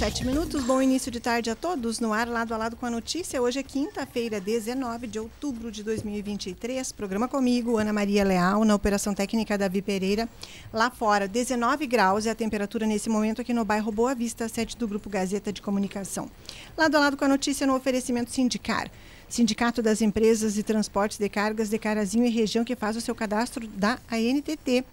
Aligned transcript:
sete 0.00 0.24
minutos. 0.24 0.64
Bom 0.64 0.80
início 0.80 1.12
de 1.12 1.20
tarde 1.20 1.50
a 1.50 1.54
todos. 1.54 2.00
No 2.00 2.14
ar, 2.14 2.26
lado 2.26 2.54
a 2.54 2.56
lado 2.56 2.74
com 2.74 2.86
a 2.86 2.90
notícia. 2.90 3.42
Hoje 3.42 3.58
é 3.58 3.62
quinta-feira, 3.62 4.40
19 4.40 5.06
de 5.06 5.18
outubro 5.18 5.70
de 5.70 5.82
2023. 5.82 6.90
Programa 6.92 7.28
comigo, 7.28 7.76
Ana 7.76 7.92
Maria 7.92 8.24
Leal, 8.24 8.64
na 8.64 8.74
Operação 8.74 9.12
Técnica 9.12 9.58
Davi 9.58 9.82
Pereira. 9.82 10.26
Lá 10.72 10.88
fora, 10.88 11.28
19 11.28 11.86
graus 11.86 12.24
é 12.24 12.30
a 12.30 12.34
temperatura 12.34 12.86
nesse 12.86 13.10
momento 13.10 13.42
aqui 13.42 13.52
no 13.52 13.62
bairro 13.62 13.92
Boa 13.92 14.14
Vista, 14.14 14.48
sede 14.48 14.74
do 14.74 14.88
Grupo 14.88 15.10
Gazeta 15.10 15.52
de 15.52 15.60
Comunicação. 15.60 16.30
Lado 16.78 16.96
a 16.96 17.00
lado 17.00 17.16
com 17.18 17.26
a 17.26 17.28
notícia 17.28 17.66
no 17.66 17.76
oferecimento 17.76 18.30
Sindicar. 18.30 18.90
Sindicato 19.30 19.80
das 19.80 20.02
Empresas 20.02 20.54
de 20.54 20.62
Transportes 20.64 21.16
de 21.16 21.28
Cargas 21.28 21.70
de 21.70 21.78
Carazinho 21.78 22.26
e 22.26 22.30
região 22.30 22.64
que 22.64 22.74
faz 22.74 22.96
o 22.96 23.00
seu 23.00 23.14
cadastro 23.14 23.64
da 23.68 23.96
ANTT. 24.10 24.84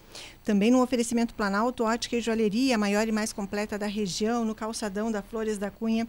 Também 0.46 0.70
no 0.70 0.82
oferecimento 0.82 1.34
Planalto, 1.34 1.84
ótica 1.84 2.16
e 2.16 2.22
joalheria, 2.22 2.76
a 2.76 2.78
maior 2.78 3.08
e 3.08 3.12
mais 3.12 3.34
completa 3.34 3.80
da 3.80 3.88
região, 3.88 4.46
no 4.46 4.54
calçadão 4.54 5.12
da 5.12 5.24
Flores 5.24 5.58
da 5.58 5.72
Cunha. 5.72 6.08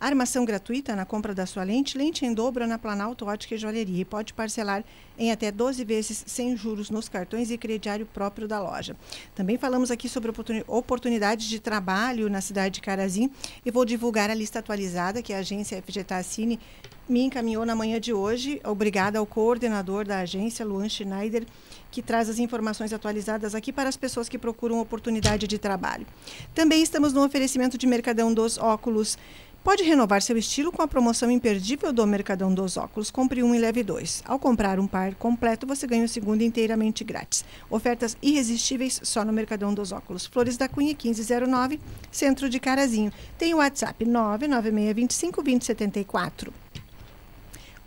Armação 0.00 0.44
gratuita 0.44 0.94
na 0.94 1.04
compra 1.04 1.34
da 1.34 1.46
sua 1.46 1.64
lente, 1.64 1.98
lente 1.98 2.24
em 2.24 2.32
dobro 2.32 2.66
na 2.66 2.78
Planalto 2.78 3.26
Ótica 3.26 3.56
e 3.56 3.58
Joalheria 3.58 4.02
e 4.02 4.04
pode 4.04 4.32
parcelar 4.32 4.84
em 5.18 5.32
até 5.32 5.50
12 5.50 5.82
vezes 5.84 6.22
sem 6.24 6.56
juros 6.56 6.88
nos 6.88 7.08
cartões 7.08 7.50
e 7.50 7.58
crediário 7.58 8.06
próprio 8.06 8.46
da 8.46 8.60
loja. 8.60 8.96
Também 9.34 9.58
falamos 9.58 9.90
aqui 9.90 10.08
sobre 10.08 10.30
oportunidades 10.68 11.48
de 11.48 11.58
trabalho 11.58 12.28
na 12.28 12.40
cidade 12.40 12.76
de 12.76 12.80
Carazim 12.80 13.28
e 13.66 13.72
vou 13.72 13.84
divulgar 13.84 14.30
a 14.30 14.34
lista 14.34 14.60
atualizada 14.60 15.20
que 15.20 15.32
a 15.32 15.38
agência 15.38 15.82
FGTA 15.82 16.22
Cine 16.22 16.60
me 17.08 17.22
encaminhou 17.22 17.64
na 17.64 17.74
manhã 17.74 17.98
de 17.98 18.12
hoje. 18.12 18.60
Obrigada 18.64 19.18
ao 19.18 19.26
coordenador 19.26 20.04
da 20.04 20.20
agência, 20.20 20.64
Luan 20.64 20.88
Schneider, 20.88 21.46
que 21.90 22.02
traz 22.02 22.28
as 22.28 22.38
informações 22.38 22.92
atualizadas 22.92 23.54
aqui 23.54 23.72
para 23.72 23.88
as 23.88 23.96
pessoas 23.96 24.28
que 24.28 24.38
procuram 24.38 24.80
oportunidade 24.80 25.46
de 25.46 25.58
trabalho. 25.58 26.06
Também 26.54 26.82
estamos 26.82 27.12
no 27.12 27.24
oferecimento 27.24 27.78
de 27.78 27.86
Mercadão 27.86 28.32
dos 28.32 28.58
Óculos. 28.58 29.16
Pode 29.64 29.82
renovar 29.82 30.22
seu 30.22 30.38
estilo 30.38 30.70
com 30.70 30.80
a 30.82 30.88
promoção 30.88 31.30
imperdível 31.30 31.92
do 31.92 32.06
Mercadão 32.06 32.54
dos 32.54 32.76
Óculos. 32.76 33.10
Compre 33.10 33.42
um 33.42 33.54
e 33.54 33.58
leve 33.58 33.82
dois. 33.82 34.22
Ao 34.24 34.38
comprar 34.38 34.78
um 34.78 34.86
par 34.86 35.14
completo, 35.16 35.66
você 35.66 35.86
ganha 35.86 36.04
o 36.04 36.08
segundo 36.08 36.42
inteiramente 36.42 37.04
grátis. 37.04 37.44
Ofertas 37.68 38.16
irresistíveis 38.22 39.00
só 39.02 39.24
no 39.24 39.32
Mercadão 39.32 39.74
dos 39.74 39.92
Óculos. 39.92 40.24
Flores 40.24 40.56
da 40.56 40.68
Cunha, 40.68 40.94
1509, 40.94 41.80
Centro 42.10 42.48
de 42.48 42.60
Carazinho. 42.60 43.12
Tem 43.36 43.52
o 43.52 43.58
WhatsApp 43.58 44.04
99625 44.04 45.42
2074. 45.42 46.52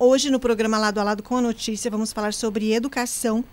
Hoje, 0.04 0.32
no 0.32 0.40
programa 0.40 0.80
Lado 0.80 1.00
a 1.00 1.04
Lado 1.04 1.22
com 1.22 1.38
a 1.38 1.42
Notícia, 1.42 1.92
vamos 1.92 2.12
falar 2.12 2.34
sobre 2.34 2.74
educação 2.74 3.46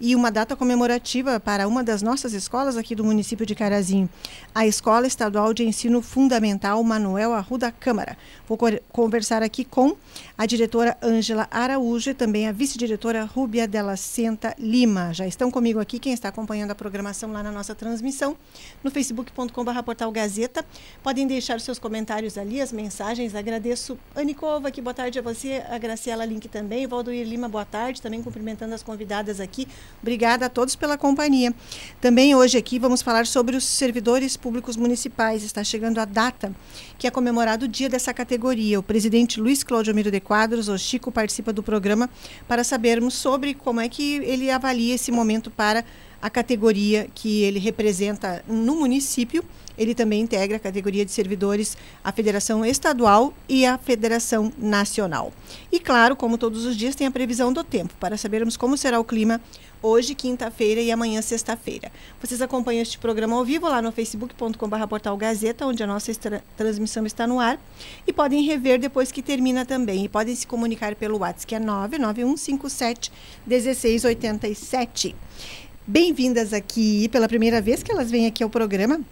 e 0.00 0.14
uma 0.14 0.30
data 0.30 0.56
comemorativa 0.56 1.38
para 1.38 1.66
uma 1.68 1.82
das 1.82 2.02
nossas 2.02 2.32
escolas 2.32 2.76
aqui 2.76 2.94
do 2.94 3.04
município 3.04 3.46
de 3.46 3.54
Carazinho, 3.54 4.08
a 4.54 4.66
Escola 4.66 5.06
Estadual 5.06 5.54
de 5.54 5.64
Ensino 5.64 6.02
Fundamental 6.02 6.82
Manuel 6.82 7.32
Arruda 7.32 7.70
Câmara. 7.70 8.16
Vou 8.48 8.58
conversar 8.92 9.42
aqui 9.42 9.64
com 9.64 9.96
a 10.36 10.46
diretora 10.46 10.96
Ângela 11.02 11.48
Araújo 11.50 12.10
e 12.10 12.14
também 12.14 12.48
a 12.48 12.52
vice-diretora 12.52 13.24
Rúbia 13.24 13.66
Della 13.66 13.96
Senta 13.96 14.54
Lima. 14.58 15.12
Já 15.12 15.26
estão 15.26 15.50
comigo 15.50 15.78
aqui 15.78 15.98
quem 15.98 16.12
está 16.12 16.28
acompanhando 16.28 16.72
a 16.72 16.74
programação 16.74 17.32
lá 17.32 17.42
na 17.42 17.52
nossa 17.52 17.74
transmissão 17.74 18.36
no 18.82 18.90
facebook.com.br 18.90 19.82
portal 19.84 20.10
Gazeta. 20.10 20.64
Podem 21.02 21.26
deixar 21.26 21.60
seus 21.60 21.78
comentários 21.78 22.36
ali, 22.36 22.60
as 22.60 22.72
mensagens. 22.72 23.34
Agradeço 23.34 23.98
Anicova, 24.14 24.70
que 24.70 24.82
boa 24.82 24.94
tarde 24.94 25.18
a 25.18 25.22
você, 25.22 25.62
a 25.68 25.78
Graciela 25.78 26.24
Link 26.24 26.48
também, 26.48 26.86
Valdoir 26.86 27.26
Lima, 27.26 27.48
boa 27.48 27.64
tarde, 27.64 28.02
também 28.02 28.22
cumprimentando 28.22 28.74
as 28.74 28.82
convidadas 28.82 29.40
aqui. 29.40 29.68
Obrigada 30.02 30.46
a 30.46 30.48
todos 30.48 30.76
pela 30.76 30.98
companhia. 30.98 31.54
Também 32.00 32.34
hoje 32.34 32.58
aqui 32.58 32.78
vamos 32.78 33.02
falar 33.02 33.26
sobre 33.26 33.56
os 33.56 33.64
servidores 33.64 34.36
públicos 34.36 34.76
municipais. 34.76 35.42
Está 35.42 35.64
chegando 35.64 35.98
a 35.98 36.04
data 36.04 36.54
que 36.98 37.06
é 37.06 37.10
comemorado 37.10 37.64
o 37.64 37.68
dia 37.68 37.88
dessa 37.88 38.12
categoria. 38.12 38.78
O 38.78 38.82
presidente 38.82 39.40
Luiz 39.40 39.62
Cláudio 39.62 39.94
Miro 39.94 40.10
de 40.10 40.20
Quadros, 40.20 40.68
o 40.68 40.76
Chico, 40.76 41.10
participa 41.10 41.52
do 41.52 41.62
programa 41.62 42.10
para 42.46 42.62
sabermos 42.62 43.14
sobre 43.14 43.54
como 43.54 43.80
é 43.80 43.88
que 43.88 44.16
ele 44.16 44.50
avalia 44.50 44.94
esse 44.94 45.10
momento 45.10 45.50
para 45.50 45.84
a 46.24 46.30
categoria 46.30 47.06
que 47.14 47.42
ele 47.42 47.58
representa 47.58 48.42
no 48.48 48.76
município. 48.76 49.44
Ele 49.76 49.94
também 49.94 50.22
integra 50.22 50.56
a 50.56 50.58
categoria 50.58 51.04
de 51.04 51.10
servidores, 51.10 51.76
a 52.02 52.10
Federação 52.12 52.64
Estadual 52.64 53.34
e 53.46 53.66
a 53.66 53.76
Federação 53.76 54.50
Nacional. 54.56 55.30
E 55.70 55.78
claro, 55.78 56.16
como 56.16 56.38
todos 56.38 56.64
os 56.64 56.78
dias, 56.78 56.94
tem 56.94 57.06
a 57.06 57.10
previsão 57.10 57.52
do 57.52 57.62
tempo 57.62 57.92
para 58.00 58.16
sabermos 58.16 58.56
como 58.56 58.74
será 58.78 58.98
o 58.98 59.04
clima 59.04 59.38
hoje, 59.82 60.14
quinta-feira 60.14 60.80
e 60.80 60.90
amanhã, 60.90 61.20
sexta-feira. 61.20 61.92
Vocês 62.18 62.40
acompanham 62.40 62.80
este 62.80 62.96
programa 62.96 63.36
ao 63.36 63.44
vivo 63.44 63.68
lá 63.68 63.82
no 63.82 63.92
facebook.com.br 63.92 64.86
portal 64.88 65.14
Gazeta, 65.18 65.66
onde 65.66 65.82
a 65.82 65.86
nossa 65.86 66.10
transmissão 66.56 67.04
está 67.04 67.26
no 67.26 67.38
ar. 67.38 67.60
E 68.06 68.14
podem 68.14 68.42
rever 68.44 68.78
depois 68.78 69.12
que 69.12 69.20
termina 69.20 69.66
também. 69.66 70.06
E 70.06 70.08
podem 70.08 70.34
se 70.34 70.46
comunicar 70.46 70.94
pelo 70.94 71.18
WhatsApp, 71.18 71.46
que 71.46 71.54
é 71.54 71.60
99157 71.60 73.12
1687. 73.46 75.14
Bem-vindas 75.86 76.54
aqui 76.54 77.10
pela 77.10 77.28
primeira 77.28 77.60
vez 77.60 77.82
que 77.82 77.92
elas 77.92 78.10
vêm 78.10 78.26
aqui 78.26 78.42
ao 78.42 78.48
programa 78.48 79.02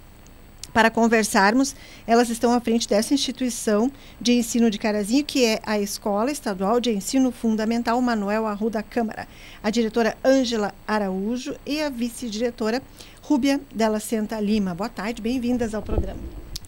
para 0.73 0.91
conversarmos. 0.91 1.77
Elas 2.07 2.31
estão 2.31 2.51
à 2.51 2.61
frente 2.61 2.89
dessa 2.89 3.13
instituição 3.13 3.93
de 4.19 4.33
ensino 4.33 4.71
de 4.71 4.79
Carazinho, 4.79 5.23
que 5.23 5.45
é 5.45 5.61
a 5.67 5.79
Escola 5.79 6.31
Estadual 6.31 6.81
de 6.81 6.91
Ensino 6.91 7.31
Fundamental 7.31 8.01
Manuel 8.01 8.47
Arruda 8.47 8.83
Câmara. 8.83 9.29
A 9.63 9.69
diretora 9.69 10.17
Ângela 10.25 10.75
Araújo 10.89 11.55
e 11.67 11.79
a 11.83 11.91
vice-diretora 11.91 12.83
Rúbia 13.21 13.61
Della 13.75 14.01
Senta 14.01 14.41
Lima. 14.41 14.75
Boa 14.75 14.89
tarde, 14.89 15.21
bem-vindas 15.21 15.75
ao 15.75 15.83
programa. 15.83 16.21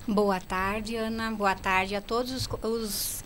Boa 0.06 0.38
tarde, 0.38 0.96
Ana. 0.96 1.30
Boa 1.30 1.54
tarde 1.54 1.96
a 1.96 2.02
todos 2.02 2.30
os, 2.30 2.48
os 2.62 3.24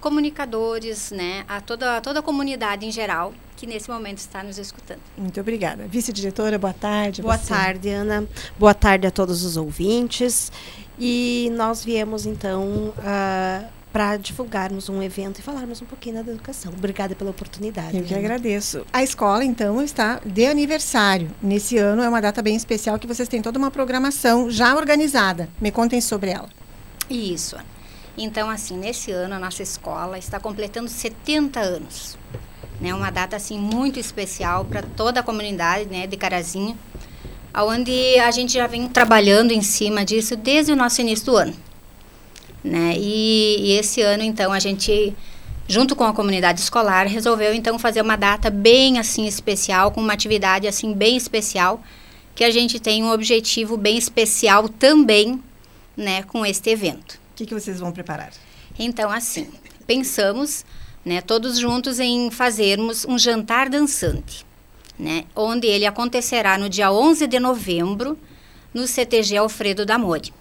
comunicadores, 0.00 1.10
né, 1.10 1.44
a 1.46 1.60
toda, 1.60 1.98
a 1.98 2.00
toda 2.00 2.20
a 2.20 2.22
comunidade 2.22 2.86
em 2.86 2.90
geral 2.90 3.34
que 3.58 3.66
nesse 3.66 3.90
momento 3.90 4.18
está 4.18 4.40
nos 4.44 4.56
escutando. 4.56 5.00
Muito 5.16 5.40
obrigada. 5.40 5.84
Vice-diretora, 5.88 6.56
boa 6.56 6.72
tarde. 6.72 7.20
Boa 7.20 7.36
você. 7.36 7.48
tarde, 7.48 7.88
Ana. 7.88 8.24
Boa 8.56 8.72
tarde 8.72 9.04
a 9.08 9.10
todos 9.10 9.44
os 9.44 9.56
ouvintes. 9.56 10.52
E 10.96 11.50
nós 11.56 11.84
viemos, 11.84 12.24
então, 12.24 12.94
uh, 12.96 13.66
para 13.92 14.16
divulgarmos 14.16 14.88
um 14.88 15.02
evento 15.02 15.40
e 15.40 15.42
falarmos 15.42 15.82
um 15.82 15.86
pouquinho 15.86 16.22
da 16.22 16.30
educação. 16.30 16.72
Obrigada 16.72 17.16
pela 17.16 17.30
oportunidade. 17.30 17.96
Eu 17.96 18.04
que 18.04 18.14
Ana. 18.14 18.26
agradeço. 18.26 18.86
A 18.92 19.02
escola, 19.02 19.44
então, 19.44 19.82
está 19.82 20.20
de 20.24 20.46
aniversário. 20.46 21.28
Nesse 21.42 21.78
ano 21.78 22.02
é 22.02 22.08
uma 22.08 22.20
data 22.20 22.40
bem 22.40 22.54
especial 22.54 22.96
que 22.96 23.08
vocês 23.08 23.28
têm 23.28 23.42
toda 23.42 23.58
uma 23.58 23.72
programação 23.72 24.48
já 24.48 24.76
organizada. 24.76 25.48
Me 25.60 25.72
contem 25.72 26.00
sobre 26.00 26.30
ela. 26.30 26.48
Isso. 27.10 27.56
Então, 28.16 28.48
assim, 28.48 28.78
nesse 28.78 29.10
ano 29.10 29.34
a 29.34 29.38
nossa 29.40 29.64
escola 29.64 30.16
está 30.16 30.38
completando 30.38 30.88
70 30.88 31.58
anos 31.58 32.17
né? 32.80 32.94
Uma 32.94 33.10
data 33.10 33.36
assim 33.36 33.58
muito 33.58 33.98
especial 33.98 34.64
para 34.64 34.82
toda 34.82 35.20
a 35.20 35.22
comunidade, 35.22 35.86
né, 35.86 36.06
de 36.06 36.16
Carazinho, 36.16 36.78
aonde 37.52 38.18
a 38.20 38.30
gente 38.30 38.52
já 38.52 38.66
vem 38.66 38.88
trabalhando 38.88 39.52
em 39.52 39.62
cima 39.62 40.04
disso 40.04 40.36
desde 40.36 40.72
o 40.72 40.76
nosso 40.76 41.00
início 41.00 41.26
do 41.26 41.36
ano, 41.36 41.54
né? 42.62 42.94
E, 42.96 43.56
e 43.60 43.72
esse 43.72 44.00
ano 44.00 44.22
então 44.22 44.52
a 44.52 44.58
gente 44.58 45.14
junto 45.66 45.94
com 45.94 46.04
a 46.04 46.12
comunidade 46.14 46.60
escolar 46.60 47.06
resolveu 47.06 47.52
então 47.52 47.78
fazer 47.78 48.00
uma 48.00 48.16
data 48.16 48.48
bem 48.48 48.98
assim 48.98 49.26
especial, 49.26 49.90
com 49.90 50.00
uma 50.00 50.12
atividade 50.12 50.66
assim 50.66 50.92
bem 50.94 51.16
especial, 51.16 51.82
que 52.34 52.44
a 52.44 52.50
gente 52.50 52.78
tem 52.78 53.02
um 53.02 53.10
objetivo 53.10 53.76
bem 53.76 53.98
especial 53.98 54.68
também, 54.68 55.42
né, 55.96 56.22
com 56.22 56.46
este 56.46 56.70
evento. 56.70 57.14
O 57.32 57.34
que, 57.34 57.46
que 57.46 57.54
vocês 57.54 57.80
vão 57.80 57.90
preparar? 57.90 58.30
Então, 58.78 59.10
assim, 59.10 59.48
pensamos 59.88 60.64
né, 61.08 61.22
todos 61.22 61.58
juntos 61.58 61.98
em 61.98 62.30
fazermos 62.30 63.06
um 63.06 63.18
jantar 63.18 63.70
dançante, 63.70 64.44
né, 64.98 65.24
onde 65.34 65.66
ele 65.66 65.86
acontecerá 65.86 66.58
no 66.58 66.68
dia 66.68 66.92
11 66.92 67.26
de 67.26 67.40
novembro 67.40 68.18
no 68.74 68.86
CTG 68.86 69.38
Alfredo 69.38 69.86
da 69.86 69.96
Mori. 69.96 70.34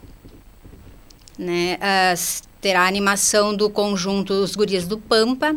Né, 1.39 1.77
as, 2.11 2.43
terá 2.59 2.81
a 2.81 2.87
animação 2.87 3.55
do 3.55 3.69
conjunto 3.69 4.33
Os 4.33 4.57
Guris 4.57 4.85
do 4.85 4.97
Pampa, 4.97 5.55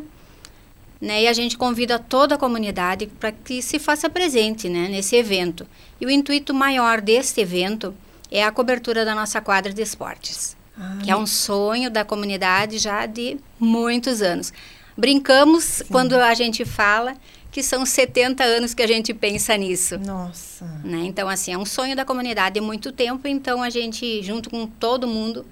né, 1.01 1.25
e 1.25 1.27
a 1.27 1.33
gente 1.33 1.59
convida 1.59 1.99
toda 1.99 2.37
a 2.37 2.39
comunidade 2.39 3.09
para 3.09 3.33
que 3.33 3.61
se 3.61 3.81
faça 3.81 4.09
presente 4.09 4.69
né, 4.69 4.87
nesse 4.87 5.17
evento. 5.17 5.67
E 6.01 6.07
o 6.07 6.11
intuito 6.11 6.55
maior 6.55 7.01
deste 7.01 7.41
evento 7.41 7.93
é 8.31 8.45
a 8.45 8.53
cobertura 8.53 9.05
da 9.05 9.13
nossa 9.13 9.41
quadra 9.41 9.73
de 9.73 9.83
esportes, 9.83 10.57
Ai. 10.79 10.99
que 11.03 11.11
é 11.11 11.17
um 11.17 11.27
sonho 11.27 11.91
da 11.91 12.05
comunidade 12.05 12.79
já 12.79 13.07
de 13.07 13.39
muitos 13.59 14.23
anos. 14.23 14.53
Brincamos 15.01 15.65
Sim. 15.65 15.85
quando 15.91 16.15
a 16.15 16.35
gente 16.35 16.63
fala 16.65 17.17
que 17.51 17.63
são 17.63 17.87
70 17.87 18.45
anos 18.45 18.75
que 18.75 18.83
a 18.83 18.87
gente 18.87 19.15
pensa 19.15 19.57
nisso. 19.57 19.99
Nossa. 19.99 20.67
Né? 20.85 21.01
Então, 21.05 21.27
assim, 21.27 21.55
é 21.55 21.59
um 21.59 21.65
sonho 21.65 21.97
da 21.97 22.05
comunidade 22.05 22.59
há 22.59 22.63
muito 22.63 22.93
tempo, 22.93 23.27
então 23.27 23.63
a 23.63 23.71
gente, 23.71 24.23
junto 24.23 24.51
com 24.51 24.67
todo 24.67 25.07
mundo, 25.07 25.47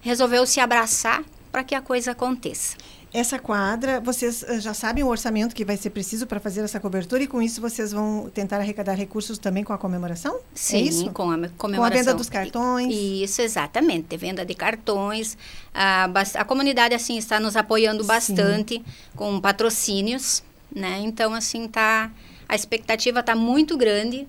resolveu 0.00 0.46
se 0.46 0.58
abraçar 0.58 1.22
para 1.52 1.62
que 1.62 1.74
a 1.74 1.82
coisa 1.82 2.12
aconteça. 2.12 2.76
Essa 3.14 3.38
quadra, 3.38 4.00
vocês 4.00 4.42
uh, 4.42 4.58
já 4.58 4.74
sabem 4.74 5.04
o 5.04 5.06
orçamento 5.06 5.54
que 5.54 5.64
vai 5.64 5.76
ser 5.76 5.90
preciso 5.90 6.26
para 6.26 6.40
fazer 6.40 6.62
essa 6.62 6.80
cobertura 6.80 7.22
e 7.22 7.28
com 7.28 7.40
isso 7.40 7.60
vocês 7.60 7.92
vão 7.92 8.28
tentar 8.34 8.56
arrecadar 8.56 8.94
recursos 8.94 9.38
também 9.38 9.62
com 9.62 9.72
a 9.72 9.78
comemoração? 9.78 10.40
Sim, 10.52 10.78
é 10.78 10.80
isso? 10.80 11.10
com 11.12 11.30
a 11.30 11.48
comemoração. 11.56 11.76
Com 11.76 11.84
a 11.84 11.90
venda 11.90 12.12
dos 12.12 12.28
cartões? 12.28 12.92
Isso, 12.92 13.40
exatamente. 13.40 14.16
Venda 14.16 14.44
de 14.44 14.52
cartões. 14.52 15.38
A, 15.72 16.10
a 16.34 16.44
comunidade, 16.44 16.92
assim, 16.92 17.16
está 17.16 17.38
nos 17.38 17.54
apoiando 17.54 18.02
bastante 18.02 18.74
Sim. 18.74 18.84
com 19.14 19.40
patrocínios, 19.40 20.42
né? 20.74 20.98
Então, 20.98 21.34
assim, 21.34 21.68
tá... 21.68 22.10
A 22.48 22.56
expectativa 22.56 23.20
está 23.20 23.36
muito 23.36 23.76
grande 23.76 24.26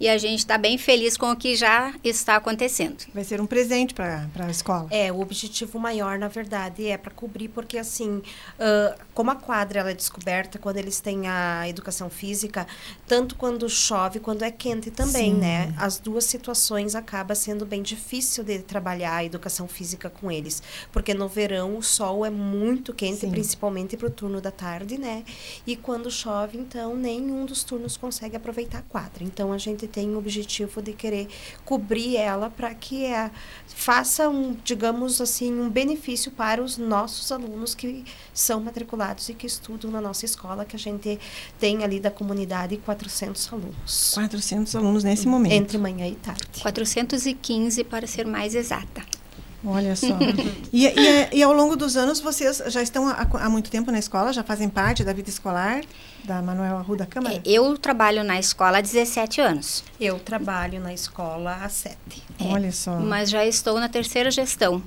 e 0.00 0.08
a 0.08 0.16
gente 0.16 0.38
está 0.38 0.56
bem 0.56 0.78
feliz 0.78 1.18
com 1.18 1.30
o 1.30 1.36
que 1.36 1.54
já 1.54 1.94
está 2.02 2.36
acontecendo. 2.36 3.04
Vai 3.12 3.22
ser 3.22 3.38
um 3.38 3.46
presente 3.46 3.92
para 3.92 4.26
a 4.34 4.50
escola. 4.50 4.88
É, 4.90 5.12
o 5.12 5.20
objetivo 5.20 5.78
maior, 5.78 6.18
na 6.18 6.26
verdade, 6.26 6.86
é 6.86 6.96
para 6.96 7.10
cobrir, 7.10 7.48
porque 7.48 7.76
assim, 7.76 8.16
uh, 8.16 8.98
como 9.12 9.30
a 9.30 9.34
quadra 9.36 9.80
ela 9.80 9.90
é 9.90 9.94
descoberta 9.94 10.58
quando 10.58 10.78
eles 10.78 11.00
têm 11.00 11.28
a 11.28 11.68
educação 11.68 12.08
física, 12.08 12.66
tanto 13.06 13.36
quando 13.36 13.68
chove 13.68 14.20
quando 14.20 14.42
é 14.42 14.50
quente 14.50 14.90
também, 14.90 15.34
Sim. 15.34 15.38
né? 15.38 15.74
As 15.76 15.98
duas 15.98 16.24
situações 16.24 16.94
acaba 16.94 17.34
sendo 17.34 17.66
bem 17.66 17.82
difícil 17.82 18.42
de 18.42 18.60
trabalhar 18.60 19.16
a 19.16 19.24
educação 19.24 19.68
física 19.68 20.08
com 20.08 20.30
eles, 20.30 20.62
porque 20.90 21.12
no 21.12 21.28
verão 21.28 21.76
o 21.76 21.82
sol 21.82 22.24
é 22.24 22.30
muito 22.30 22.94
quente, 22.94 23.20
Sim. 23.20 23.30
principalmente 23.30 23.98
para 23.98 24.06
o 24.06 24.10
turno 24.10 24.40
da 24.40 24.50
tarde, 24.50 24.96
né? 24.96 25.24
E 25.66 25.76
quando 25.76 26.10
chove, 26.10 26.56
então 26.56 26.96
nenhum 26.96 27.44
dos 27.44 27.62
turnos 27.62 27.98
consegue 27.98 28.34
aproveitar 28.34 28.78
a 28.78 28.82
quadra. 28.82 29.22
Então 29.22 29.52
a 29.52 29.58
gente 29.58 29.89
tem 29.90 30.14
o 30.14 30.18
objetivo 30.18 30.80
de 30.80 30.92
querer 30.92 31.28
cobrir 31.64 32.16
ela 32.16 32.48
para 32.48 32.74
que 32.74 33.04
é, 33.04 33.30
faça 33.66 34.28
um, 34.28 34.56
digamos 34.64 35.20
assim, 35.20 35.52
um 35.52 35.68
benefício 35.68 36.30
para 36.30 36.62
os 36.62 36.78
nossos 36.78 37.30
alunos 37.32 37.74
que 37.74 38.04
são 38.32 38.60
matriculados 38.60 39.28
e 39.28 39.34
que 39.34 39.46
estudam 39.46 39.90
na 39.90 40.00
nossa 40.00 40.24
escola, 40.24 40.64
que 40.64 40.76
a 40.76 40.78
gente 40.78 41.18
tem 41.58 41.84
ali 41.84 42.00
da 42.00 42.10
comunidade 42.10 42.76
400 42.78 43.52
alunos. 43.52 44.12
400 44.14 44.76
alunos 44.76 45.04
nesse 45.04 45.26
momento. 45.26 45.52
Entre 45.52 45.78
manhã 45.78 46.06
e 46.06 46.14
tarde. 46.14 46.62
415 46.62 47.84
para 47.84 48.06
ser 48.06 48.26
mais 48.26 48.54
exata. 48.54 49.02
Olha 49.64 49.94
só. 49.94 50.06
e, 50.72 50.86
e, 50.86 51.28
e, 51.32 51.42
ao 51.42 51.52
longo 51.52 51.76
dos 51.76 51.96
anos, 51.96 52.20
vocês 52.20 52.62
já 52.68 52.82
estão 52.82 53.06
há, 53.06 53.26
há, 53.32 53.50
muito 53.50 53.70
tempo 53.70 53.90
na 53.90 53.98
escola? 53.98 54.32
Já 54.32 54.42
fazem 54.42 54.68
parte 54.68 55.04
da 55.04 55.12
vida 55.12 55.28
escolar 55.28 55.82
da 56.24 56.40
Manuel 56.42 56.76
Arruda 56.78 57.06
Câmara? 57.06 57.36
É, 57.36 57.40
eu 57.44 57.76
trabalho 57.78 58.22
na 58.24 58.38
escola 58.38 58.78
há 58.78 58.80
17 58.80 59.40
anos. 59.40 59.84
Eu 60.00 60.18
trabalho 60.18 60.80
na 60.80 60.92
escola 60.92 61.58
há 61.62 61.68
7. 61.68 61.96
É, 62.38 62.44
Olha 62.44 62.72
só. 62.72 62.96
Mas 62.98 63.30
já 63.30 63.44
estou 63.44 63.78
na 63.78 63.88
terceira 63.88 64.30
gestão. 64.30 64.82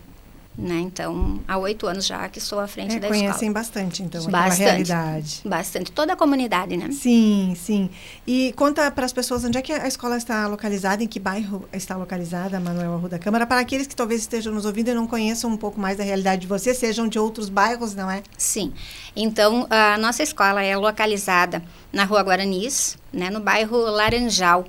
Né? 0.55 0.81
Então, 0.81 1.39
há 1.47 1.57
oito 1.57 1.87
anos 1.87 2.05
já 2.05 2.29
que 2.29 2.37
estou 2.37 2.59
à 2.59 2.67
frente 2.67 2.95
é, 2.95 2.99
da 2.99 3.07
conhecem 3.07 3.27
escola. 3.27 3.39
Conhecem 3.39 3.51
bastante, 3.51 4.03
então, 4.03 4.23
bastante, 4.29 4.61
realidade. 4.61 5.41
Bastante. 5.43 5.91
Toda 5.91 6.13
a 6.13 6.15
comunidade, 6.15 6.77
né? 6.77 6.91
Sim, 6.91 7.55
sim. 7.57 7.89
E 8.27 8.53
conta 8.55 8.91
para 8.91 9.03
as 9.03 9.11
pessoas 9.11 9.43
onde 9.43 9.57
é 9.57 9.63
que 9.63 9.73
a 9.73 9.87
escola 9.87 10.15
está 10.15 10.45
localizada, 10.45 11.03
em 11.03 11.07
que 11.07 11.19
bairro 11.19 11.67
está 11.73 11.97
localizada, 11.97 12.59
Manuel 12.59 12.93
Arruda 12.93 13.17
Câmara, 13.17 13.47
para 13.47 13.61
aqueles 13.61 13.87
que 13.87 13.95
talvez 13.95 14.21
estejam 14.21 14.53
nos 14.53 14.63
ouvindo 14.63 14.89
e 14.89 14.93
não 14.93 15.07
conheçam 15.07 15.49
um 15.49 15.57
pouco 15.57 15.79
mais 15.79 15.97
da 15.97 16.03
realidade 16.03 16.41
de 16.41 16.47
vocês, 16.47 16.77
sejam 16.77 17.07
de 17.07 17.17
outros 17.17 17.49
bairros, 17.49 17.95
não 17.95 18.09
é? 18.09 18.21
Sim. 18.37 18.71
Então, 19.15 19.65
a 19.71 19.97
nossa 19.97 20.21
escola 20.21 20.61
é 20.61 20.77
localizada 20.77 21.63
na 21.91 22.03
Rua 22.03 22.21
Guaranis, 22.21 22.95
né, 23.11 23.31
no 23.31 23.39
bairro 23.39 23.77
Laranjal. 23.77 24.65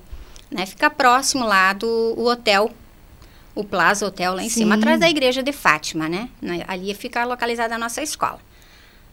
Né? 0.50 0.64
Fica 0.64 0.88
próximo 0.88 1.44
lá 1.44 1.72
do 1.74 2.14
hotel 2.24 2.70
o 3.54 3.64
Plaza 3.64 4.06
Hotel 4.06 4.34
lá 4.34 4.42
em 4.42 4.48
Sim. 4.48 4.60
cima, 4.60 4.74
atrás 4.74 4.98
da 4.98 5.08
igreja 5.08 5.42
de 5.42 5.52
Fátima, 5.52 6.08
né? 6.08 6.28
Ali 6.66 6.92
fica 6.94 7.24
localizada 7.24 7.74
a 7.74 7.78
nossa 7.78 8.02
escola. 8.02 8.40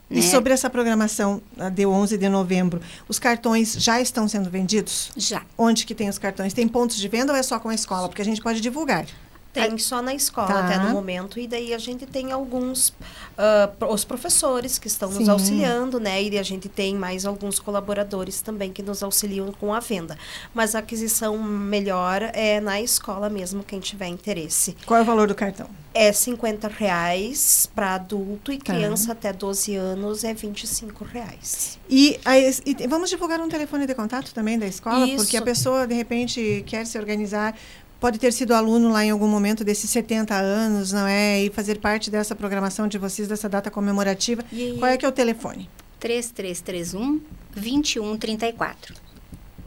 E 0.09 0.15
né? 0.15 0.21
sobre 0.21 0.51
essa 0.51 0.69
programação 0.69 1.41
de 1.73 1.85
11 1.85 2.17
de 2.17 2.27
novembro, 2.27 2.81
os 3.07 3.17
cartões 3.17 3.75
já 3.79 4.01
estão 4.01 4.27
sendo 4.27 4.49
vendidos? 4.49 5.11
Já. 5.15 5.43
Onde 5.57 5.85
que 5.85 5.95
tem 5.95 6.09
os 6.09 6.17
cartões? 6.17 6.53
Tem 6.53 6.67
pontos 6.67 6.97
de 6.97 7.07
venda 7.07 7.31
ou 7.31 7.39
é 7.39 7.43
só 7.43 7.59
com 7.59 7.69
a 7.69 7.75
escola? 7.75 8.09
Porque 8.09 8.21
a 8.21 8.25
gente 8.25 8.41
pode 8.41 8.59
divulgar. 8.59 9.05
Tem 9.53 9.77
só 9.77 10.01
na 10.01 10.13
escola 10.13 10.47
tá. 10.47 10.65
até 10.65 10.77
no 10.77 10.91
momento, 10.91 11.39
e 11.39 11.45
daí 11.45 11.73
a 11.73 11.77
gente 11.77 12.05
tem 12.05 12.31
alguns, 12.31 12.89
uh, 12.89 13.85
os 13.89 14.05
professores 14.05 14.77
que 14.77 14.87
estão 14.87 15.11
Sim. 15.11 15.19
nos 15.19 15.29
auxiliando, 15.29 15.99
né? 15.99 16.23
E 16.23 16.39
a 16.39 16.43
gente 16.43 16.69
tem 16.69 16.95
mais 16.95 17.25
alguns 17.25 17.59
colaboradores 17.59 18.41
também 18.41 18.71
que 18.71 18.81
nos 18.81 19.03
auxiliam 19.03 19.51
com 19.51 19.73
a 19.73 19.79
venda. 19.79 20.17
Mas 20.53 20.73
a 20.73 20.79
aquisição 20.79 21.37
melhor 21.37 22.21
é 22.33 22.61
na 22.61 22.81
escola 22.81 23.29
mesmo, 23.29 23.63
quem 23.63 23.79
tiver 23.79 24.07
interesse. 24.07 24.75
Qual 24.85 24.97
é 24.97 25.01
o 25.01 25.05
valor 25.05 25.27
do 25.27 25.35
cartão? 25.35 25.69
É 25.93 26.13
50 26.13 26.69
reais 26.69 27.69
para 27.75 27.95
adulto 27.95 28.53
e 28.53 28.57
tá. 28.57 28.73
criança 28.73 29.11
até 29.11 29.33
12 29.33 29.75
anos 29.75 30.23
é 30.23 30.33
25 30.33 31.03
reais. 31.03 31.77
E, 31.89 32.17
e 32.65 32.87
vamos 32.87 33.09
divulgar 33.09 33.41
um 33.41 33.49
telefone 33.49 33.85
de 33.85 33.93
contato 33.93 34.33
também 34.33 34.57
da 34.57 34.65
escola, 34.65 35.05
Isso. 35.05 35.17
porque 35.17 35.35
a 35.35 35.41
pessoa 35.41 35.85
de 35.85 35.93
repente 35.93 36.63
quer 36.65 36.85
se 36.85 36.97
organizar 36.97 37.53
pode 38.01 38.17
ter 38.17 38.33
sido 38.33 38.53
aluno 38.53 38.91
lá 38.91 39.05
em 39.05 39.11
algum 39.11 39.27
momento 39.27 39.63
desses 39.63 39.89
70 39.91 40.33
anos, 40.35 40.91
não 40.91 41.05
é? 41.05 41.43
E 41.43 41.51
fazer 41.51 41.77
parte 41.77 42.09
dessa 42.09 42.35
programação 42.35 42.87
de 42.87 42.97
vocês, 42.97 43.27
dessa 43.27 43.47
data 43.47 43.69
comemorativa. 43.69 44.43
E... 44.51 44.75
Qual 44.79 44.91
é 44.91 44.97
que 44.97 45.05
é 45.05 45.07
o 45.07 45.11
telefone? 45.11 45.69
3331 45.99 47.21
2134. 47.55 48.95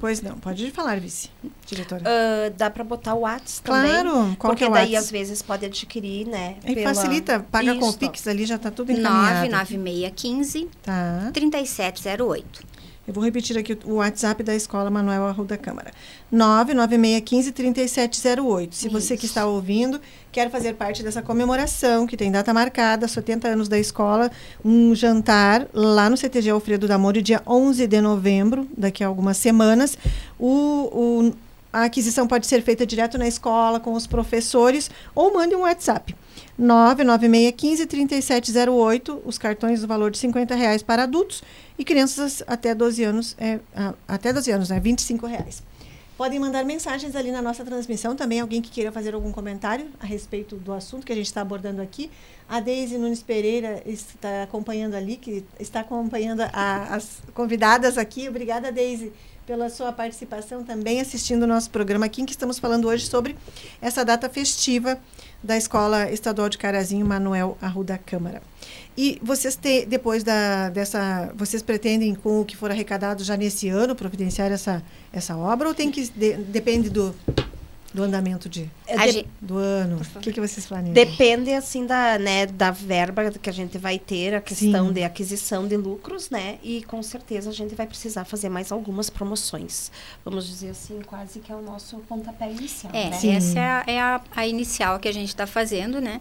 Pois 0.00 0.20
não, 0.20 0.36
pode 0.36 0.70
falar, 0.70 1.00
vice, 1.00 1.30
diretora. 1.64 2.02
Uh, 2.02 2.50
dá 2.58 2.68
para 2.68 2.84
botar 2.84 3.14
o 3.14 3.20
WhatsApp 3.20 3.62
claro, 3.62 3.88
também. 3.88 4.02
Claro, 4.02 4.36
qual 4.36 4.50
porque 4.50 4.64
que 4.64 4.64
é 4.64 4.68
o 4.68 4.74
daí 4.74 4.96
às 4.96 5.10
vezes 5.10 5.40
pode 5.40 5.64
adquirir, 5.64 6.26
né? 6.26 6.56
E 6.66 6.74
pela... 6.74 6.92
facilita, 6.92 7.40
paga 7.40 7.70
Isso. 7.70 7.80
com 7.80 7.88
o 7.88 7.92
Pix 7.94 8.26
ali, 8.26 8.44
já 8.44 8.56
está 8.56 8.70
tudo 8.70 8.92
encaminhado. 8.92 9.48
99615 9.48 10.68
tá. 10.82 11.30
3708. 11.32 12.73
Eu 13.06 13.12
vou 13.12 13.22
repetir 13.22 13.58
aqui 13.58 13.78
o 13.84 13.96
WhatsApp 13.96 14.42
da 14.42 14.54
Escola 14.54 14.88
Manuel 14.88 15.26
Arruda 15.26 15.58
Câmara. 15.58 15.92
99615-3708. 16.32 18.72
Se 18.72 18.86
Isso. 18.86 18.98
você 18.98 19.14
que 19.14 19.26
está 19.26 19.44
ouvindo 19.44 20.00
quer 20.32 20.50
fazer 20.50 20.72
parte 20.74 21.02
dessa 21.02 21.20
comemoração, 21.20 22.06
que 22.06 22.16
tem 22.16 22.32
data 22.32 22.54
marcada, 22.54 23.06
70 23.06 23.46
anos 23.46 23.68
da 23.68 23.78
escola, 23.78 24.30
um 24.64 24.94
jantar 24.94 25.68
lá 25.74 26.08
no 26.08 26.16
CTG 26.16 26.48
Alfredo 26.48 26.88
da 26.88 26.96
Moro, 26.96 27.20
dia 27.20 27.42
11 27.46 27.86
de 27.86 28.00
novembro, 28.00 28.66
daqui 28.74 29.04
a 29.04 29.06
algumas 29.06 29.36
semanas. 29.36 29.98
O, 30.38 30.48
o, 30.48 31.34
a 31.70 31.84
aquisição 31.84 32.26
pode 32.26 32.46
ser 32.46 32.62
feita 32.62 32.86
direto 32.86 33.18
na 33.18 33.28
escola, 33.28 33.78
com 33.78 33.92
os 33.92 34.06
professores, 34.06 34.90
ou 35.14 35.34
mande 35.34 35.54
um 35.54 35.60
WhatsApp. 35.60 36.16
99615-3708, 36.60 39.20
os 39.24 39.38
cartões 39.38 39.80
do 39.80 39.86
valor 39.86 40.10
de 40.10 40.18
50 40.18 40.54
reais 40.54 40.82
para 40.82 41.04
adultos 41.04 41.42
e 41.78 41.84
crianças 41.84 42.42
até 42.46 42.74
12 42.74 43.02
anos, 43.02 43.34
é, 43.38 43.60
até 44.06 44.30
12 44.32 44.50
anos, 44.50 44.68
né? 44.68 44.78
25 44.80 45.26
reais. 45.26 45.62
Podem 46.16 46.38
mandar 46.38 46.64
mensagens 46.64 47.16
ali 47.16 47.32
na 47.32 47.42
nossa 47.42 47.64
transmissão 47.64 48.14
também, 48.14 48.38
alguém 48.38 48.62
que 48.62 48.70
queira 48.70 48.92
fazer 48.92 49.14
algum 49.14 49.32
comentário 49.32 49.88
a 49.98 50.06
respeito 50.06 50.54
do 50.54 50.72
assunto 50.72 51.04
que 51.04 51.12
a 51.12 51.16
gente 51.16 51.26
está 51.26 51.40
abordando 51.40 51.82
aqui. 51.82 52.08
A 52.48 52.60
Deise 52.60 52.96
Nunes 52.96 53.20
Pereira 53.20 53.82
está 53.84 54.44
acompanhando 54.44 54.94
ali, 54.94 55.16
que 55.16 55.44
está 55.58 55.80
acompanhando 55.80 56.42
a, 56.52 56.94
as 56.94 57.20
convidadas 57.34 57.98
aqui. 57.98 58.28
Obrigada, 58.28 58.70
Deise, 58.70 59.12
pela 59.46 59.68
sua 59.68 59.92
participação 59.92 60.62
também 60.62 61.00
assistindo 61.00 61.42
o 61.42 61.46
nosso 61.46 61.70
programa 61.70 62.06
aqui, 62.06 62.22
em 62.22 62.26
que 62.26 62.32
estamos 62.32 62.58
falando 62.58 62.88
hoje 62.88 63.06
sobre 63.06 63.36
essa 63.80 64.04
data 64.04 64.28
festiva 64.28 64.98
da 65.42 65.56
Escola 65.56 66.10
Estadual 66.10 66.48
de 66.48 66.56
Carazinho 66.56 67.04
Manuel 67.04 67.58
Arruda 67.60 67.98
Câmara. 67.98 68.42
E 68.96 69.18
vocês 69.22 69.56
te, 69.56 69.84
depois 69.84 70.22
da, 70.22 70.70
dessa, 70.70 71.32
vocês 71.36 71.62
pretendem 71.62 72.14
com 72.14 72.40
o 72.40 72.44
que 72.44 72.56
for 72.56 72.70
arrecadado 72.70 73.22
já 73.22 73.36
nesse 73.36 73.68
ano 73.68 73.94
providenciar 73.94 74.50
essa, 74.50 74.82
essa 75.12 75.36
obra 75.36 75.68
ou 75.68 75.74
tem 75.74 75.90
que 75.90 76.08
de, 76.08 76.34
depende 76.36 76.88
do 76.88 77.14
do 77.94 78.02
andamento 78.02 78.48
de, 78.48 78.68
é 78.88 79.06
de 79.06 79.26
do 79.40 79.56
ano? 79.56 80.02
O 80.16 80.18
que, 80.18 80.32
que 80.32 80.40
vocês 80.40 80.66
planejam? 80.66 80.92
Depende 80.92 81.52
assim 81.52 81.86
da, 81.86 82.18
né, 82.18 82.44
da 82.44 82.72
verba 82.72 83.30
que 83.30 83.48
a 83.48 83.52
gente 83.52 83.78
vai 83.78 84.00
ter, 84.00 84.34
a 84.34 84.40
questão 84.40 84.88
Sim. 84.88 84.92
de 84.92 85.04
aquisição 85.04 85.68
de 85.68 85.76
lucros, 85.76 86.28
né? 86.28 86.58
E 86.60 86.82
com 86.82 87.00
certeza 87.04 87.50
a 87.50 87.52
gente 87.52 87.72
vai 87.76 87.86
precisar 87.86 88.24
fazer 88.24 88.48
mais 88.48 88.72
algumas 88.72 89.08
promoções. 89.08 89.92
Vamos 90.24 90.48
dizer 90.48 90.70
assim, 90.70 91.00
quase 91.06 91.38
que 91.38 91.52
é 91.52 91.54
o 91.54 91.62
nosso 91.62 91.98
pontapé 92.08 92.50
inicial. 92.50 92.92
É, 92.92 93.10
né? 93.10 93.36
essa 93.36 93.58
é, 93.58 93.62
a, 93.62 93.84
é 93.86 94.00
a, 94.00 94.20
a 94.34 94.46
inicial 94.46 94.98
que 94.98 95.06
a 95.06 95.12
gente 95.12 95.28
está 95.28 95.46
fazendo, 95.46 96.00
né? 96.00 96.20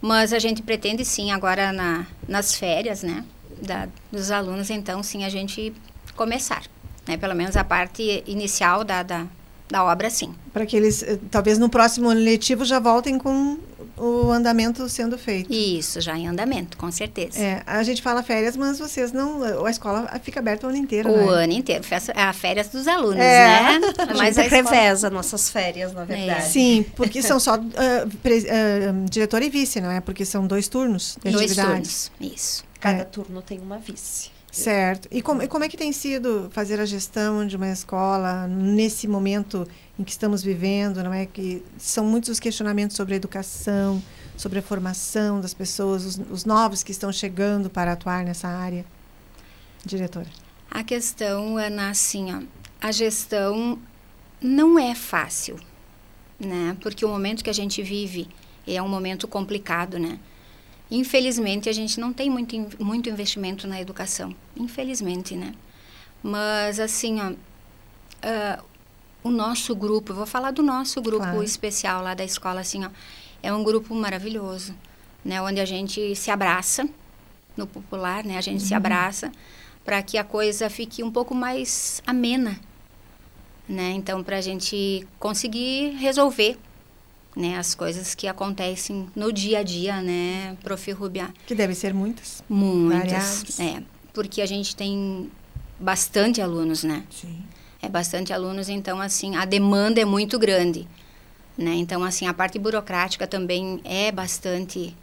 Mas 0.00 0.32
a 0.32 0.40
gente 0.40 0.60
pretende 0.60 1.04
sim, 1.04 1.30
agora 1.30 1.72
na, 1.72 2.04
nas 2.26 2.56
férias, 2.56 3.04
né, 3.04 3.24
da, 3.64 3.88
dos 4.10 4.32
alunos, 4.32 4.68
então 4.70 5.00
sim, 5.04 5.24
a 5.24 5.28
gente 5.28 5.72
começar, 6.16 6.64
né, 7.06 7.16
pelo 7.16 7.36
menos 7.36 7.56
a 7.56 7.62
parte 7.62 8.24
inicial 8.26 8.82
da, 8.82 9.04
da, 9.04 9.24
da 9.72 9.84
obra, 9.84 10.08
sim. 10.10 10.34
Para 10.52 10.64
que 10.64 10.76
eles, 10.76 11.02
eh, 11.02 11.18
talvez 11.30 11.58
no 11.58 11.68
próximo 11.68 12.08
ano 12.08 12.20
letivo, 12.20 12.64
já 12.64 12.78
voltem 12.78 13.18
com 13.18 13.58
o 13.96 14.30
andamento 14.30 14.88
sendo 14.88 15.16
feito. 15.16 15.52
Isso, 15.52 16.00
já 16.00 16.16
em 16.16 16.26
andamento, 16.26 16.76
com 16.76 16.90
certeza. 16.90 17.38
É, 17.38 17.62
a 17.66 17.82
gente 17.82 18.02
fala 18.02 18.22
férias, 18.22 18.56
mas 18.56 18.78
vocês 18.78 19.12
não. 19.12 19.64
A 19.64 19.70
escola 19.70 20.08
fica 20.22 20.40
aberta 20.40 20.66
o 20.66 20.70
ano 20.70 20.78
inteiro. 20.78 21.10
O 21.10 21.32
né? 21.32 21.44
ano 21.44 21.52
inteiro. 21.52 21.84
A 22.14 22.32
férias 22.32 22.68
dos 22.68 22.88
alunos, 22.88 23.16
é. 23.20 23.78
né? 23.78 23.80
Mas 24.16 24.38
a 24.38 24.42
reveza 24.42 25.08
nossas 25.08 25.50
férias, 25.50 25.92
na 25.92 26.04
verdade. 26.04 26.40
É. 26.40 26.40
Sim, 26.40 26.84
porque 26.96 27.22
são 27.22 27.38
só 27.38 27.56
uh, 27.56 28.16
pre, 28.22 28.38
uh, 28.38 29.08
diretor 29.08 29.42
e 29.42 29.50
vice, 29.50 29.80
não 29.80 29.90
é? 29.90 30.00
Porque 30.00 30.24
são 30.24 30.46
dois 30.46 30.68
turnos 30.68 31.16
de 31.22 31.30
dois. 31.30 31.54
Turnos, 31.54 32.10
isso. 32.20 32.64
Cada 32.80 33.02
é. 33.02 33.04
turno 33.04 33.40
tem 33.40 33.60
uma 33.60 33.78
vice. 33.78 34.31
Certo. 34.52 35.08
E 35.10 35.22
como, 35.22 35.42
e 35.42 35.48
como 35.48 35.64
é 35.64 35.68
que 35.68 35.78
tem 35.78 35.92
sido 35.92 36.50
fazer 36.52 36.78
a 36.78 36.84
gestão 36.84 37.46
de 37.46 37.56
uma 37.56 37.70
escola 37.70 38.46
nesse 38.46 39.08
momento 39.08 39.66
em 39.98 40.04
que 40.04 40.10
estamos 40.10 40.42
vivendo, 40.42 41.02
não 41.02 41.12
é? 41.12 41.24
Que 41.24 41.64
são 41.78 42.04
muitos 42.04 42.28
os 42.28 42.38
questionamentos 42.38 42.94
sobre 42.94 43.14
a 43.14 43.16
educação, 43.16 44.02
sobre 44.36 44.58
a 44.58 44.62
formação 44.62 45.40
das 45.40 45.54
pessoas, 45.54 46.04
os, 46.04 46.20
os 46.30 46.44
novos 46.44 46.82
que 46.82 46.92
estão 46.92 47.10
chegando 47.10 47.70
para 47.70 47.92
atuar 47.92 48.24
nessa 48.24 48.46
área. 48.46 48.84
Diretora. 49.86 50.28
A 50.70 50.84
questão, 50.84 51.56
Ana, 51.56 51.88
assim, 51.88 52.34
ó, 52.34 52.42
a 52.78 52.92
gestão 52.92 53.78
não 54.38 54.78
é 54.78 54.94
fácil, 54.94 55.58
né? 56.38 56.76
Porque 56.82 57.06
o 57.06 57.08
momento 57.08 57.42
que 57.42 57.50
a 57.50 57.54
gente 57.54 57.82
vive 57.82 58.28
é 58.66 58.82
um 58.82 58.88
momento 58.88 59.26
complicado, 59.26 59.98
né? 59.98 60.18
Infelizmente, 60.94 61.70
a 61.70 61.72
gente 61.72 61.98
não 61.98 62.12
tem 62.12 62.28
muito, 62.28 62.54
muito 62.78 63.08
investimento 63.08 63.66
na 63.66 63.80
educação. 63.80 64.34
Infelizmente, 64.54 65.34
né? 65.34 65.54
Mas, 66.22 66.78
assim, 66.78 67.18
ó, 67.18 67.30
uh, 67.30 68.64
o 69.24 69.30
nosso 69.30 69.74
grupo, 69.74 70.12
eu 70.12 70.16
vou 70.16 70.26
falar 70.26 70.50
do 70.50 70.62
nosso 70.62 71.00
grupo 71.00 71.24
claro. 71.24 71.42
especial 71.42 72.02
lá 72.02 72.12
da 72.12 72.22
escola, 72.22 72.60
assim, 72.60 72.84
ó, 72.84 72.90
é 73.42 73.50
um 73.50 73.64
grupo 73.64 73.94
maravilhoso, 73.94 74.74
né? 75.24 75.40
Onde 75.40 75.60
a 75.60 75.64
gente 75.64 76.14
se 76.14 76.30
abraça, 76.30 76.86
no 77.56 77.66
popular, 77.66 78.22
né? 78.22 78.36
A 78.36 78.42
gente 78.42 78.60
uhum. 78.60 78.68
se 78.68 78.74
abraça 78.74 79.32
para 79.86 80.02
que 80.02 80.18
a 80.18 80.24
coisa 80.24 80.68
fique 80.68 81.02
um 81.02 81.10
pouco 81.10 81.34
mais 81.34 82.02
amena, 82.06 82.60
né? 83.66 83.92
Então, 83.92 84.22
para 84.22 84.36
a 84.36 84.40
gente 84.42 85.06
conseguir 85.18 85.96
resolver 85.96 86.58
né, 87.34 87.56
as 87.58 87.74
coisas 87.74 88.14
que 88.14 88.26
acontecem 88.28 89.08
no 89.16 89.32
dia 89.32 89.60
a 89.60 89.62
dia, 89.62 90.00
né, 90.02 90.56
Prof. 90.62 90.90
Rubia? 90.92 91.30
Que 91.46 91.54
devem 91.54 91.74
ser 91.74 91.94
muitas. 91.94 92.42
Muitas, 92.48 93.58
é. 93.58 93.82
Porque 94.12 94.42
a 94.42 94.46
gente 94.46 94.76
tem 94.76 95.30
bastante 95.78 96.40
alunos, 96.40 96.84
né? 96.84 97.04
Sim. 97.10 97.42
É 97.80 97.88
bastante 97.88 98.32
alunos, 98.32 98.68
então, 98.68 99.00
assim, 99.00 99.34
a 99.34 99.44
demanda 99.44 100.00
é 100.00 100.04
muito 100.04 100.38
grande, 100.38 100.86
né? 101.56 101.74
Então, 101.74 102.04
assim, 102.04 102.26
a 102.26 102.34
parte 102.34 102.58
burocrática 102.58 103.26
também 103.26 103.80
é 103.82 104.12
bastante, 104.12 104.94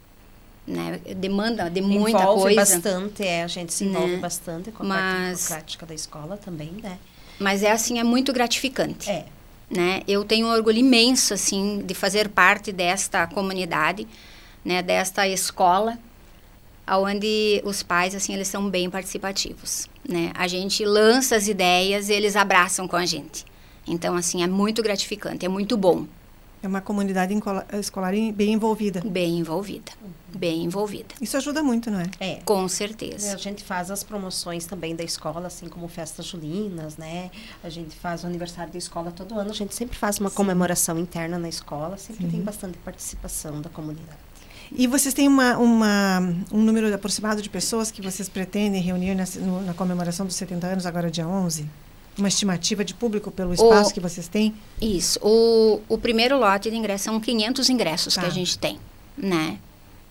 né? 0.66 0.98
Demanda 1.16 1.68
de 1.68 1.82
muita 1.82 2.22
envolve 2.22 2.54
coisa. 2.54 2.60
bastante, 2.60 3.22
é. 3.22 3.42
A 3.42 3.48
gente 3.48 3.74
se 3.74 3.84
envolve 3.84 4.14
né? 4.14 4.18
bastante 4.18 4.70
com 4.70 4.84
a 4.84 4.86
Mas, 4.86 5.00
parte 5.00 5.48
burocrática 5.48 5.86
da 5.86 5.94
escola 5.94 6.36
também, 6.38 6.70
né? 6.82 6.98
Mas 7.38 7.62
é, 7.62 7.72
assim, 7.72 7.98
é 7.98 8.04
muito 8.04 8.32
gratificante. 8.32 9.10
É 9.10 9.26
né? 9.70 10.02
Eu 10.08 10.24
tenho 10.24 10.46
um 10.46 10.50
orgulho 10.50 10.78
imenso 10.78 11.32
assim 11.32 11.82
de 11.86 11.94
fazer 11.94 12.28
parte 12.28 12.72
desta 12.72 13.26
comunidade, 13.26 14.06
né, 14.64 14.82
desta 14.82 15.26
escola, 15.28 15.96
aonde 16.86 17.62
os 17.64 17.82
pais 17.82 18.14
assim 18.14 18.34
eles 18.34 18.48
são 18.48 18.68
bem 18.68 18.90
participativos, 18.90 19.88
né? 20.06 20.32
A 20.34 20.48
gente 20.48 20.84
lança 20.84 21.36
as 21.36 21.46
ideias 21.46 22.10
eles 22.10 22.34
abraçam 22.34 22.88
com 22.88 22.96
a 22.96 23.06
gente. 23.06 23.44
Então 23.86 24.16
assim 24.16 24.42
é 24.42 24.46
muito 24.46 24.82
gratificante, 24.82 25.46
é 25.46 25.48
muito 25.48 25.76
bom. 25.76 26.06
É 26.62 26.68
uma 26.68 26.80
comunidade 26.80 27.34
escolar 27.80 28.12
bem 28.34 28.52
envolvida. 28.52 29.00
Bem 29.00 29.38
envolvida. 29.38 29.92
Bem 30.28 30.64
envolvida. 30.64 31.14
Isso 31.20 31.36
ajuda 31.36 31.62
muito, 31.62 31.90
não 31.90 32.00
é? 32.00 32.10
É. 32.20 32.34
Com 32.44 32.68
certeza. 32.68 33.32
A 33.34 33.36
gente 33.36 33.64
faz 33.64 33.90
as 33.90 34.02
promoções 34.02 34.66
também 34.66 34.94
da 34.94 35.02
escola, 35.02 35.46
assim 35.46 35.68
como 35.68 35.88
festas 35.88 36.26
julinas, 36.26 36.98
né? 36.98 37.30
A 37.64 37.70
gente 37.70 37.96
faz 37.96 38.24
o 38.24 38.26
aniversário 38.26 38.70
da 38.72 38.78
escola 38.78 39.10
todo 39.10 39.38
ano. 39.38 39.50
A 39.50 39.54
gente 39.54 39.74
sempre 39.74 39.96
faz 39.96 40.18
uma 40.18 40.28
Sim. 40.28 40.36
comemoração 40.36 40.98
interna 40.98 41.38
na 41.38 41.48
escola. 41.48 41.96
Sempre 41.96 42.26
Sim. 42.26 42.30
tem 42.30 42.40
bastante 42.42 42.76
participação 42.78 43.62
da 43.62 43.70
comunidade. 43.70 44.18
E 44.72 44.86
vocês 44.86 45.12
têm 45.12 45.26
uma, 45.26 45.56
uma, 45.56 46.20
um 46.52 46.62
número 46.62 46.94
aproximado 46.94 47.42
de 47.42 47.48
pessoas 47.50 47.90
que 47.90 48.00
vocês 48.00 48.28
pretendem 48.28 48.80
reunir 48.80 49.14
na, 49.14 49.24
no, 49.40 49.62
na 49.62 49.74
comemoração 49.74 50.24
dos 50.26 50.36
70 50.36 50.66
anos, 50.66 50.86
agora 50.86 51.10
dia 51.10 51.26
11? 51.26 51.66
Uma 52.18 52.28
estimativa 52.28 52.84
de 52.84 52.94
público 52.94 53.30
pelo 53.30 53.54
espaço 53.54 53.90
o, 53.90 53.94
que 53.94 54.00
vocês 54.00 54.28
têm? 54.28 54.54
Isso. 54.80 55.18
O, 55.22 55.80
o 55.88 55.98
primeiro 55.98 56.38
lote 56.38 56.70
de 56.70 56.76
ingressos 56.76 57.04
são 57.04 57.20
500 57.20 57.70
ingressos 57.70 58.14
tá. 58.14 58.22
que 58.22 58.26
a 58.26 58.30
gente 58.30 58.58
tem, 58.58 58.78
né? 59.16 59.58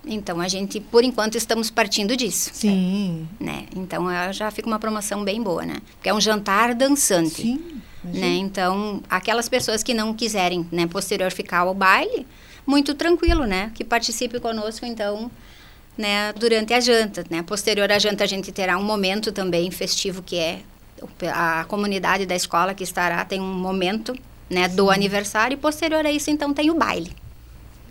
Então, 0.05 0.39
a 0.39 0.47
gente, 0.47 0.79
por 0.79 1.03
enquanto, 1.03 1.35
estamos 1.35 1.69
partindo 1.69 2.15
disso. 2.15 2.51
Sim. 2.53 3.27
Né? 3.39 3.65
Então, 3.75 4.05
já 4.31 4.49
fica 4.49 4.67
uma 4.67 4.79
promoção 4.79 5.23
bem 5.23 5.41
boa, 5.41 5.65
né? 5.65 5.77
Porque 5.95 6.09
é 6.09 6.13
um 6.13 6.21
jantar 6.21 6.73
dançante. 6.73 7.41
Sim. 7.41 7.81
Né? 8.03 8.37
Então, 8.37 9.03
aquelas 9.09 9.49
pessoas 9.49 9.83
que 9.83 9.93
não 9.93 10.13
quiserem, 10.13 10.65
né, 10.71 10.87
posterior 10.87 11.31
ficar 11.31 11.59
ao 11.59 11.73
baile, 11.73 12.25
muito 12.65 12.93
tranquilo, 12.95 13.45
né? 13.45 13.71
Que 13.75 13.83
participe 13.83 14.39
conosco, 14.39 14.85
então, 14.85 15.29
né, 15.97 16.31
durante 16.33 16.73
a 16.73 16.79
janta, 16.79 17.25
né? 17.29 17.43
Posterior 17.43 17.91
à 17.91 17.99
janta, 17.99 18.23
a 18.23 18.27
gente 18.27 18.53
terá 18.53 18.77
um 18.77 18.83
momento 18.83 19.33
também 19.33 19.69
festivo 19.69 20.23
que 20.23 20.37
é 20.37 20.61
a 21.33 21.65
comunidade 21.65 22.25
da 22.25 22.35
escola 22.35 22.73
que 22.73 22.83
estará 22.83 23.23
tem 23.25 23.39
um 23.39 23.53
momento 23.53 24.15
né, 24.49 24.67
do 24.67 24.89
aniversário 24.89 25.55
e 25.55 25.57
posterior 25.57 26.05
a 26.05 26.11
isso 26.11 26.29
então 26.29 26.53
tem 26.53 26.69
o 26.69 26.75
baile. 26.75 27.15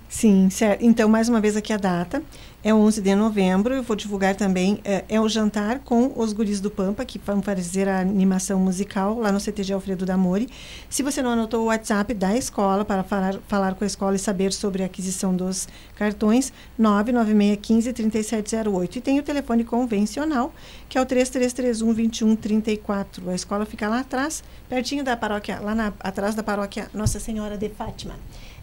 Sim, 0.08 0.48
certo. 0.48 0.82
Então, 0.82 1.08
mais 1.08 1.28
uma 1.28 1.40
vez 1.40 1.56
aqui 1.56 1.72
a 1.72 1.76
data. 1.76 2.22
É 2.60 2.74
11 2.74 3.00
de 3.00 3.14
novembro. 3.14 3.72
Eu 3.72 3.84
vou 3.84 3.94
divulgar 3.94 4.34
também. 4.34 4.80
É, 4.84 5.04
é, 5.08 5.20
o 5.20 5.28
jantar 5.28 5.78
com 5.78 6.12
os 6.16 6.32
guris 6.32 6.60
do 6.60 6.68
Pampa, 6.68 7.04
que 7.04 7.16
vão 7.16 7.40
fazer 7.40 7.88
a 7.88 8.00
animação 8.00 8.58
musical 8.58 9.20
lá 9.20 9.30
no 9.30 9.38
CTG 9.38 9.74
Alfredo 9.74 10.04
Damori. 10.04 10.48
Se 10.90 11.04
você 11.04 11.22
não 11.22 11.30
anotou 11.30 11.62
o 11.62 11.66
WhatsApp 11.66 12.12
da 12.14 12.36
escola 12.36 12.84
para 12.84 13.04
falar, 13.04 13.36
falar 13.46 13.76
com 13.76 13.84
a 13.84 13.86
escola 13.86 14.16
e 14.16 14.18
saber 14.18 14.52
sobre 14.52 14.82
a 14.82 14.86
aquisição 14.86 15.36
dos 15.36 15.68
cartões, 15.94 16.52
99615-3708. 16.80 18.96
E 18.96 19.00
tem 19.00 19.20
o 19.20 19.22
telefone 19.22 19.62
convencional, 19.62 20.52
que 20.88 20.98
é 20.98 21.00
o 21.00 21.06
3331-2134. 21.06 23.28
A 23.28 23.36
escola 23.36 23.64
fica 23.66 23.88
lá 23.88 24.00
atrás, 24.00 24.42
pertinho 24.68 25.04
da 25.04 25.16
paróquia, 25.16 25.60
lá 25.60 25.76
na, 25.76 25.92
atrás 26.00 26.34
da 26.34 26.42
paróquia 26.42 26.90
Nossa 26.92 27.20
Senhora 27.20 27.56
de 27.56 27.68
Fátima. 27.68 28.16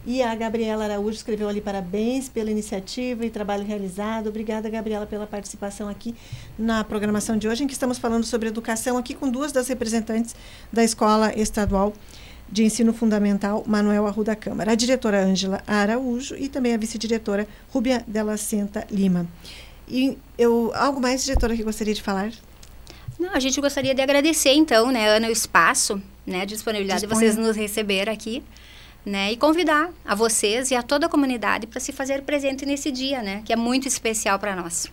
E 0.06 0.22
a 0.22 0.32
Gabriela 0.36 0.84
Araújo 0.84 1.16
escreveu 1.16 1.48
ali 1.48 1.60
parabéns 1.60 2.28
pela 2.28 2.48
iniciativa 2.48 3.26
e 3.26 3.30
trabalho 3.30 3.64
realizado. 3.64 3.85
Obrigada, 4.28 4.68
Gabriela, 4.68 5.06
pela 5.06 5.26
participação 5.26 5.88
aqui 5.88 6.14
na 6.58 6.84
programação 6.84 7.36
de 7.36 7.48
hoje, 7.48 7.64
em 7.64 7.66
que 7.66 7.72
estamos 7.72 7.98
falando 7.98 8.24
sobre 8.24 8.48
educação, 8.48 8.96
aqui 8.96 9.14
com 9.14 9.30
duas 9.30 9.52
das 9.52 9.68
representantes 9.68 10.34
da 10.72 10.82
Escola 10.82 11.32
Estadual 11.38 11.92
de 12.50 12.64
Ensino 12.64 12.92
Fundamental, 12.92 13.64
Manuel 13.66 14.06
Arruda 14.06 14.36
Câmara, 14.36 14.72
a 14.72 14.74
diretora 14.74 15.24
Ângela 15.24 15.62
Araújo 15.66 16.36
e 16.36 16.48
também 16.48 16.74
a 16.74 16.76
vice-diretora 16.76 17.46
Rúbia 17.72 18.04
Della 18.06 18.36
Senta 18.36 18.86
Lima. 18.90 19.26
E 19.88 20.16
eu, 20.38 20.72
algo 20.74 21.00
mais, 21.00 21.24
diretora, 21.24 21.56
que 21.56 21.62
gostaria 21.62 21.94
de 21.94 22.02
falar? 22.02 22.30
Não, 23.18 23.32
a 23.32 23.40
gente 23.40 23.60
gostaria 23.60 23.94
de 23.94 24.02
agradecer, 24.02 24.52
então, 24.52 24.90
né, 24.90 25.08
Ana, 25.08 25.28
o 25.28 25.32
espaço, 25.32 26.00
né, 26.26 26.42
a 26.42 26.44
disponibilidade 26.44 27.00
de 27.00 27.06
vocês 27.06 27.36
nos 27.36 27.56
receber 27.56 28.08
aqui 28.08 28.42
né? 29.06 29.30
E 29.30 29.36
convidar 29.36 29.90
a 30.04 30.14
vocês 30.16 30.72
e 30.72 30.74
a 30.74 30.82
toda 30.82 31.06
a 31.06 31.08
comunidade 31.08 31.68
para 31.68 31.78
se 31.78 31.92
fazer 31.92 32.22
presente 32.22 32.66
nesse 32.66 32.90
dia, 32.90 33.22
né? 33.22 33.42
Que 33.44 33.52
é 33.52 33.56
muito 33.56 33.86
especial 33.86 34.36
para 34.38 34.56
nós. 34.56 34.90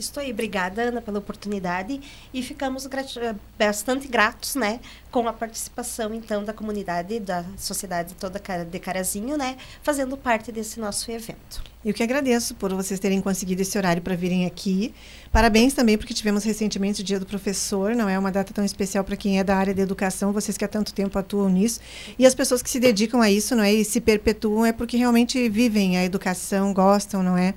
Estou 0.00 0.22
aí, 0.22 0.32
obrigada, 0.32 0.82
Ana, 0.82 1.02
pela 1.02 1.18
oportunidade 1.18 2.00
e 2.32 2.42
ficamos 2.42 2.86
eh, 2.86 3.34
bastante 3.58 4.08
gratos, 4.08 4.54
né, 4.54 4.80
com 5.10 5.28
a 5.28 5.32
participação, 5.32 6.14
então, 6.14 6.42
da 6.42 6.54
comunidade, 6.54 7.20
da 7.20 7.44
sociedade 7.58 8.14
toda 8.14 8.40
de 8.64 8.78
Carazinho, 8.78 9.36
né, 9.36 9.58
fazendo 9.82 10.16
parte 10.16 10.50
desse 10.50 10.80
nosso 10.80 11.10
evento. 11.10 11.62
Eu 11.82 11.94
que 11.94 12.02
agradeço 12.02 12.54
por 12.54 12.72
vocês 12.74 13.00
terem 13.00 13.22
conseguido 13.22 13.62
esse 13.62 13.76
horário 13.78 14.02
para 14.02 14.14
virem 14.14 14.44
aqui. 14.44 14.94
Parabéns 15.32 15.72
também 15.72 15.96
porque 15.96 16.12
tivemos 16.12 16.44
recentemente 16.44 17.00
o 17.00 17.04
Dia 17.04 17.18
do 17.18 17.24
Professor, 17.24 17.94
não 17.94 18.06
é 18.06 18.18
uma 18.18 18.30
data 18.30 18.52
tão 18.52 18.64
especial 18.64 19.02
para 19.02 19.16
quem 19.16 19.38
é 19.38 19.44
da 19.44 19.56
área 19.56 19.74
da 19.74 19.80
educação, 19.80 20.30
vocês 20.30 20.58
que 20.58 20.64
há 20.64 20.68
tanto 20.68 20.92
tempo 20.92 21.18
atuam 21.18 21.48
nisso. 21.48 21.80
E 22.18 22.26
as 22.26 22.34
pessoas 22.34 22.62
que 22.62 22.68
se 22.68 22.78
dedicam 22.78 23.22
a 23.22 23.30
isso, 23.30 23.56
não 23.56 23.64
é, 23.64 23.72
e 23.72 23.82
se 23.82 23.98
perpetuam 23.98 24.66
é 24.66 24.72
porque 24.72 24.98
realmente 24.98 25.48
vivem 25.48 25.96
a 25.96 26.04
educação, 26.04 26.74
gostam, 26.74 27.22
não 27.22 27.36
é? 27.36 27.54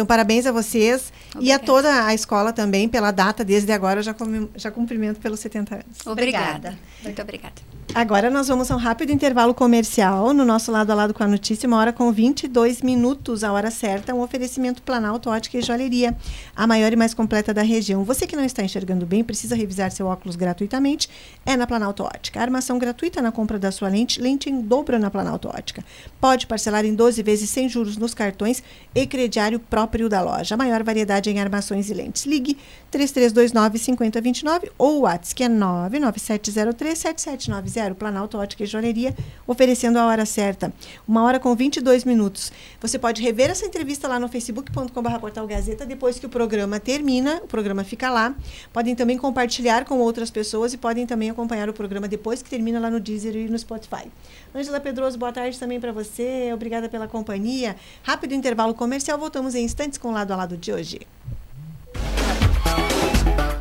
Então, 0.00 0.06
parabéns 0.06 0.46
a 0.46 0.52
vocês 0.52 1.12
Obrigada. 1.34 1.44
e 1.44 1.52
a 1.52 1.58
toda 1.58 2.06
a 2.06 2.14
escola 2.14 2.54
também 2.54 2.88
pela 2.88 3.10
data. 3.10 3.44
Desde 3.44 3.70
agora, 3.70 3.98
eu 3.98 4.02
já, 4.02 4.16
já 4.56 4.70
cumprimento 4.70 5.20
pelos 5.20 5.40
70 5.40 5.74
anos. 5.74 6.06
Obrigada. 6.06 6.78
Muito 7.04 7.20
obrigada. 7.20 7.60
Agora 7.92 8.30
nós 8.30 8.46
vamos 8.46 8.70
a 8.70 8.76
um 8.76 8.78
rápido 8.78 9.10
intervalo 9.10 9.52
comercial 9.52 10.32
no 10.32 10.44
nosso 10.44 10.70
lado 10.70 10.92
a 10.92 10.94
lado 10.94 11.12
com 11.12 11.24
a 11.24 11.26
notícia, 11.26 11.66
uma 11.66 11.76
hora 11.76 11.92
com 11.92 12.12
22 12.12 12.82
minutos, 12.82 13.42
a 13.42 13.52
hora 13.52 13.68
certa, 13.68 14.14
um 14.14 14.20
oferecimento 14.20 14.80
Planalto 14.80 15.28
Ótica 15.28 15.58
e 15.58 15.62
Joalheria, 15.62 16.16
a 16.54 16.68
maior 16.68 16.92
e 16.92 16.96
mais 16.96 17.12
completa 17.14 17.52
da 17.52 17.62
região. 17.62 18.04
Você 18.04 18.28
que 18.28 18.36
não 18.36 18.44
está 18.44 18.62
enxergando 18.62 19.04
bem, 19.04 19.24
precisa 19.24 19.56
revisar 19.56 19.90
seu 19.90 20.06
óculos 20.06 20.36
gratuitamente, 20.36 21.10
é 21.44 21.56
na 21.56 21.66
Planalto 21.66 22.04
Ótica. 22.04 22.40
Armação 22.40 22.78
gratuita 22.78 23.20
na 23.20 23.32
compra 23.32 23.58
da 23.58 23.72
sua 23.72 23.88
lente, 23.88 24.20
lente 24.20 24.48
em 24.48 24.60
dobro 24.60 24.96
na 24.96 25.10
Planalto 25.10 25.48
Ótica. 25.48 25.84
Pode 26.20 26.46
parcelar 26.46 26.84
em 26.84 26.94
12 26.94 27.20
vezes 27.24 27.50
sem 27.50 27.68
juros 27.68 27.96
nos 27.96 28.14
cartões 28.14 28.62
e 28.94 29.04
crediário 29.04 29.58
próprio 29.58 30.08
da 30.08 30.22
loja. 30.22 30.54
A 30.54 30.58
maior 30.58 30.84
variedade 30.84 31.28
em 31.28 31.40
armações 31.40 31.90
e 31.90 31.94
lentes. 31.94 32.24
Ligue 32.24 32.56
3329-5029 32.90 34.70
ou 34.76 34.98
o 34.98 35.02
WhatsApp, 35.02 35.34
que 35.34 35.44
é 35.44 35.48
99703-7790. 35.48 37.94
Planalto 37.94 38.36
Ótica 38.38 38.64
e 38.64 38.66
Joalheria, 38.66 39.14
oferecendo 39.46 39.98
a 39.98 40.06
hora 40.06 40.26
certa. 40.26 40.72
Uma 41.06 41.22
hora 41.22 41.38
com 41.38 41.54
22 41.54 42.04
minutos. 42.04 42.50
Você 42.80 42.98
pode 42.98 43.22
rever 43.22 43.50
essa 43.50 43.66
entrevista 43.66 44.08
lá 44.08 44.18
no 44.18 44.28
facebook.com.br 44.28 45.18
Portal 45.20 45.46
Gazeta 45.46 45.86
depois 45.86 46.18
que 46.18 46.26
o 46.26 46.28
programa 46.28 46.80
termina. 46.80 47.40
O 47.44 47.46
programa 47.46 47.84
fica 47.84 48.10
lá. 48.10 48.34
Podem 48.72 48.94
também 48.94 49.16
compartilhar 49.16 49.84
com 49.84 49.98
outras 49.98 50.30
pessoas 50.30 50.72
e 50.72 50.76
podem 50.76 51.06
também 51.06 51.30
acompanhar 51.30 51.68
o 51.68 51.72
programa 51.72 52.08
depois 52.08 52.42
que 52.42 52.50
termina 52.50 52.80
lá 52.80 52.90
no 52.90 52.98
Deezer 52.98 53.36
e 53.36 53.48
no 53.48 53.58
Spotify. 53.58 54.10
Ângela 54.54 54.80
Pedroso, 54.80 55.18
boa 55.18 55.32
tarde 55.32 55.58
também 55.58 55.78
para 55.78 55.92
você. 55.92 56.50
Obrigada 56.52 56.88
pela 56.88 57.06
companhia. 57.06 57.76
Rápido 58.02 58.34
intervalo 58.34 58.74
comercial. 58.74 59.18
Voltamos 59.18 59.54
em 59.54 59.64
instantes 59.64 59.98
com 59.98 60.08
o 60.08 60.12
lado 60.12 60.32
a 60.32 60.36
lado 60.36 60.56
de 60.56 60.72
hoje. 60.72 61.00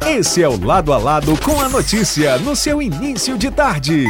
Esse 0.10 0.42
é 0.42 0.50
o 0.50 0.60
Lado 0.66 0.92
a 0.92 0.98
Lado 0.98 1.38
com 1.38 1.62
a 1.62 1.70
notícia 1.70 2.40
no 2.40 2.56
seu 2.56 2.82
início 2.82 3.38
de 3.38 3.52
tarde. 3.52 4.06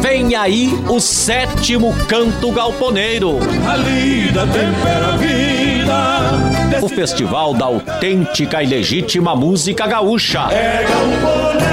Vem 0.00 0.36
aí 0.36 0.72
o 0.88 1.00
sétimo 1.00 1.92
canto 2.06 2.52
galponeiro. 2.52 3.40
A 3.68 3.74
lida 3.74 4.46
tempera 4.46 5.08
a 5.08 5.16
vida. 5.16 6.84
O 6.84 6.88
festival 6.88 7.52
da 7.52 7.64
autêntica 7.64 8.62
e 8.62 8.66
legítima 8.66 9.34
música 9.34 9.88
gaúcha. 9.88 10.46
É 10.52 10.86
galponeiro. 10.88 11.66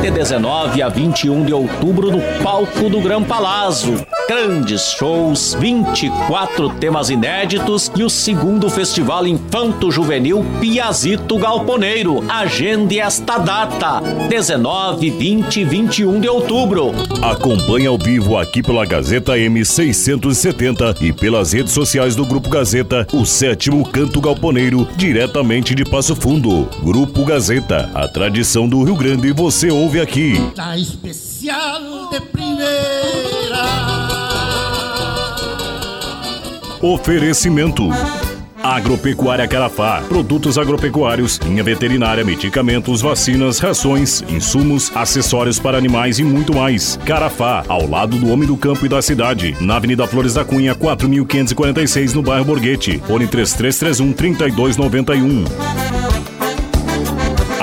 De 0.00 0.10
19 0.12 0.80
a 0.80 0.88
21 0.88 1.44
de 1.44 1.52
outubro 1.52 2.12
no 2.12 2.20
palco 2.40 2.88
do 2.88 3.00
Gran 3.00 3.24
Palazzo. 3.24 4.06
Grandes 4.26 4.94
shows, 4.98 5.54
24 5.60 6.70
temas 6.80 7.10
inéditos 7.10 7.92
e 7.94 8.02
o 8.02 8.08
segundo 8.08 8.70
festival 8.70 9.26
Infanto 9.26 9.90
Juvenil 9.90 10.44
Piazito 10.60 11.36
Galponeiro. 11.36 12.24
Agende 12.28 12.98
esta 12.98 13.36
data: 13.36 14.00
19, 14.28 15.10
20 15.10 15.60
e 15.60 15.64
21 15.64 16.20
de 16.20 16.28
outubro. 16.28 16.92
Acompanhe 17.22 17.86
ao 17.86 17.98
vivo 17.98 18.38
aqui 18.38 18.62
pela 18.62 18.86
Gazeta 18.86 19.32
M670 19.32 21.02
e 21.02 21.12
pelas 21.12 21.52
redes 21.52 21.72
sociais 21.72 22.16
do 22.16 22.24
Grupo 22.24 22.48
Gazeta, 22.48 23.06
o 23.12 23.26
sétimo 23.26 23.86
canto 23.86 24.20
galponeiro, 24.22 24.88
diretamente 24.96 25.74
de 25.74 25.84
Passo 25.84 26.16
Fundo. 26.16 26.66
Grupo 26.82 27.24
Gazeta, 27.24 27.90
a 27.94 28.08
tradição 28.08 28.66
do 28.66 28.82
Rio 28.82 28.96
Grande 28.96 29.32
você 29.32 29.70
ouve 29.70 30.00
aqui. 30.00 30.34
Tá 30.54 30.76
especial 30.78 32.08
de 32.10 32.20
primeira. 32.20 33.93
Oferecimento. 36.84 37.88
Agropecuária 38.62 39.48
Carafá. 39.48 40.02
Produtos 40.06 40.58
agropecuários, 40.58 41.38
linha 41.38 41.64
veterinária, 41.64 42.22
medicamentos, 42.22 43.00
vacinas, 43.00 43.58
rações, 43.58 44.22
insumos, 44.28 44.92
acessórios 44.94 45.58
para 45.58 45.78
animais 45.78 46.18
e 46.18 46.22
muito 46.22 46.54
mais. 46.54 46.98
Carafá, 47.06 47.64
ao 47.68 47.88
lado 47.88 48.18
do 48.18 48.30
homem 48.30 48.46
do 48.46 48.54
campo 48.54 48.84
e 48.84 48.88
da 48.90 49.00
cidade. 49.00 49.56
Na 49.62 49.76
Avenida 49.76 50.06
Flores 50.06 50.34
da 50.34 50.44
Cunha, 50.44 50.74
4546, 50.74 52.12
no 52.12 52.22
bairro 52.22 52.44
Borghetti. 52.44 53.00
Fone 53.06 53.26
3331 53.28 54.12
3291. 54.12 56.13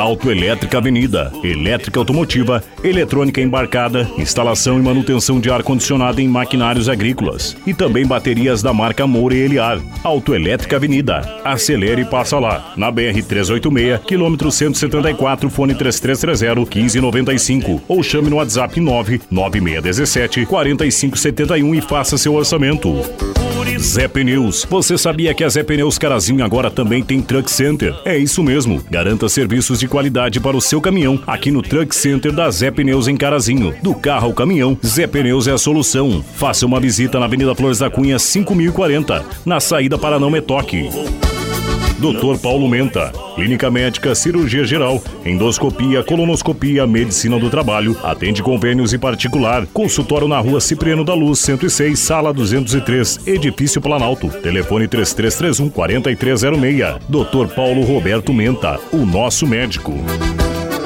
Autoelétrica 0.01 0.79
Avenida, 0.79 1.31
elétrica 1.43 1.99
automotiva, 1.99 2.63
eletrônica 2.83 3.39
embarcada, 3.39 4.09
instalação 4.17 4.79
e 4.79 4.81
manutenção 4.81 5.39
de 5.39 5.51
ar-condicionado 5.51 6.19
em 6.19 6.27
maquinários 6.27 6.89
agrícolas 6.89 7.55
e 7.67 7.73
também 7.73 8.03
baterias 8.03 8.63
da 8.63 8.73
marca 8.73 9.05
Moura 9.05 9.35
e 9.35 9.41
Eliar. 9.41 9.79
Autoelétrica 10.03 10.77
Avenida, 10.77 11.21
acelere 11.43 12.01
e 12.01 12.05
passa 12.05 12.39
lá, 12.39 12.73
na 12.75 12.89
BR 12.89 13.21
386, 13.27 14.01
quilômetro 14.01 14.51
174, 14.51 15.47
fone 15.51 15.75
3330 15.75 16.79
1595 16.79 17.83
ou 17.87 18.01
chame 18.01 18.31
no 18.31 18.37
WhatsApp 18.37 18.79
99617 18.79 20.47
4571 20.47 21.75
e 21.75 21.81
faça 21.81 22.17
seu 22.17 22.33
orçamento. 22.33 22.91
Zé 23.81 24.07
Pneus. 24.07 24.65
Você 24.69 24.95
sabia 24.95 25.33
que 25.33 25.43
a 25.43 25.49
Zé 25.49 25.63
Pneus 25.63 25.97
Carazinho 25.97 26.45
agora 26.45 26.69
também 26.69 27.03
tem 27.03 27.19
Truck 27.19 27.49
Center? 27.49 27.95
É 28.05 28.15
isso 28.15 28.43
mesmo. 28.43 28.81
Garanta 28.91 29.27
serviços 29.27 29.79
de 29.79 29.87
qualidade 29.87 30.39
para 30.39 30.55
o 30.55 30.61
seu 30.61 30.79
caminhão 30.79 31.19
aqui 31.25 31.49
no 31.49 31.63
Truck 31.63 31.95
Center 31.95 32.31
da 32.31 32.49
Zé 32.51 32.69
Pneus 32.69 33.07
em 33.07 33.17
Carazinho. 33.17 33.73
Do 33.81 33.95
carro 33.95 34.27
ao 34.27 34.33
caminhão, 34.33 34.77
Zé 34.85 35.07
Pneus 35.07 35.47
é 35.47 35.51
a 35.51 35.57
solução. 35.57 36.23
Faça 36.35 36.65
uma 36.65 36.79
visita 36.79 37.19
na 37.19 37.25
Avenida 37.25 37.55
Flores 37.55 37.79
da 37.79 37.89
Cunha 37.89 38.19
5040, 38.19 39.25
na 39.43 39.59
saída 39.59 39.97
para 39.97 40.19
Não 40.19 40.29
Metoque. 40.29 40.87
Dr. 42.01 42.39
Paulo 42.39 42.67
Menta. 42.67 43.11
Clínica 43.35 43.69
médica, 43.69 44.15
cirurgia 44.15 44.65
geral, 44.65 44.99
endoscopia, 45.23 46.03
colonoscopia, 46.03 46.87
medicina 46.87 47.37
do 47.37 47.47
trabalho, 47.47 47.95
atende 48.01 48.41
convênios 48.41 48.91
e 48.91 48.97
particular. 48.97 49.67
Consultório 49.67 50.27
na 50.27 50.39
rua 50.39 50.59
Cipriano 50.59 51.05
da 51.05 51.13
Luz, 51.13 51.37
106, 51.39 51.99
sala 51.99 52.33
203, 52.33 53.27
edifício 53.27 53.79
Planalto. 53.79 54.29
Telefone 54.29 54.87
3331 54.87 55.69
4306. 55.69 56.95
Dr. 57.07 57.53
Paulo 57.55 57.83
Roberto 57.83 58.33
Menta, 58.33 58.79
o 58.91 59.05
nosso 59.05 59.45
médico. 59.45 59.93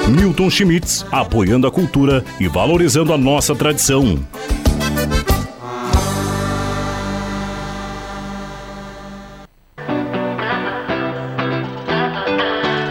Milton 0.08 0.50
Schmitz, 0.50 1.06
apoiando 1.10 1.66
a 1.66 1.72
cultura 1.72 2.22
e 2.38 2.46
valorizando 2.46 3.14
a 3.14 3.18
nossa 3.18 3.54
tradição. 3.54 4.18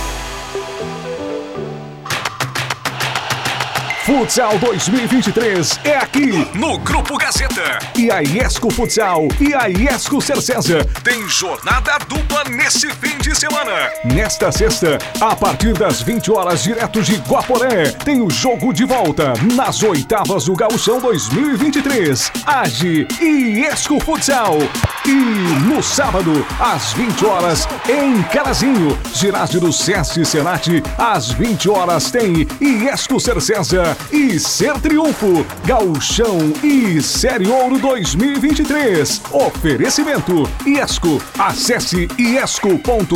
Futsal 4.06 4.60
2023 4.60 5.80
é 5.84 5.98
aqui 5.98 6.48
No 6.54 6.78
Grupo 6.78 7.18
Gazeta. 7.18 7.80
e 7.98 8.12
a 8.12 8.20
Iesco 8.20 8.72
Futsal 8.72 9.28
e 9.40 9.52
a 9.56 9.66
Iesco 9.66 10.22
Cercesa. 10.22 10.86
Tem 11.04 11.28
jornada 11.28 11.98
dupla 12.08 12.44
nesse 12.52 12.88
fim 12.92 13.18
de 13.18 13.36
semana. 13.36 13.90
Nesta 14.04 14.52
sexta, 14.52 15.00
a 15.20 15.36
partir 15.36 15.74
das 15.74 16.04
20 16.04 16.32
horas, 16.32 16.62
direto 16.62 17.02
de 17.02 17.16
Guaporé, 17.16 17.90
tem 18.06 18.22
o 18.22 18.30
jogo 18.30 18.72
de 18.72 18.86
volta 18.86 19.34
nas 19.56 19.82
oitavas 19.82 20.46
do 20.46 20.54
Gauchão 20.56 21.00
2023. 21.02 22.32
Age 22.46 23.08
Iesco 23.20 24.00
Futsal. 24.00 24.60
E 25.08 25.12
no 25.12 25.82
sábado, 25.84 26.46
às 26.60 26.94
20 26.94 27.26
horas, 27.26 27.68
em 27.90 28.22
Carazinho, 28.24 28.98
ginásio 29.14 29.60
do 29.60 29.72
Sesc 29.74 30.24
Senat, 30.26 30.68
às 30.98 31.32
20 31.32 31.70
horas 31.70 32.10
tem 32.12 32.48
Iesco 32.62 33.20
Cercesa 33.20 33.95
e 34.12 34.40
Ser 34.40 34.80
Triunfo, 34.80 35.46
Gauchão 35.66 36.54
e 36.64 37.02
Série 37.02 37.48
Ouro 37.48 37.80
2023. 37.80 39.22
Oferecimento 39.32 40.50
Iesco. 40.66 41.22
Acesse 41.38 42.08
iesco.com.br 42.18 43.16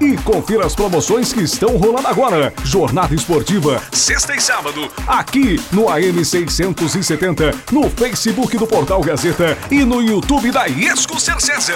e 0.00 0.16
confira 0.18 0.66
as 0.66 0.74
promoções 0.74 1.32
que 1.32 1.42
estão 1.42 1.76
rolando 1.76 2.08
agora. 2.08 2.52
Jornada 2.64 3.14
esportiva, 3.14 3.82
Sexta 3.92 4.34
e 4.34 4.40
sábado. 4.40 4.88
aqui 5.06 5.60
no 5.72 5.88
AM 5.88 6.24
670, 6.24 7.54
no 7.72 7.88
Facebook 7.90 8.56
do 8.56 8.66
Portal 8.66 9.00
Gazeta 9.00 9.56
e 9.70 9.84
no 9.84 10.02
YouTube 10.02 10.50
da 10.50 10.66
Iesco 10.66 11.20
Cercesa. 11.20 11.74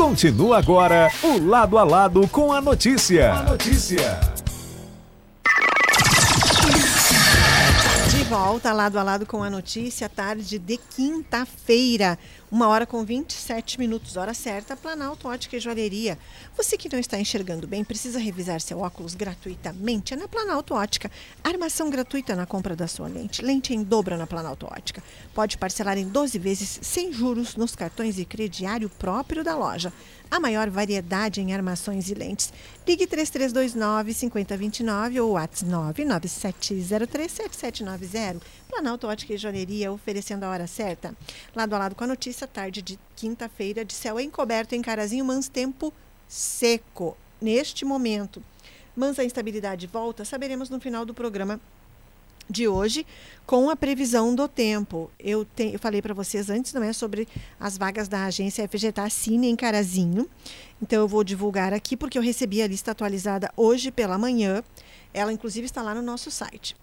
Continua 0.00 0.56
agora 0.56 1.12
o 1.22 1.36
lado 1.36 1.76
a 1.76 1.84
lado 1.84 2.26
com 2.26 2.54
a 2.54 2.60
notícia. 2.62 3.34
A 3.34 3.42
notícia. 3.42 4.18
De 8.10 8.24
volta 8.24 8.70
volta 8.70 8.72
lado 8.72 8.98
a 8.98 9.02
lado 9.02 9.26
com 9.26 9.42
a 9.42 9.50
notícia, 9.50 10.08
tarde 10.08 10.58
de 10.58 10.78
quinta-feira, 10.78 12.18
uma 12.50 12.66
hora 12.66 12.84
com 12.84 13.04
27 13.04 13.78
minutos, 13.78 14.16
hora 14.16 14.34
certa, 14.34 14.76
Planalto 14.76 15.28
Ótica 15.28 15.56
e 15.56 15.60
Joalheria. 15.60 16.18
Você 16.56 16.76
que 16.76 16.88
não 16.88 16.98
está 16.98 17.18
enxergando 17.18 17.66
bem, 17.66 17.84
precisa 17.84 18.18
revisar 18.18 18.60
seu 18.60 18.80
óculos 18.80 19.14
gratuitamente, 19.14 20.14
é 20.14 20.16
na 20.16 20.26
Planalto 20.26 20.74
Ótica. 20.74 21.10
Armação 21.44 21.88
gratuita 21.88 22.34
na 22.34 22.46
compra 22.46 22.74
da 22.74 22.88
sua 22.88 23.06
lente, 23.06 23.40
lente 23.40 23.72
em 23.72 23.84
dobra 23.84 24.16
na 24.16 24.26
Planalto 24.26 24.66
Ótica. 24.66 25.02
Pode 25.32 25.58
parcelar 25.58 25.96
em 25.96 26.08
12 26.08 26.38
vezes 26.38 26.80
sem 26.82 27.12
juros 27.12 27.54
nos 27.54 27.76
cartões 27.76 28.18
e 28.18 28.24
crediário 28.24 28.88
próprio 28.88 29.44
da 29.44 29.56
loja 29.56 29.92
a 30.30 30.38
maior 30.38 30.70
variedade 30.70 31.40
em 31.40 31.52
armações 31.52 32.08
e 32.08 32.14
lentes. 32.14 32.52
Ligue 32.86 33.08
3329-5029 33.08 35.20
ou 35.22 35.32
WhatsApp 35.32 35.68
997037790. 35.70 38.40
Planalto 38.68 39.08
Ótica 39.08 39.34
e 39.34 39.36
Joalheria 39.36 39.90
oferecendo 39.90 40.44
a 40.44 40.50
hora 40.50 40.68
certa. 40.68 41.12
Lado 41.54 41.74
a 41.74 41.78
lado 41.78 41.94
com 41.96 42.04
a 42.04 42.06
notícia, 42.06 42.39
tarde 42.46 42.82
de 42.82 42.98
quinta-feira, 43.16 43.84
de 43.84 43.92
céu 43.92 44.18
encoberto 44.18 44.74
em 44.74 44.82
Carazinho, 44.82 45.24
mas 45.24 45.48
tempo 45.48 45.92
seco. 46.28 47.16
Neste 47.40 47.84
momento, 47.84 48.42
mas 48.94 49.18
a 49.18 49.24
instabilidade 49.24 49.86
volta, 49.86 50.24
saberemos 50.24 50.68
no 50.68 50.78
final 50.78 51.06
do 51.06 51.14
programa 51.14 51.58
de 52.50 52.66
hoje 52.66 53.06
com 53.46 53.70
a 53.70 53.76
previsão 53.76 54.34
do 54.34 54.48
tempo. 54.48 55.10
Eu, 55.18 55.44
te, 55.44 55.72
eu 55.72 55.78
falei 55.78 56.02
para 56.02 56.12
vocês 56.12 56.50
antes, 56.50 56.72
não 56.72 56.82
é, 56.82 56.92
sobre 56.92 57.26
as 57.58 57.78
vagas 57.78 58.08
da 58.08 58.24
agência 58.24 58.68
FGTA 58.68 59.08
Cine 59.08 59.48
em 59.48 59.56
Carazinho. 59.56 60.28
Então 60.82 61.00
eu 61.00 61.08
vou 61.08 61.22
divulgar 61.22 61.72
aqui 61.72 61.96
porque 61.96 62.18
eu 62.18 62.22
recebi 62.22 62.60
a 62.60 62.66
lista 62.66 62.90
atualizada 62.90 63.50
hoje 63.56 63.90
pela 63.90 64.18
manhã. 64.18 64.62
Ela 65.14 65.32
inclusive 65.32 65.66
está 65.66 65.82
lá 65.82 65.94
no 65.94 66.02
nosso 66.02 66.30
site. 66.30 66.76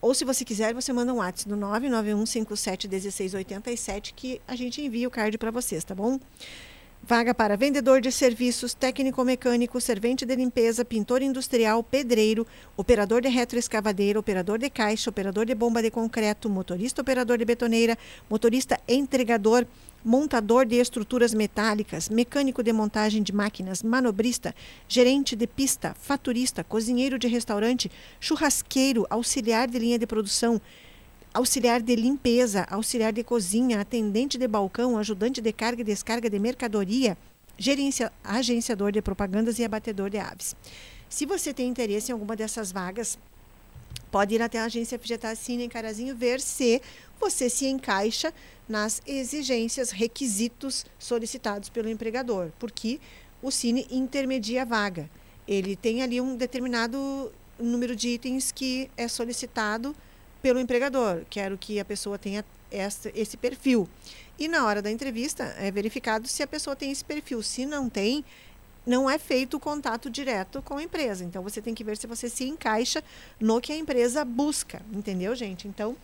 Ou 0.00 0.14
se 0.14 0.24
você 0.24 0.44
quiser, 0.44 0.72
você 0.72 0.92
manda 0.92 1.12
um 1.12 1.16
WhatsApp 1.16 1.50
no 1.50 1.58
991571687 1.58 4.12
que 4.16 4.40
a 4.48 4.56
gente 4.56 4.80
envia 4.80 5.06
o 5.06 5.10
card 5.10 5.36
para 5.36 5.50
vocês, 5.50 5.84
tá 5.84 5.94
bom? 5.94 6.18
Vaga 7.02 7.34
para 7.34 7.56
vendedor 7.56 8.00
de 8.00 8.12
serviços, 8.12 8.74
técnico 8.74 9.24
mecânico, 9.24 9.80
servente 9.80 10.26
de 10.26 10.36
limpeza, 10.36 10.84
pintor 10.84 11.22
industrial, 11.22 11.82
pedreiro, 11.82 12.46
operador 12.76 13.22
de 13.22 13.28
retroescavadeira, 13.28 14.18
operador 14.18 14.58
de 14.58 14.68
caixa, 14.68 15.08
operador 15.08 15.46
de 15.46 15.54
bomba 15.54 15.82
de 15.82 15.90
concreto, 15.90 16.50
motorista 16.50 17.00
operador 17.00 17.38
de 17.38 17.44
betoneira, 17.46 17.96
motorista 18.28 18.78
entregador, 18.86 19.66
montador 20.04 20.64
de 20.64 20.76
estruturas 20.76 21.34
metálicas, 21.34 22.08
mecânico 22.08 22.62
de 22.62 22.72
montagem 22.72 23.22
de 23.22 23.32
máquinas, 23.32 23.82
manobrista, 23.82 24.54
gerente 24.88 25.36
de 25.36 25.46
pista, 25.46 25.94
faturista, 26.00 26.64
cozinheiro 26.64 27.18
de 27.18 27.28
restaurante, 27.28 27.90
churrasqueiro, 28.18 29.06
auxiliar 29.10 29.68
de 29.68 29.78
linha 29.78 29.98
de 29.98 30.06
produção, 30.06 30.60
auxiliar 31.32 31.80
de 31.80 31.94
limpeza, 31.94 32.66
auxiliar 32.70 33.12
de 33.12 33.22
cozinha, 33.22 33.80
atendente 33.80 34.36
de 34.36 34.48
balcão, 34.48 34.98
ajudante 34.98 35.40
de 35.40 35.52
carga 35.52 35.82
e 35.82 35.84
descarga 35.84 36.28
de 36.28 36.38
mercadoria, 36.38 37.16
gerencia, 37.56 38.10
agenciador 38.24 38.90
de 38.90 39.02
propagandas 39.02 39.58
e 39.58 39.64
abatedor 39.64 40.10
de 40.10 40.18
aves. 40.18 40.56
Se 41.08 41.26
você 41.26 41.52
tem 41.52 41.68
interesse 41.68 42.10
em 42.10 42.14
alguma 42.14 42.34
dessas 42.34 42.72
vagas, 42.72 43.18
pode 44.10 44.34
ir 44.34 44.42
até 44.42 44.58
a 44.58 44.64
agência 44.64 44.98
FGTA 44.98 45.34
Cine 45.34 45.64
em 45.64 45.68
Carazinho 45.68 46.16
ver 46.16 46.40
se 46.40 46.82
você 47.20 47.48
se 47.48 47.66
encaixa 47.66 48.32
nas 48.68 49.02
exigências, 49.06 49.90
requisitos 49.90 50.86
solicitados 50.98 51.68
pelo 51.68 51.88
empregador, 51.88 52.50
porque 52.58 53.00
o 53.42 53.50
Cine 53.50 53.86
intermedia 53.90 54.62
a 54.62 54.64
vaga. 54.64 55.10
Ele 55.46 55.74
tem 55.74 56.02
ali 56.02 56.20
um 56.20 56.36
determinado 56.36 57.32
número 57.58 57.96
de 57.96 58.10
itens 58.10 58.52
que 58.52 58.90
é 58.96 59.08
solicitado 59.08 59.94
pelo 60.40 60.60
empregador. 60.60 61.22
Quero 61.28 61.58
que 61.58 61.78
a 61.80 61.84
pessoa 61.84 62.18
tenha 62.18 62.44
essa, 62.70 63.10
esse 63.14 63.36
perfil. 63.36 63.88
E 64.38 64.48
na 64.48 64.64
hora 64.64 64.80
da 64.80 64.90
entrevista 64.90 65.44
é 65.58 65.70
verificado 65.70 66.26
se 66.26 66.42
a 66.42 66.46
pessoa 66.46 66.74
tem 66.74 66.90
esse 66.90 67.04
perfil. 67.04 67.42
Se 67.42 67.66
não 67.66 67.88
tem, 67.88 68.24
não 68.86 69.08
é 69.08 69.18
feito 69.18 69.56
o 69.56 69.60
contato 69.60 70.10
direto 70.10 70.62
com 70.62 70.76
a 70.76 70.82
empresa. 70.82 71.24
Então 71.24 71.42
você 71.42 71.60
tem 71.60 71.74
que 71.74 71.84
ver 71.84 71.96
se 71.96 72.06
você 72.06 72.28
se 72.28 72.44
encaixa 72.44 73.02
no 73.38 73.60
que 73.60 73.72
a 73.72 73.76
empresa 73.76 74.24
busca, 74.24 74.82
entendeu, 74.92 75.34
gente? 75.34 75.68
Então 75.68 75.96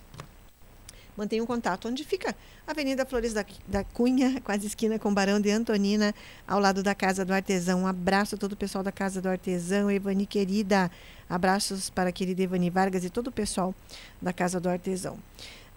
mantenha 1.16 1.42
um 1.42 1.46
contato 1.46 1.88
onde 1.88 2.04
fica 2.04 2.36
Avenida 2.66 3.06
Flores 3.06 3.32
da, 3.32 3.44
da 3.66 3.82
Cunha, 3.82 4.40
quase 4.44 4.66
esquina 4.66 4.98
com 4.98 5.12
Barão 5.12 5.40
de 5.40 5.50
Antonina, 5.50 6.14
ao 6.46 6.60
lado 6.60 6.82
da 6.82 6.94
Casa 6.94 7.24
do 7.24 7.32
Artesão. 7.32 7.82
Um 7.82 7.86
abraço 7.86 8.34
a 8.34 8.38
todo 8.38 8.52
o 8.52 8.56
pessoal 8.56 8.84
da 8.84 8.92
Casa 8.92 9.22
do 9.22 9.28
Artesão, 9.28 9.90
Evani 9.90 10.26
querida. 10.26 10.90
Abraços 11.28 11.90
para 11.90 12.10
a 12.10 12.12
querida 12.12 12.42
Evani 12.42 12.70
Vargas 12.70 13.04
e 13.04 13.10
todo 13.10 13.28
o 13.28 13.32
pessoal 13.32 13.74
da 14.20 14.32
Casa 14.32 14.60
do 14.60 14.68
Artesão. 14.68 15.18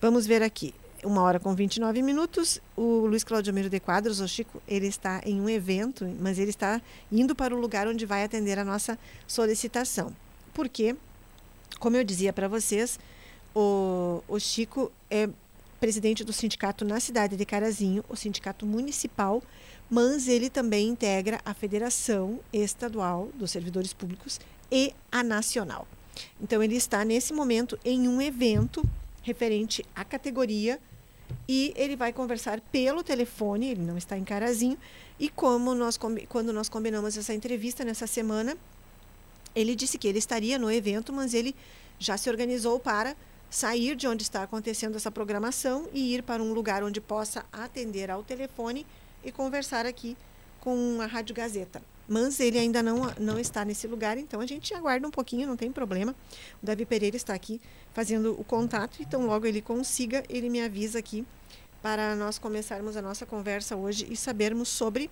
Vamos 0.01 0.27
ver 0.27 0.43
aqui. 0.43 0.73
Uma 1.03 1.21
hora 1.21 1.39
com 1.39 1.55
29 1.55 2.01
minutos. 2.01 2.59
O 2.75 3.05
Luiz 3.05 3.23
Claudio 3.23 3.53
Miro 3.53 3.69
de 3.69 3.79
Quadros, 3.79 4.19
o 4.19 4.27
Chico, 4.27 4.62
ele 4.67 4.88
está 4.88 5.21
em 5.25 5.39
um 5.39 5.47
evento, 5.47 6.05
mas 6.19 6.38
ele 6.38 6.49
está 6.49 6.81
indo 7.12 7.33
para 7.33 7.55
o 7.55 7.59
lugar 7.59 7.88
onde 7.88 8.05
vai 8.05 8.23
atender 8.23 8.59
a 8.59 8.65
nossa 8.65 8.99
solicitação. 9.25 10.13
Porque, 10.53 10.95
como 11.79 11.95
eu 11.95 12.03
dizia 12.03 12.33
para 12.33 12.49
vocês, 12.49 12.99
o, 13.55 14.21
o 14.27 14.39
Chico 14.39 14.91
é 15.09 15.29
presidente 15.79 16.25
do 16.25 16.33
sindicato 16.33 16.83
na 16.83 16.99
cidade 16.99 17.38
de 17.38 17.45
Carazinho, 17.45 18.03
o 18.09 18.15
sindicato 18.15 18.65
municipal, 18.65 19.41
mas 19.89 20.27
ele 20.27 20.49
também 20.49 20.89
integra 20.89 21.39
a 21.45 21.53
Federação 21.53 22.41
Estadual 22.51 23.29
dos 23.35 23.51
Servidores 23.51 23.93
Públicos 23.93 24.38
e 24.69 24.93
a 25.09 25.23
nacional. 25.23 25.88
Então, 26.41 26.62
ele 26.62 26.75
está 26.75 27.05
nesse 27.05 27.31
momento 27.31 27.79
em 27.85 28.07
um 28.09 28.21
evento 28.21 28.83
referente 29.30 29.86
à 29.96 30.04
categoria 30.04 30.80
e 31.48 31.72
ele 31.76 31.96
vai 31.96 32.12
conversar 32.12 32.60
pelo 32.72 33.04
telefone, 33.04 33.70
ele 33.70 33.82
não 33.82 33.98
está 33.98 34.18
em 34.18 34.24
Carazinho. 34.24 34.78
E 35.20 35.30
como 35.30 35.76
nós, 35.76 35.98
quando 36.28 36.52
nós 36.52 36.68
combinamos 36.68 37.15
essa 37.15 37.34
entrevista 37.34 37.86
nessa 37.86 38.08
semana, 38.08 38.58
ele 39.56 39.76
disse 39.76 39.98
que 40.00 40.08
ele 40.08 40.18
estaria 40.18 40.58
no 40.58 40.72
evento, 40.72 41.13
mas 41.13 41.34
ele 41.34 41.56
já 42.00 42.18
se 42.18 42.30
organizou 42.30 42.80
para 42.80 43.15
sair 43.50 43.96
de 43.96 44.08
onde 44.08 44.24
está 44.24 44.44
acontecendo 44.44 44.96
essa 44.96 45.12
programação 45.12 45.88
e 45.94 46.15
ir 46.15 46.24
para 46.24 46.42
um 46.42 46.52
lugar 46.54 46.84
onde 46.84 47.00
possa 47.00 47.46
atender 47.52 48.10
ao 48.10 48.24
telefone 48.24 48.86
e 49.24 49.32
conversar 49.32 49.86
aqui 49.86 50.18
com 50.60 51.00
a 51.02 51.06
Rádio 51.06 51.36
Gazeta 51.36 51.82
mas 52.10 52.39
ele 52.39 52.58
ainda 52.58 52.82
não, 52.82 53.13
não 53.19 53.39
está 53.39 53.63
nesse 53.63 53.86
lugar, 53.86 54.17
então 54.17 54.41
a 54.41 54.45
gente 54.45 54.74
aguarda 54.74 55.08
um 55.08 55.12
pouquinho, 55.12 55.48
não 55.48 55.56
tem 55.56 55.72
problema. 55.72 56.15
O 56.62 56.65
Davi 56.65 56.84
Pereira 56.84 57.15
está 57.15 57.36
aqui 57.36 57.62
fazendo 57.93 58.36
o 58.39 58.43
contato, 58.43 59.00
então 59.00 59.28
logo 59.28 59.45
ele 59.45 59.62
consiga, 59.62 60.24
ele 60.28 60.50
me 60.50 60.60
avisa 60.60 60.98
aqui 60.98 61.26
para 61.84 62.15
nós 62.15 62.39
começarmos 62.39 62.98
a 62.98 63.02
nossa 63.02 63.26
conversa 63.26 63.76
hoje 63.76 64.08
e 64.10 64.17
sabermos 64.17 64.67
sobre 64.67 65.10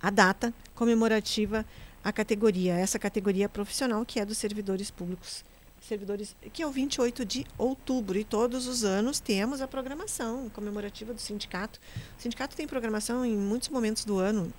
a 0.00 0.10
data 0.10 0.52
comemorativa 0.74 1.64
a 2.04 2.12
categoria, 2.12 2.74
essa 2.74 2.98
categoria 2.98 3.48
profissional 3.48 4.04
que 4.04 4.20
é 4.20 4.26
dos 4.26 4.36
servidores 4.36 4.90
públicos. 4.90 5.44
Servidores, 5.80 6.36
que 6.52 6.62
é 6.62 6.66
o 6.66 6.70
28 6.70 7.24
de 7.24 7.44
outubro, 7.58 8.16
e 8.16 8.22
todos 8.22 8.68
os 8.68 8.84
anos 8.84 9.18
temos 9.18 9.60
a 9.60 9.66
programação 9.66 10.48
comemorativa 10.50 11.12
do 11.12 11.20
sindicato. 11.20 11.80
O 12.18 12.22
sindicato 12.22 12.54
tem 12.54 12.68
programação 12.68 13.24
em 13.24 13.36
muitos 13.36 13.68
momentos 13.68 14.04
do 14.04 14.18
ano, 14.18 14.52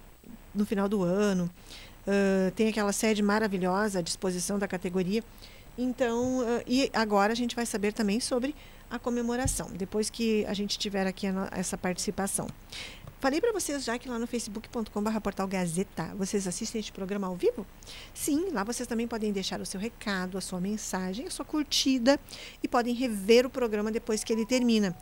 no 0.54 0.66
final 0.66 0.88
do 0.88 1.04
ano. 1.04 1.50
Uh, 2.06 2.52
tem 2.52 2.68
aquela 2.68 2.92
sede 2.92 3.22
maravilhosa 3.22 4.00
à 4.00 4.02
disposição 4.02 4.60
da 4.60 4.68
categoria. 4.68 5.24
Então, 5.78 6.40
uh, 6.40 6.64
e 6.68 6.90
agora 6.94 7.32
a 7.32 7.36
gente 7.36 7.56
vai 7.56 7.66
saber 7.66 7.94
também 7.94 8.20
sobre 8.20 8.54
a 8.90 9.00
comemoração, 9.00 9.72
depois 9.74 10.10
que 10.10 10.46
a 10.46 10.54
gente 10.54 10.78
tiver 10.78 11.08
aqui 11.08 11.26
essa 11.52 11.78
participação. 11.78 12.48
Falei 13.20 13.40
para 13.40 13.54
vocês 13.54 13.86
já 13.86 13.98
que 13.98 14.10
lá 14.10 14.20
no 14.20 14.28
facebook.com.br 14.28 15.20
portal 15.22 15.48
Gazeta, 15.48 16.14
vocês 16.16 16.46
assistem 16.46 16.80
este 16.80 16.92
programa 16.92 17.26
ao 17.26 17.38
vivo? 17.38 17.66
Sim, 18.14 18.50
lá 18.52 18.66
vocês 18.66 18.86
também 18.86 19.08
podem 19.08 19.32
deixar 19.32 19.62
o 19.62 19.66
seu 19.66 19.80
recado, 19.80 20.38
a 20.38 20.42
sua 20.42 20.60
mensagem, 20.60 21.26
a 21.26 21.32
sua 21.32 21.46
curtida 21.46 22.20
e 22.62 22.68
podem 22.68 22.94
rever 22.94 23.46
o 23.46 23.50
programa 23.50 23.90
depois 23.92 24.26
que 24.26 24.34
ele 24.34 24.46
termina. 24.46 24.94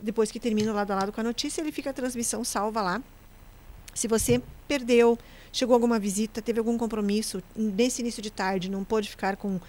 Depois 0.00 0.30
que 0.30 0.38
termina 0.38 0.72
lado 0.72 0.92
a 0.92 0.94
lado 0.94 1.12
com 1.12 1.20
a 1.20 1.24
notícia, 1.24 1.60
ele 1.60 1.72
fica 1.72 1.90
a 1.90 1.92
transmissão 1.92 2.44
salva 2.44 2.80
lá 2.80 3.02
se 3.94 4.08
você 4.08 4.42
perdeu, 4.66 5.18
chegou 5.52 5.74
alguma 5.74 5.98
visita, 5.98 6.42
teve 6.42 6.58
algum 6.58 6.76
compromisso 6.76 7.42
nesse 7.54 8.02
início 8.02 8.22
de 8.22 8.30
tarde, 8.30 8.70
não 8.70 8.84
pôde 8.84 9.08
ficar 9.08 9.36
com 9.36 9.60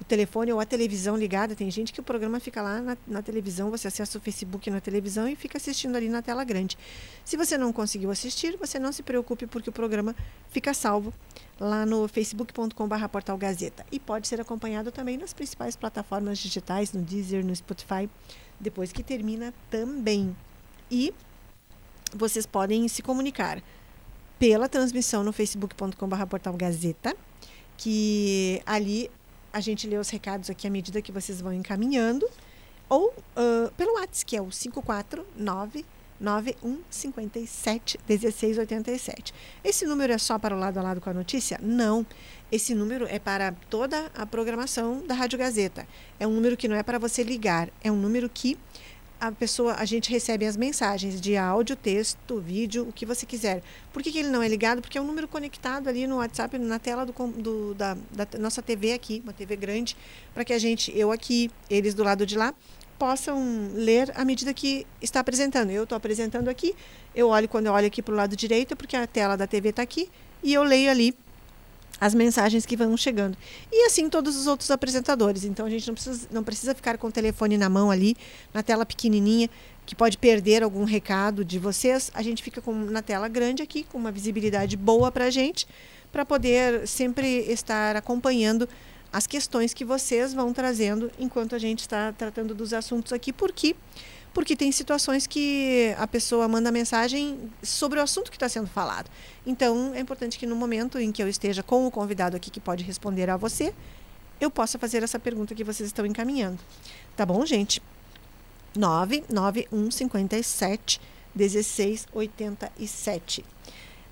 o 0.00 0.04
telefone 0.04 0.52
ou 0.52 0.60
a 0.60 0.64
televisão 0.64 1.16
ligada, 1.16 1.54
tem 1.54 1.70
gente 1.70 1.92
que 1.92 2.00
o 2.00 2.02
programa 2.02 2.40
fica 2.40 2.60
lá 2.60 2.80
na, 2.80 2.96
na, 3.06 3.22
televisão, 3.22 3.70
você 3.70 3.88
acessa 3.88 4.18
o 4.18 4.20
Facebook 4.20 4.68
na 4.70 4.80
televisão 4.80 5.28
e 5.28 5.36
fica 5.36 5.56
assistindo 5.56 5.96
ali 5.96 6.08
na 6.08 6.20
tela 6.20 6.44
grande. 6.44 6.76
Se 7.24 7.36
você 7.36 7.56
não 7.56 7.72
conseguiu 7.72 8.10
assistir, 8.10 8.56
você 8.56 8.78
não 8.78 8.92
se 8.92 9.02
preocupe 9.02 9.46
porque 9.46 9.70
o 9.70 9.72
programa 9.72 10.14
fica 10.50 10.74
salvo 10.74 11.12
lá 11.60 11.86
no 11.86 12.08
facebook.com.br 12.08 13.08
portal 13.10 13.38
Gazeta 13.38 13.86
e 13.92 14.00
pode 14.00 14.26
ser 14.26 14.40
acompanhado 14.40 14.90
também 14.90 15.16
nas 15.16 15.32
principais 15.32 15.76
plataformas 15.76 16.38
digitais, 16.38 16.92
no 16.92 17.02
Deezer, 17.02 17.44
no 17.44 17.54
Spotify, 17.54 18.08
depois 18.58 18.92
que 18.92 19.02
termina 19.02 19.54
também. 19.70 20.36
E 20.90 21.14
vocês 22.14 22.46
podem 22.46 22.86
se 22.88 23.02
comunicar 23.02 23.62
pela 24.38 24.68
transmissão 24.68 25.24
no 25.24 25.32
facebook.com.br 25.32 26.26
portal 26.28 26.56
que 27.76 28.62
ali 28.64 29.10
a 29.52 29.60
gente 29.60 29.86
lê 29.86 29.96
os 29.96 30.10
recados 30.10 30.50
aqui 30.50 30.66
à 30.66 30.70
medida 30.70 31.00
que 31.00 31.12
vocês 31.12 31.40
vão 31.40 31.52
encaminhando. 31.52 32.28
Ou 32.88 33.08
uh, 33.08 33.72
pelo 33.76 33.94
WhatsApp, 33.94 34.26
que 34.26 34.36
é 34.36 34.42
o 34.42 34.48
549 34.48 35.84
9157 36.20 37.98
1687. 38.08 39.34
Esse 39.62 39.84
número 39.84 40.12
é 40.12 40.18
só 40.18 40.38
para 40.38 40.54
o 40.54 40.58
lado 40.58 40.78
a 40.78 40.82
lado 40.82 41.00
com 41.00 41.10
a 41.10 41.14
notícia? 41.14 41.58
Não. 41.62 42.06
Esse 42.50 42.74
número 42.74 43.06
é 43.08 43.18
para 43.18 43.52
toda 43.68 44.10
a 44.14 44.24
programação 44.24 45.04
da 45.06 45.14
Rádio 45.14 45.38
Gazeta. 45.38 45.86
É 46.18 46.26
um 46.26 46.32
número 46.32 46.56
que 46.56 46.68
não 46.68 46.76
é 46.76 46.82
para 46.82 46.98
você 46.98 47.22
ligar, 47.22 47.68
é 47.82 47.90
um 47.90 47.96
número 47.96 48.28
que 48.28 48.58
a 49.28 49.32
pessoa, 49.32 49.74
a 49.74 49.84
gente 49.84 50.10
recebe 50.10 50.46
as 50.46 50.56
mensagens 50.56 51.20
de 51.20 51.36
áudio, 51.36 51.76
texto, 51.76 52.40
vídeo, 52.40 52.86
o 52.88 52.92
que 52.92 53.06
você 53.06 53.24
quiser. 53.24 53.62
Por 53.92 54.02
que, 54.02 54.12
que 54.12 54.18
ele 54.18 54.28
não 54.28 54.42
é 54.42 54.48
ligado? 54.48 54.80
Porque 54.80 54.98
é 54.98 55.00
um 55.00 55.06
número 55.06 55.26
conectado 55.26 55.88
ali 55.88 56.06
no 56.06 56.16
WhatsApp, 56.16 56.58
na 56.58 56.78
tela 56.78 57.06
do, 57.06 57.12
do 57.12 57.74
da, 57.74 57.96
da 58.10 58.26
nossa 58.38 58.62
TV 58.62 58.92
aqui, 58.92 59.20
uma 59.24 59.32
TV 59.32 59.56
grande, 59.56 59.96
para 60.32 60.44
que 60.44 60.52
a 60.52 60.58
gente, 60.58 60.96
eu 60.96 61.10
aqui, 61.10 61.50
eles 61.70 61.94
do 61.94 62.04
lado 62.04 62.26
de 62.26 62.36
lá, 62.36 62.54
possam 62.98 63.70
ler 63.74 64.12
à 64.14 64.24
medida 64.24 64.52
que 64.52 64.86
está 65.00 65.20
apresentando. 65.20 65.70
Eu 65.70 65.84
estou 65.84 65.96
apresentando 65.96 66.48
aqui, 66.48 66.74
eu 67.14 67.28
olho 67.28 67.48
quando 67.48 67.66
eu 67.66 67.72
olho 67.72 67.86
aqui 67.86 68.02
para 68.02 68.14
o 68.14 68.16
lado 68.16 68.36
direito, 68.36 68.76
porque 68.76 68.96
a 68.96 69.06
tela 69.06 69.36
da 69.36 69.46
TV 69.46 69.70
está 69.70 69.82
aqui, 69.82 70.10
e 70.42 70.52
eu 70.52 70.62
leio 70.62 70.90
ali 70.90 71.14
as 72.00 72.14
mensagens 72.14 72.66
que 72.66 72.76
vão 72.76 72.96
chegando. 72.96 73.36
E 73.70 73.86
assim 73.86 74.08
todos 74.08 74.36
os 74.36 74.46
outros 74.46 74.70
apresentadores. 74.70 75.44
Então 75.44 75.66
a 75.66 75.70
gente 75.70 75.86
não 75.86 75.94
precisa, 75.94 76.28
não 76.30 76.44
precisa 76.44 76.74
ficar 76.74 76.98
com 76.98 77.06
o 77.06 77.12
telefone 77.12 77.56
na 77.56 77.68
mão 77.68 77.90
ali, 77.90 78.16
na 78.52 78.62
tela 78.62 78.84
pequenininha, 78.84 79.48
que 79.86 79.94
pode 79.94 80.18
perder 80.18 80.62
algum 80.62 80.84
recado 80.84 81.44
de 81.44 81.58
vocês. 81.58 82.10
A 82.14 82.22
gente 82.22 82.42
fica 82.42 82.60
com, 82.60 82.72
na 82.72 83.02
tela 83.02 83.28
grande 83.28 83.62
aqui, 83.62 83.84
com 83.84 83.98
uma 83.98 84.10
visibilidade 84.10 84.76
boa 84.76 85.10
para 85.12 85.26
a 85.26 85.30
gente, 85.30 85.66
para 86.10 86.24
poder 86.24 86.86
sempre 86.86 87.26
estar 87.50 87.96
acompanhando 87.96 88.68
as 89.12 89.26
questões 89.28 89.72
que 89.72 89.84
vocês 89.84 90.34
vão 90.34 90.52
trazendo 90.52 91.10
enquanto 91.20 91.54
a 91.54 91.58
gente 91.58 91.80
está 91.80 92.12
tratando 92.12 92.52
dos 92.52 92.72
assuntos 92.72 93.12
aqui, 93.12 93.32
porque 93.32 93.76
porque 94.34 94.54
tem 94.56 94.72
situações 94.72 95.26
que 95.26 95.94
a 95.96 96.06
pessoa 96.06 96.46
manda 96.48 96.70
mensagem 96.72 97.38
sobre 97.62 98.00
o 98.00 98.02
assunto 98.02 98.30
que 98.30 98.36
está 98.36 98.48
sendo 98.48 98.66
falado. 98.66 99.08
Então, 99.46 99.92
é 99.94 100.00
importante 100.00 100.36
que 100.36 100.46
no 100.46 100.56
momento 100.56 100.98
em 100.98 101.12
que 101.12 101.22
eu 101.22 101.28
esteja 101.28 101.62
com 101.62 101.86
o 101.86 101.90
convidado 101.90 102.36
aqui 102.36 102.50
que 102.50 102.60
pode 102.60 102.82
responder 102.82 103.30
a 103.30 103.36
você, 103.36 103.72
eu 104.40 104.50
possa 104.50 104.76
fazer 104.78 105.04
essa 105.04 105.18
pergunta 105.18 105.54
que 105.54 105.62
vocês 105.62 105.86
estão 105.86 106.04
encaminhando. 106.04 106.58
Tá 107.16 107.24
bom, 107.24 107.46
gente? 107.46 107.80
99157 108.76 111.00
1687. 111.34 113.44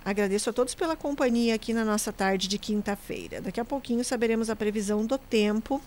Agradeço 0.04 0.50
a 0.50 0.52
todos 0.52 0.74
pela 0.74 0.96
companhia 0.96 1.54
aqui 1.54 1.72
na 1.72 1.84
nossa 1.84 2.12
tarde 2.12 2.48
de 2.48 2.58
quinta-feira. 2.58 3.40
Daqui 3.40 3.60
a 3.60 3.64
pouquinho 3.64 4.04
saberemos 4.04 4.50
a 4.50 4.56
previsão 4.56 5.04
do 5.04 5.18
tempo 5.18 5.80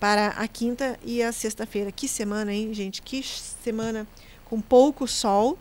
para 0.00 0.28
a 0.28 0.46
quinta 0.48 0.98
e 1.04 1.22
a 1.22 1.32
sexta-feira. 1.32 1.90
Que 1.90 2.08
semana, 2.08 2.52
hein, 2.52 2.72
gente? 2.74 3.02
Que 3.02 3.22
semana 3.22 4.06
com 4.44 4.60
pouco 4.60 5.06
sol. 5.06 5.58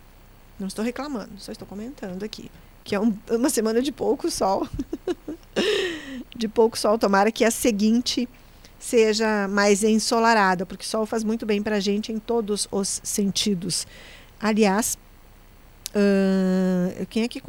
Não 0.60 0.68
estou 0.68 0.84
reclamando, 0.84 1.32
só 1.38 1.52
estou 1.52 1.68
comentando 1.68 2.24
aqui. 2.24 2.50
Que 2.84 2.96
é 2.96 3.00
um, 3.00 3.18
uma 3.30 3.50
semana 3.50 3.82
de 3.82 3.92
pouco 3.92 4.30
sol. 4.30 4.68
de 6.36 6.48
pouco 6.48 6.78
sol. 6.78 6.98
Tomara 6.98 7.32
que 7.32 7.46
a 7.46 7.52
seguinte 7.52 8.28
seja 8.84 9.48
mais 9.48 9.82
ensolarada, 9.82 10.66
porque 10.66 10.84
sol 10.84 11.06
faz 11.06 11.24
muito 11.24 11.46
bem 11.46 11.64
para 11.64 11.78
a 11.78 11.80
gente 11.80 12.12
em 12.12 12.20
todos 12.20 12.68
os 12.70 13.00
sentidos. 13.02 13.88
Aliás, 14.42 14.98
uh, 15.96 17.06
quem 17.06 17.24
é 17.24 17.28
que 17.30 17.42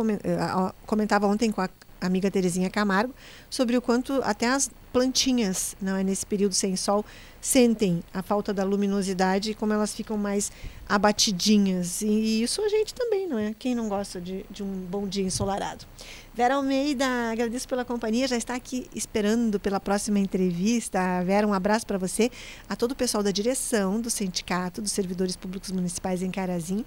comentava 0.86 1.26
ontem 1.26 1.50
com 1.50 1.60
a 1.60 1.68
amiga 2.06 2.30
Terezinha 2.30 2.70
Camargo 2.70 3.14
sobre 3.50 3.76
o 3.76 3.82
quanto 3.82 4.20
até 4.22 4.48
as 4.48 4.70
plantinhas, 4.92 5.76
não 5.82 5.96
é 5.96 6.04
nesse 6.04 6.24
período 6.24 6.54
sem 6.54 6.76
sol, 6.76 7.04
sentem 7.40 8.02
a 8.14 8.22
falta 8.22 8.54
da 8.54 8.62
luminosidade 8.62 9.50
e 9.50 9.54
como 9.54 9.72
elas 9.72 9.92
ficam 9.92 10.16
mais 10.16 10.52
abatidinhas. 10.88 12.00
E 12.00 12.42
isso 12.42 12.62
a 12.62 12.68
gente 12.68 12.94
também, 12.94 13.26
não 13.26 13.36
é? 13.36 13.54
Quem 13.58 13.74
não 13.74 13.88
gosta 13.88 14.20
de, 14.20 14.46
de 14.48 14.62
um 14.62 14.72
bom 14.88 15.06
dia 15.08 15.24
ensolarado? 15.24 15.84
Vera 16.32 16.54
Almeida, 16.54 17.04
agradeço 17.32 17.68
pela 17.68 17.84
companhia, 17.84 18.28
já 18.28 18.36
está 18.36 18.54
aqui 18.54 18.88
esperando 18.94 19.58
pela 19.58 19.80
próxima 19.80 20.20
entrevista. 20.20 21.22
Vera, 21.24 21.46
um 21.46 21.52
abraço 21.52 21.86
para 21.86 21.98
você, 21.98 22.30
a 22.68 22.76
todo 22.76 22.92
o 22.92 22.96
pessoal 22.96 23.22
da 23.22 23.32
direção 23.32 24.00
do 24.00 24.08
Sindicato 24.08 24.80
dos 24.80 24.92
Servidores 24.92 25.34
Públicos 25.34 25.72
Municipais 25.72 26.22
em 26.22 26.30
Carazinho 26.30 26.84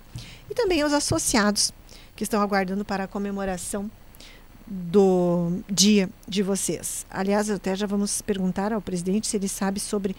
e 0.50 0.56
também 0.56 0.82
aos 0.82 0.94
associados 0.94 1.74
que 2.16 2.24
estão 2.24 2.42
aguardando 2.42 2.86
para 2.86 3.04
a 3.04 3.08
comemoração 3.08 3.92
do 4.68 5.62
dia 5.70 6.10
de 6.28 6.44
vocês. 6.44 7.06
Aliás, 7.10 7.50
até 7.50 7.76
já 7.76 7.88
vamos 7.88 8.22
perguntar 8.22 8.74
ao 8.74 8.82
presidente 8.82 9.28
se 9.28 9.38
ele 9.38 9.48
sabe 9.48 9.80
sobre 9.80 10.16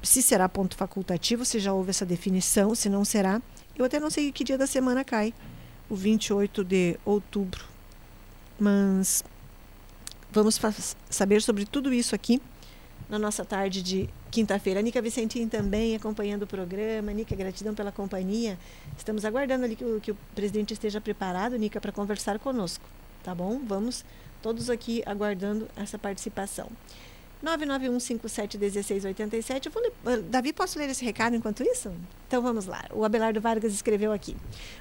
se 0.00 0.22
será 0.22 0.48
ponto 0.48 0.76
facultativo, 0.76 1.44
se 1.44 1.58
já 1.58 1.72
houve 1.72 1.90
essa 1.90 2.06
definição, 2.06 2.74
se 2.74 2.88
não 2.88 3.04
será. 3.04 3.42
Eu 3.76 3.84
até 3.84 3.98
não 3.98 4.10
sei 4.10 4.30
que 4.30 4.44
dia 4.44 4.56
da 4.56 4.66
semana 4.66 5.04
cai, 5.04 5.34
o 5.90 5.96
28 5.96 6.62
de 6.62 6.96
outubro. 7.04 7.64
Mas 8.58 9.24
vamos 10.30 10.60
saber 11.10 11.42
sobre 11.42 11.66
tudo 11.66 11.92
isso 11.92 12.14
aqui 12.14 12.40
na 13.08 13.18
nossa 13.18 13.44
tarde 13.44 13.82
de 13.82 14.08
quinta-feira. 14.30 14.78
A 14.80 14.82
Nica 14.82 15.02
Vicentim 15.02 15.48
também 15.48 15.96
acompanhando 15.96 16.44
o 16.44 16.46
programa. 16.46 17.12
Nica, 17.12 17.34
gratidão 17.34 17.74
pela 17.74 17.90
companhia. 17.90 18.56
Estamos 18.96 19.24
aguardando 19.24 19.64
ali 19.64 19.74
que 19.74 19.84
o, 19.84 20.00
que 20.00 20.12
o 20.12 20.16
presidente 20.34 20.72
esteja 20.72 21.00
preparado, 21.00 21.56
Nica, 21.56 21.80
para 21.80 21.90
conversar 21.90 22.38
conosco 22.38 22.84
tá 23.22 23.34
bom? 23.34 23.60
Vamos 23.64 24.04
todos 24.42 24.68
aqui 24.68 25.02
aguardando 25.06 25.68
essa 25.76 25.98
participação. 25.98 26.68
991571687. 27.44 29.66
Eu 29.66 29.72
vou 29.72 29.82
ler, 29.82 29.92
ah, 30.06 30.22
Davi, 30.30 30.52
posso 30.52 30.78
ler 30.78 30.88
esse 30.88 31.04
recado 31.04 31.34
enquanto 31.34 31.64
isso? 31.64 31.90
Então 32.28 32.40
vamos 32.40 32.66
lá. 32.66 32.84
O 32.92 33.04
Abelardo 33.04 33.40
Vargas 33.40 33.72
escreveu 33.72 34.12
aqui. 34.12 34.36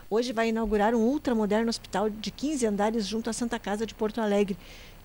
Hoje 0.10 0.32
vai 0.32 0.49
inaugurar 0.49 0.93
um 0.93 0.99
ultramoderno 0.99 1.69
hospital 1.69 2.10
de 2.10 2.30
15 2.30 2.67
andares 2.67 3.08
junto 3.08 3.30
à 3.30 3.34
Santa 3.34 3.58
Casa 3.58 3.86
de 3.86 3.95
Porto 3.95 4.21
Alegre, 4.21 4.58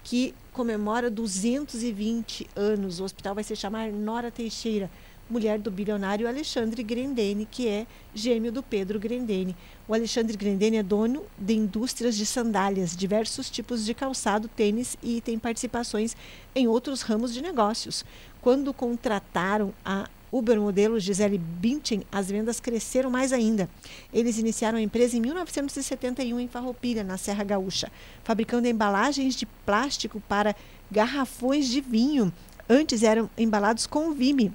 que 0.04 0.34
comemora 0.52 1.10
220 1.10 2.46
anos. 2.54 3.00
O 3.00 3.04
hospital 3.04 3.34
vai 3.34 3.42
se 3.42 3.56
chamar 3.56 3.90
Nora 3.90 4.30
Teixeira 4.30 4.90
mulher 5.28 5.58
do 5.58 5.70
bilionário 5.70 6.28
Alexandre 6.28 6.82
Grendene, 6.82 7.46
que 7.50 7.68
é 7.68 7.86
gêmeo 8.14 8.52
do 8.52 8.62
Pedro 8.62 8.98
Grendene. 8.98 9.56
O 9.88 9.94
Alexandre 9.94 10.36
Grendene 10.36 10.76
é 10.76 10.82
dono 10.82 11.22
de 11.38 11.54
indústrias 11.54 12.16
de 12.16 12.24
sandálias, 12.24 12.96
diversos 12.96 13.50
tipos 13.50 13.84
de 13.84 13.94
calçado, 13.94 14.48
tênis 14.48 14.96
e 15.02 15.20
tem 15.20 15.38
participações 15.38 16.16
em 16.54 16.66
outros 16.66 17.02
ramos 17.02 17.32
de 17.34 17.42
negócios. 17.42 18.04
Quando 18.40 18.72
contrataram 18.72 19.72
a 19.84 20.08
Uber 20.30 20.60
modelo 20.60 20.98
Gisele 20.98 21.38
Bündchen, 21.38 22.02
as 22.10 22.30
vendas 22.30 22.60
cresceram 22.60 23.10
mais 23.10 23.32
ainda. 23.32 23.70
Eles 24.12 24.38
iniciaram 24.38 24.78
a 24.78 24.82
empresa 24.82 25.16
em 25.16 25.20
1971 25.20 26.40
em 26.40 26.48
Farroupilha, 26.48 27.04
na 27.04 27.16
Serra 27.16 27.44
Gaúcha, 27.44 27.90
fabricando 28.24 28.68
embalagens 28.68 29.34
de 29.34 29.46
plástico 29.46 30.20
para 30.28 30.54
garrafões 30.90 31.68
de 31.68 31.80
vinho. 31.80 32.32
Antes 32.68 33.02
eram 33.02 33.30
embalados 33.38 33.86
com 33.86 34.12
vime, 34.12 34.52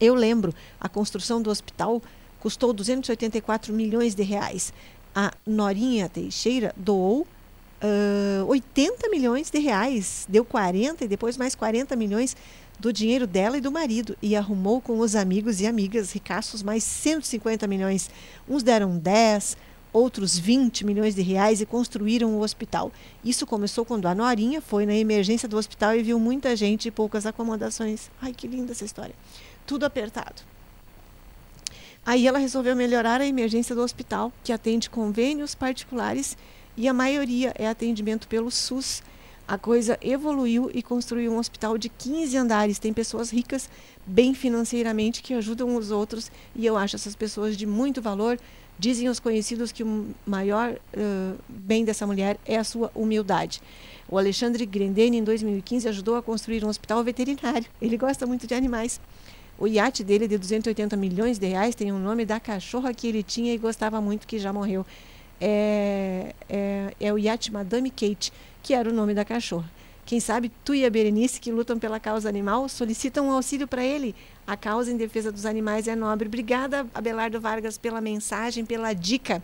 eu 0.00 0.14
lembro, 0.14 0.54
a 0.80 0.88
construção 0.88 1.40
do 1.40 1.50
hospital 1.50 2.02
custou 2.40 2.72
284 2.72 3.72
milhões 3.72 4.14
de 4.14 4.22
reais. 4.22 4.72
A 5.14 5.32
Norinha 5.46 6.08
Teixeira 6.08 6.74
doou 6.76 7.26
uh, 7.82 8.46
80 8.46 9.08
milhões 9.08 9.50
de 9.50 9.58
reais, 9.58 10.26
deu 10.28 10.44
40 10.44 11.04
e 11.04 11.08
depois 11.08 11.36
mais 11.36 11.54
40 11.54 11.96
milhões 11.96 12.36
do 12.78 12.92
dinheiro 12.92 13.26
dela 13.26 13.56
e 13.56 13.60
do 13.60 13.72
marido 13.72 14.16
e 14.20 14.36
arrumou 14.36 14.82
com 14.82 14.98
os 14.98 15.16
amigos 15.16 15.62
e 15.62 15.66
amigas 15.66 16.12
ricaços 16.12 16.62
mais 16.62 16.84
150 16.84 17.66
milhões. 17.66 18.10
Uns 18.46 18.62
deram 18.62 18.98
10, 18.98 19.56
outros 19.90 20.38
20 20.38 20.84
milhões 20.84 21.14
de 21.14 21.22
reais 21.22 21.62
e 21.62 21.66
construíram 21.66 22.36
o 22.36 22.42
hospital. 22.42 22.92
Isso 23.24 23.46
começou 23.46 23.84
quando 23.86 24.06
a 24.06 24.14
Norinha 24.14 24.60
foi 24.60 24.84
na 24.84 24.94
emergência 24.94 25.48
do 25.48 25.56
hospital 25.56 25.96
e 25.96 26.02
viu 26.02 26.20
muita 26.20 26.54
gente 26.54 26.88
e 26.88 26.90
poucas 26.90 27.24
acomodações. 27.24 28.10
Ai, 28.20 28.34
que 28.34 28.46
linda 28.46 28.72
essa 28.72 28.84
história 28.84 29.14
tudo 29.66 29.84
apertado. 29.84 30.42
Aí 32.06 32.26
ela 32.26 32.38
resolveu 32.38 32.76
melhorar 32.76 33.20
a 33.20 33.26
emergência 33.26 33.74
do 33.74 33.82
hospital, 33.82 34.32
que 34.44 34.52
atende 34.52 34.88
convênios 34.88 35.56
particulares 35.56 36.36
e 36.76 36.86
a 36.86 36.92
maioria 36.92 37.52
é 37.56 37.66
atendimento 37.66 38.28
pelo 38.28 38.48
SUS. 38.48 39.02
A 39.48 39.58
coisa 39.58 39.98
evoluiu 40.00 40.70
e 40.72 40.82
construiu 40.82 41.32
um 41.32 41.38
hospital 41.38 41.76
de 41.76 41.88
15 41.88 42.36
andares. 42.36 42.78
Tem 42.78 42.92
pessoas 42.92 43.30
ricas, 43.30 43.68
bem 44.06 44.34
financeiramente, 44.34 45.20
que 45.20 45.34
ajudam 45.34 45.74
os 45.74 45.90
outros 45.90 46.30
e 46.54 46.64
eu 46.64 46.76
acho 46.76 46.94
essas 46.94 47.16
pessoas 47.16 47.56
de 47.56 47.66
muito 47.66 48.00
valor. 48.00 48.38
Dizem 48.78 49.08
os 49.08 49.18
conhecidos 49.18 49.72
que 49.72 49.82
o 49.82 50.14
maior 50.26 50.72
uh, 50.72 51.38
bem 51.48 51.84
dessa 51.84 52.06
mulher 52.06 52.38
é 52.44 52.56
a 52.56 52.64
sua 52.64 52.90
humildade. 52.94 53.60
O 54.08 54.18
Alexandre 54.18 54.64
Grendene, 54.64 55.16
em 55.16 55.24
2015, 55.24 55.88
ajudou 55.88 56.16
a 56.16 56.22
construir 56.22 56.64
um 56.64 56.68
hospital 56.68 57.02
veterinário. 57.02 57.66
Ele 57.80 57.96
gosta 57.96 58.26
muito 58.26 58.46
de 58.46 58.54
animais. 58.54 59.00
O 59.58 59.66
iate 59.66 60.04
dele 60.04 60.28
de 60.28 60.36
280 60.36 60.96
milhões 60.96 61.38
de 61.38 61.46
reais 61.46 61.74
tem 61.74 61.90
o 61.90 61.98
nome 61.98 62.26
da 62.26 62.38
cachorra 62.38 62.92
que 62.92 63.06
ele 63.06 63.22
tinha 63.22 63.54
e 63.54 63.58
gostava 63.58 64.00
muito, 64.00 64.26
que 64.26 64.38
já 64.38 64.52
morreu. 64.52 64.84
É, 65.40 66.34
é, 66.48 66.94
é 67.00 67.12
o 67.12 67.18
iate 67.18 67.52
Madame 67.52 67.90
Kate, 67.90 68.32
que 68.62 68.74
era 68.74 68.88
o 68.88 68.92
nome 68.92 69.14
da 69.14 69.24
cachorra. 69.24 69.70
Quem 70.04 70.20
sabe 70.20 70.52
tu 70.64 70.72
e 70.72 70.84
a 70.84 70.90
Berenice, 70.90 71.40
que 71.40 71.50
lutam 71.50 71.78
pela 71.78 71.98
causa 71.98 72.28
animal, 72.28 72.68
solicitam 72.68 73.26
um 73.26 73.32
auxílio 73.32 73.66
para 73.66 73.82
ele. 73.82 74.14
A 74.46 74.56
causa 74.56 74.92
em 74.92 74.96
defesa 74.96 75.32
dos 75.32 75.44
animais 75.44 75.88
é 75.88 75.96
nobre. 75.96 76.28
Obrigada, 76.28 76.86
Abelardo 76.94 77.40
Vargas, 77.40 77.76
pela 77.76 78.00
mensagem, 78.00 78.64
pela 78.64 78.92
dica. 78.92 79.42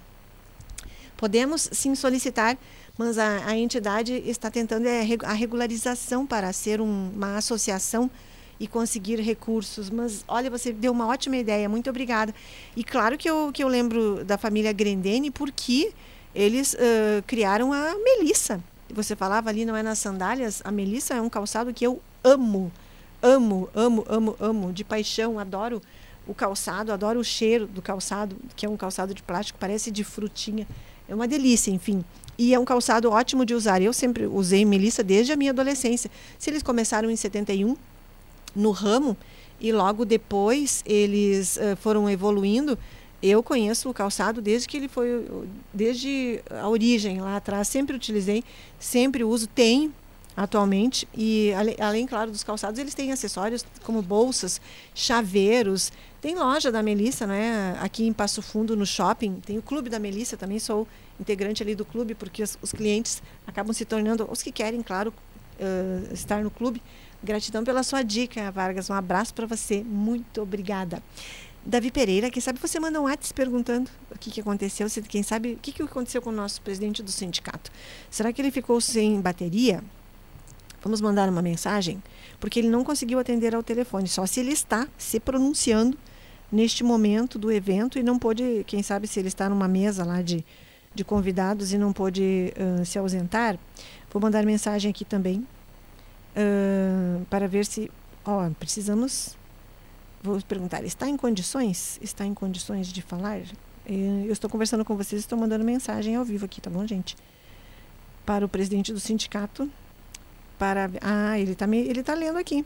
Podemos 1.16 1.68
sim 1.72 1.96
solicitar, 1.96 2.56
mas 2.96 3.18
a, 3.18 3.46
a 3.46 3.56
entidade 3.56 4.12
está 4.24 4.50
tentando 4.50 4.86
é, 4.86 5.00
a 5.24 5.32
regularização 5.32 6.24
para 6.24 6.52
ser 6.52 6.80
um, 6.80 7.10
uma 7.12 7.36
associação 7.36 8.08
e 8.58 8.66
conseguir 8.66 9.20
recursos. 9.20 9.90
Mas 9.90 10.24
olha, 10.28 10.50
você 10.50 10.72
deu 10.72 10.92
uma 10.92 11.06
ótima 11.06 11.36
ideia, 11.36 11.68
muito 11.68 11.88
obrigada. 11.90 12.34
E 12.76 12.84
claro 12.84 13.18
que 13.18 13.28
eu, 13.28 13.50
que 13.52 13.62
eu 13.62 13.68
lembro 13.68 14.24
da 14.24 14.38
família 14.38 14.72
Grendene 14.72 15.30
porque 15.30 15.92
eles 16.34 16.74
uh, 16.74 17.22
criaram 17.26 17.72
a 17.72 17.94
Melissa. 18.02 18.62
Você 18.92 19.16
falava 19.16 19.48
ali, 19.48 19.64
não 19.64 19.76
é 19.76 19.82
nas 19.82 19.98
sandálias? 19.98 20.60
A 20.64 20.70
Melissa 20.70 21.14
é 21.14 21.20
um 21.20 21.28
calçado 21.28 21.72
que 21.72 21.86
eu 21.86 22.00
amo. 22.22 22.70
Amo, 23.22 23.68
amo, 23.74 24.04
amo, 24.08 24.36
amo, 24.40 24.72
de 24.72 24.82
paixão, 24.82 25.38
adoro 25.38 25.80
o 26.26 26.34
calçado, 26.34 26.92
adoro 26.92 27.20
o 27.20 27.24
cheiro 27.24 27.66
do 27.66 27.80
calçado, 27.80 28.36
que 28.56 28.66
é 28.66 28.68
um 28.68 28.76
calçado 28.76 29.14
de 29.14 29.22
plástico, 29.22 29.58
parece 29.58 29.90
de 29.90 30.04
frutinha. 30.04 30.66
É 31.08 31.14
uma 31.14 31.26
delícia, 31.28 31.70
enfim. 31.70 32.04
E 32.38 32.54
é 32.54 32.58
um 32.58 32.64
calçado 32.64 33.10
ótimo 33.10 33.44
de 33.44 33.54
usar. 33.54 33.82
Eu 33.82 33.92
sempre 33.92 34.26
usei 34.26 34.64
Melissa 34.64 35.02
desde 35.02 35.32
a 35.32 35.36
minha 35.36 35.50
adolescência. 35.50 36.10
Se 36.38 36.50
eles 36.50 36.62
começaram 36.62 37.10
em 37.10 37.16
71 37.16 37.76
no 38.54 38.70
ramo 38.70 39.16
e 39.60 39.72
logo 39.72 40.04
depois 40.04 40.82
eles 40.84 41.56
uh, 41.56 41.76
foram 41.76 42.10
evoluindo, 42.10 42.76
eu 43.22 43.42
conheço 43.42 43.88
o 43.88 43.94
calçado 43.94 44.42
desde 44.42 44.66
que 44.66 44.76
ele 44.76 44.88
foi, 44.88 45.24
desde 45.72 46.42
a 46.50 46.68
origem 46.68 47.20
lá 47.20 47.36
atrás, 47.36 47.68
sempre 47.68 47.94
utilizei, 47.94 48.42
sempre 48.80 49.22
uso, 49.22 49.46
tenho 49.46 49.94
atualmente. 50.36 51.06
E 51.14 51.52
além, 51.52 51.76
além, 51.78 52.06
claro 52.06 52.32
dos 52.32 52.42
calçados 52.42 52.80
eles 52.80 52.94
têm 52.94 53.12
acessórios 53.12 53.64
como 53.84 54.02
bolsas 54.02 54.60
chaveiros. 54.92 55.92
Tem 56.20 56.34
loja 56.34 56.72
da 56.72 56.82
Melissa 56.82 57.26
né 57.26 57.76
aqui 57.80 58.04
em 58.04 58.12
Passo 58.12 58.42
Fundo 58.42 58.76
no 58.76 58.84
shopping. 58.84 59.40
Tem 59.46 59.56
o 59.56 59.62
clube 59.62 59.88
da 59.88 60.00
Melissa 60.00 60.36
também 60.36 60.58
sou 60.58 60.88
integrante 61.20 61.62
ali 61.62 61.76
do 61.76 61.84
clube 61.84 62.16
porque 62.16 62.42
os, 62.42 62.58
os 62.60 62.72
clientes 62.72 63.22
acabam 63.46 63.72
se 63.72 63.84
tornando 63.84 64.28
os 64.28 64.42
que 64.42 64.50
querem 64.50 64.82
claro 64.82 65.12
uh, 65.62 66.12
estar 66.12 66.42
no 66.42 66.50
clube 66.50 66.82
gratidão 67.22 67.62
pela 67.64 67.82
sua 67.82 68.02
dica 68.02 68.50
Vargas 68.50 68.90
um 68.90 68.94
abraço 68.94 69.32
para 69.32 69.46
você 69.46 69.82
muito 69.82 70.42
obrigada 70.42 71.02
Davi 71.64 71.92
Pereira, 71.92 72.28
quem 72.28 72.42
sabe 72.42 72.58
você 72.58 72.80
manda 72.80 73.00
um 73.00 73.04
WhatsApp 73.04 73.34
perguntando 73.34 73.88
o 74.10 74.18
que, 74.18 74.32
que 74.32 74.40
aconteceu, 74.40 74.88
quem 75.08 75.22
sabe 75.22 75.52
o 75.52 75.56
que, 75.56 75.70
que 75.70 75.80
aconteceu 75.80 76.20
com 76.20 76.30
o 76.30 76.32
nosso 76.32 76.60
presidente 76.60 77.04
do 77.04 77.12
sindicato. 77.12 77.70
Será 78.10 78.32
que 78.32 78.42
ele 78.42 78.50
ficou 78.50 78.80
sem 78.80 79.20
bateria? 79.20 79.80
Vamos 80.82 81.00
mandar 81.00 81.28
uma 81.28 81.40
mensagem? 81.40 82.02
Porque 82.40 82.58
ele 82.58 82.68
não 82.68 82.82
conseguiu 82.82 83.20
atender 83.20 83.54
ao 83.54 83.62
telefone, 83.62 84.08
só 84.08 84.26
se 84.26 84.40
ele 84.40 84.50
está 84.50 84.88
se 84.98 85.20
pronunciando 85.20 85.96
neste 86.50 86.82
momento 86.82 87.38
do 87.38 87.50
evento 87.52 87.96
e 87.96 88.02
não 88.02 88.18
pôde, 88.18 88.64
quem 88.66 88.82
sabe 88.82 89.06
se 89.06 89.20
ele 89.20 89.28
está 89.28 89.48
numa 89.48 89.68
mesa 89.68 90.04
lá 90.04 90.20
de, 90.20 90.44
de 90.92 91.04
convidados 91.04 91.72
e 91.72 91.78
não 91.78 91.92
pôde 91.92 92.52
uh, 92.58 92.84
se 92.84 92.98
ausentar. 92.98 93.56
Vou 94.12 94.20
mandar 94.20 94.44
mensagem 94.44 94.90
aqui 94.90 95.04
também 95.04 95.46
uh, 96.36 97.24
para 97.26 97.48
ver 97.48 97.64
se. 97.66 97.90
Ó, 98.24 98.48
precisamos 98.58 99.36
vou 100.22 100.40
perguntar, 100.42 100.84
está 100.84 101.08
em 101.08 101.16
condições? 101.16 101.98
Está 102.00 102.24
em 102.24 102.32
condições 102.32 102.86
de 102.86 103.02
falar? 103.02 103.40
Eu 103.84 104.32
estou 104.32 104.48
conversando 104.48 104.84
com 104.84 104.96
vocês, 104.96 105.20
estou 105.20 105.36
mandando 105.36 105.64
mensagem 105.64 106.14
ao 106.14 106.24
vivo 106.24 106.44
aqui, 106.44 106.60
tá 106.60 106.70
bom, 106.70 106.86
gente? 106.86 107.16
Para 108.24 108.46
o 108.46 108.48
presidente 108.48 108.92
do 108.92 109.00
sindicato. 109.00 109.68
Para 110.58 110.88
Ah, 111.00 111.38
ele 111.38 111.52
está 111.52 111.66
ele 111.66 112.02
tá 112.04 112.14
lendo 112.14 112.38
aqui. 112.38 112.64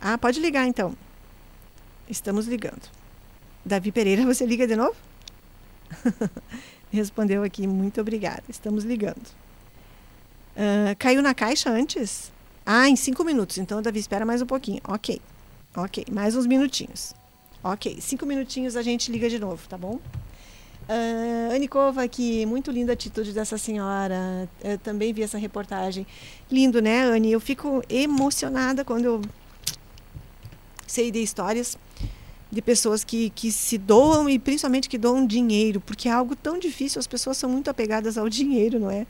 Ah, 0.00 0.16
pode 0.16 0.38
ligar 0.38 0.66
então. 0.66 0.94
Estamos 2.08 2.46
ligando. 2.46 2.88
Davi 3.64 3.90
Pereira, 3.90 4.22
você 4.26 4.46
liga 4.46 4.66
de 4.66 4.76
novo? 4.76 4.94
Respondeu 6.92 7.42
aqui, 7.42 7.66
muito 7.66 8.00
obrigada. 8.00 8.44
Estamos 8.48 8.84
ligando. 8.84 9.43
Uh, 10.56 10.94
caiu 10.98 11.20
na 11.22 11.34
caixa 11.34 11.70
antes? 11.70 12.32
Ah, 12.64 12.88
em 12.88 12.96
cinco 12.96 13.24
minutos. 13.24 13.58
Então, 13.58 13.82
Davi, 13.82 13.98
espera 13.98 14.24
mais 14.24 14.40
um 14.40 14.46
pouquinho. 14.46 14.80
Ok. 14.88 15.20
Ok, 15.76 16.06
mais 16.10 16.36
uns 16.36 16.46
minutinhos. 16.46 17.12
Ok, 17.62 17.98
cinco 18.00 18.24
minutinhos 18.24 18.76
a 18.76 18.82
gente 18.82 19.10
liga 19.10 19.28
de 19.28 19.38
novo, 19.38 19.66
tá 19.68 19.76
bom? 19.76 19.98
Uh, 20.88 21.54
Anikova 21.54 22.02
aqui, 22.02 22.44
muito 22.44 22.70
linda 22.70 22.92
a 22.92 22.94
atitude 22.94 23.32
dessa 23.32 23.58
senhora. 23.58 24.48
Eu 24.62 24.78
também 24.78 25.12
vi 25.12 25.22
essa 25.22 25.38
reportagem. 25.38 26.06
Lindo, 26.50 26.80
né, 26.80 27.02
Anne? 27.02 27.32
Eu 27.32 27.40
fico 27.40 27.82
emocionada 27.88 28.84
quando 28.84 29.04
eu 29.04 29.22
sei 30.86 31.10
de 31.10 31.22
histórias 31.22 31.76
de 32.52 32.62
pessoas 32.62 33.02
que, 33.02 33.30
que 33.30 33.50
se 33.50 33.76
doam 33.76 34.28
e 34.28 34.38
principalmente 34.38 34.88
que 34.88 34.96
doam 34.96 35.26
dinheiro, 35.26 35.80
porque 35.80 36.08
é 36.08 36.12
algo 36.12 36.36
tão 36.36 36.56
difícil, 36.58 37.00
as 37.00 37.06
pessoas 37.06 37.36
são 37.36 37.50
muito 37.50 37.68
apegadas 37.68 38.16
ao 38.16 38.28
dinheiro, 38.28 38.78
não 38.78 38.90
é? 38.90 39.06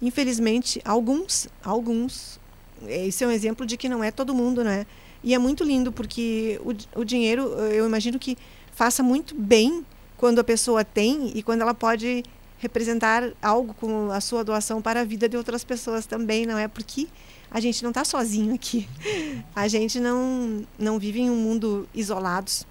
Infelizmente, 0.00 0.80
alguns, 0.84 1.48
alguns, 1.64 2.38
esse 2.86 3.24
é 3.24 3.26
um 3.26 3.30
exemplo 3.30 3.64
de 3.64 3.76
que 3.76 3.88
não 3.88 4.04
é 4.04 4.10
todo 4.10 4.34
mundo, 4.34 4.62
não 4.62 4.70
é? 4.70 4.86
E 5.22 5.34
é 5.34 5.38
muito 5.38 5.64
lindo 5.64 5.90
porque 5.90 6.60
o, 6.62 7.00
o 7.00 7.04
dinheiro, 7.04 7.42
eu 7.42 7.86
imagino 7.86 8.18
que 8.18 8.36
faça 8.72 9.02
muito 9.02 9.34
bem 9.34 9.84
quando 10.16 10.38
a 10.38 10.44
pessoa 10.44 10.84
tem 10.84 11.32
e 11.34 11.42
quando 11.42 11.62
ela 11.62 11.74
pode 11.74 12.22
representar 12.58 13.32
algo 13.42 13.74
com 13.74 14.10
a 14.10 14.20
sua 14.20 14.42
doação 14.42 14.80
para 14.80 15.00
a 15.00 15.04
vida 15.04 15.28
de 15.28 15.36
outras 15.36 15.64
pessoas 15.64 16.06
também, 16.06 16.46
não 16.46 16.58
é? 16.58 16.68
Porque 16.68 17.06
a 17.50 17.60
gente 17.60 17.82
não 17.82 17.90
está 17.90 18.04
sozinho 18.04 18.54
aqui. 18.54 18.88
A 19.54 19.68
gente 19.68 20.00
não, 20.00 20.66
não 20.78 20.98
vive 20.98 21.20
em 21.20 21.30
um 21.30 21.36
mundo 21.36 21.88
isolados. 21.94 22.66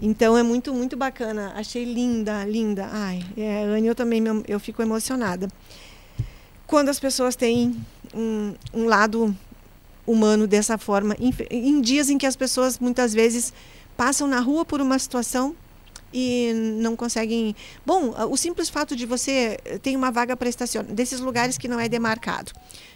Então 0.00 0.36
é 0.38 0.42
muito, 0.42 0.72
muito 0.72 0.96
bacana. 0.96 1.52
Achei 1.56 1.84
linda, 1.84 2.44
linda. 2.44 2.88
Ai, 2.90 3.24
é, 3.36 3.64
Anne, 3.64 3.86
eu 3.86 3.94
também 3.94 4.22
eu 4.46 4.60
fico 4.60 4.80
emocionada. 4.82 5.48
Quando 6.66 6.88
as 6.88 6.98
pessoas 6.98 7.36
têm 7.36 7.76
um, 8.14 8.54
um 8.72 8.84
lado 8.86 9.36
humano 10.06 10.46
dessa 10.46 10.76
forma, 10.78 11.16
em, 11.18 11.32
em 11.50 11.80
dias 11.80 12.10
em 12.10 12.18
que 12.18 12.26
as 12.26 12.36
pessoas 12.36 12.78
muitas 12.78 13.12
vezes 13.14 13.52
passam 13.96 14.26
na 14.26 14.40
rua 14.40 14.64
por 14.64 14.80
uma 14.80 14.98
situação 14.98 15.54
e 16.14 16.52
não 16.54 16.94
conseguem. 16.94 17.56
Bom, 17.84 18.14
o 18.30 18.36
simples 18.36 18.68
fato 18.68 18.94
de 18.94 19.04
você 19.04 19.58
ter 19.82 19.96
uma 19.96 20.12
vaga 20.12 20.36
para 20.36 20.48
estacionar, 20.48 20.94
desses 20.94 21.18
lugares 21.18 21.58
que 21.58 21.66
não 21.66 21.80
é 21.80 21.88
demarcado. 21.88 22.52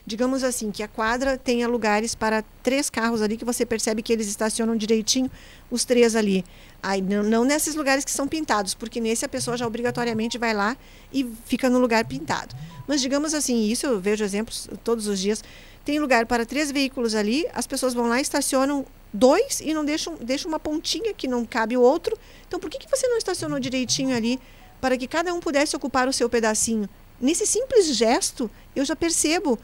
Digamos 0.06 0.44
assim, 0.44 0.70
que 0.70 0.84
a 0.84 0.88
quadra 0.88 1.36
tenha 1.36 1.66
lugares 1.66 2.14
para 2.14 2.42
três 2.62 2.88
carros 2.88 3.20
ali 3.20 3.36
que 3.36 3.44
você 3.44 3.66
percebe 3.66 4.02
que 4.02 4.12
eles 4.12 4.28
estacionam 4.28 4.76
direitinho, 4.76 5.28
os 5.68 5.84
três 5.84 6.14
ali. 6.14 6.44
Aí, 6.80 7.02
não, 7.02 7.24
não 7.24 7.44
nesses 7.44 7.74
lugares 7.74 8.04
que 8.04 8.10
são 8.12 8.28
pintados, 8.28 8.72
porque 8.72 9.00
nesse 9.00 9.24
a 9.24 9.28
pessoa 9.28 9.56
já 9.56 9.66
obrigatoriamente 9.66 10.38
vai 10.38 10.54
lá 10.54 10.76
e 11.12 11.28
fica 11.44 11.68
no 11.68 11.78
lugar 11.78 12.04
pintado. 12.04 12.54
Mas 12.86 13.00
digamos 13.00 13.34
assim, 13.34 13.66
isso 13.66 13.84
eu 13.84 14.00
vejo 14.00 14.24
exemplos 14.24 14.70
todos 14.84 15.08
os 15.08 15.18
dias 15.18 15.42
tem 15.88 15.98
lugar 15.98 16.26
para 16.26 16.44
três 16.44 16.70
veículos 16.70 17.14
ali, 17.14 17.46
as 17.54 17.66
pessoas 17.66 17.94
vão 17.94 18.08
lá, 18.08 18.20
estacionam 18.20 18.84
dois 19.10 19.62
e 19.62 19.72
não 19.72 19.86
deixam, 19.86 20.16
deixam 20.20 20.50
uma 20.50 20.60
pontinha 20.60 21.14
que 21.14 21.26
não 21.26 21.46
cabe 21.46 21.78
o 21.78 21.80
outro. 21.80 22.14
Então, 22.46 22.60
por 22.60 22.68
que, 22.68 22.76
que 22.76 22.90
você 22.90 23.08
não 23.08 23.16
estacionou 23.16 23.58
direitinho 23.58 24.14
ali 24.14 24.38
para 24.82 24.98
que 24.98 25.08
cada 25.08 25.32
um 25.32 25.40
pudesse 25.40 25.74
ocupar 25.74 26.06
o 26.06 26.12
seu 26.12 26.28
pedacinho? 26.28 26.86
Nesse 27.18 27.46
simples 27.46 27.86
gesto, 27.96 28.50
eu 28.76 28.84
já 28.84 28.94
percebo 28.94 29.58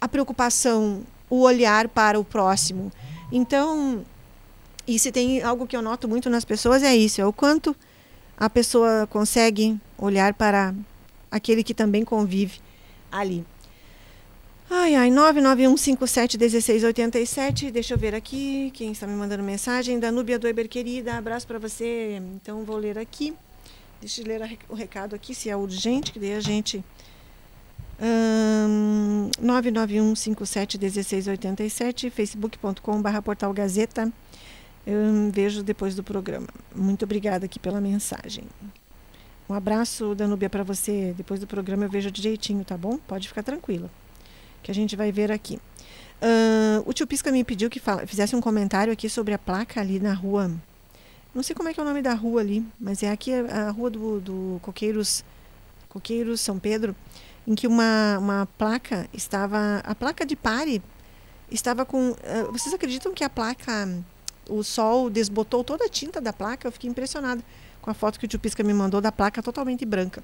a 0.00 0.08
preocupação, 0.08 1.04
o 1.30 1.42
olhar 1.42 1.86
para 1.86 2.18
o 2.18 2.24
próximo. 2.24 2.90
Então, 3.30 4.04
e 4.84 4.98
se 4.98 5.12
tem 5.12 5.40
algo 5.42 5.64
que 5.64 5.76
eu 5.76 5.82
noto 5.82 6.08
muito 6.08 6.28
nas 6.28 6.44
pessoas 6.44 6.82
é 6.82 6.96
isso, 6.96 7.20
é 7.20 7.24
o 7.24 7.32
quanto 7.32 7.76
a 8.36 8.50
pessoa 8.50 9.06
consegue 9.08 9.78
olhar 9.96 10.34
para 10.34 10.74
aquele 11.30 11.62
que 11.62 11.72
também 11.72 12.04
convive 12.04 12.58
ali. 13.12 13.46
Ai, 14.70 14.94
ai, 14.96 15.10
991571687. 15.10 17.70
Deixa 17.70 17.94
eu 17.94 17.98
ver 17.98 18.14
aqui 18.14 18.70
quem 18.74 18.92
está 18.92 19.06
me 19.06 19.14
mandando 19.14 19.42
mensagem. 19.42 19.98
Danúbia 19.98 20.38
Doiber, 20.38 20.68
querida, 20.68 21.14
abraço 21.14 21.46
para 21.46 21.58
você. 21.58 22.20
Então, 22.36 22.64
vou 22.64 22.76
ler 22.76 22.98
aqui. 22.98 23.32
Deixa 23.98 24.20
eu 24.20 24.26
ler 24.26 24.58
o 24.68 24.74
recado 24.74 25.16
aqui, 25.16 25.34
se 25.34 25.48
é 25.48 25.56
urgente, 25.56 26.12
que 26.12 26.18
daí 26.18 26.34
a 26.34 26.40
gente. 26.40 26.84
Um, 27.98 29.30
991571687, 29.42 32.10
facebook.com.br 32.10 33.22
portal 33.24 33.54
Gazeta. 33.54 34.12
Eu 34.86 35.30
vejo 35.32 35.62
depois 35.62 35.94
do 35.94 36.02
programa. 36.02 36.48
Muito 36.76 37.06
obrigada 37.06 37.46
aqui 37.46 37.58
pela 37.58 37.80
mensagem. 37.80 38.44
Um 39.48 39.54
abraço, 39.54 40.14
Danúbia, 40.14 40.50
para 40.50 40.62
você. 40.62 41.14
Depois 41.16 41.40
do 41.40 41.46
programa 41.46 41.86
eu 41.86 41.90
vejo 41.90 42.10
direitinho, 42.10 42.62
tá 42.66 42.76
bom? 42.76 42.98
Pode 42.98 43.28
ficar 43.28 43.42
tranquila 43.42 43.90
que 44.62 44.70
a 44.70 44.74
gente 44.74 44.96
vai 44.96 45.12
ver 45.12 45.30
aqui. 45.30 45.58
Uh, 46.20 46.82
o 46.84 46.92
tio 46.92 47.06
Pisca 47.06 47.30
me 47.30 47.44
pediu 47.44 47.70
que 47.70 47.78
fala, 47.78 48.06
fizesse 48.06 48.34
um 48.34 48.40
comentário 48.40 48.92
aqui 48.92 49.08
sobre 49.08 49.32
a 49.34 49.38
placa 49.38 49.80
ali 49.80 50.00
na 50.00 50.12
rua. 50.12 50.50
Não 51.34 51.42
sei 51.42 51.54
como 51.54 51.68
é 51.68 51.74
que 51.74 51.78
é 51.78 51.82
o 51.82 51.86
nome 51.86 52.02
da 52.02 52.14
rua 52.14 52.40
ali, 52.40 52.66
mas 52.80 53.02
é 53.02 53.10
aqui 53.10 53.32
a, 53.32 53.70
rua 53.70 53.90
do, 53.90 54.20
do 54.20 54.58
Coqueiros, 54.60 55.24
Coqueiros 55.88 56.40
São 56.40 56.58
Pedro. 56.58 56.96
em 57.46 57.54
que 57.54 57.66
uma, 57.66 58.18
uma 58.18 58.48
placa 58.58 59.08
estava. 59.12 59.80
A 59.84 59.94
placa 59.94 60.26
de 60.26 60.34
pare 60.34 60.82
estava 61.50 61.84
com. 61.84 62.16
eh, 62.22 62.44
vocês 62.50 62.74
acreditam 62.74 63.12
que 63.14 63.22
a 63.22 63.30
placa. 63.30 63.88
O 64.48 64.64
sol 64.64 65.10
desbotou 65.10 65.62
toda 65.62 65.84
a 65.84 65.88
tinta 65.88 66.20
da 66.20 66.32
placa? 66.32 66.66
Eu 66.66 66.72
fiquei 66.72 66.88
impressionada 66.88 67.42
com 67.82 67.90
a 67.90 67.94
foto 67.94 68.18
que 68.18 68.24
o 68.24 68.28
tio 68.28 68.38
Pisca 68.38 68.64
me 68.64 68.72
mandou 68.74 69.00
da 69.00 69.12
placa 69.12 69.42
totalmente 69.42 69.84
branca. 69.84 70.22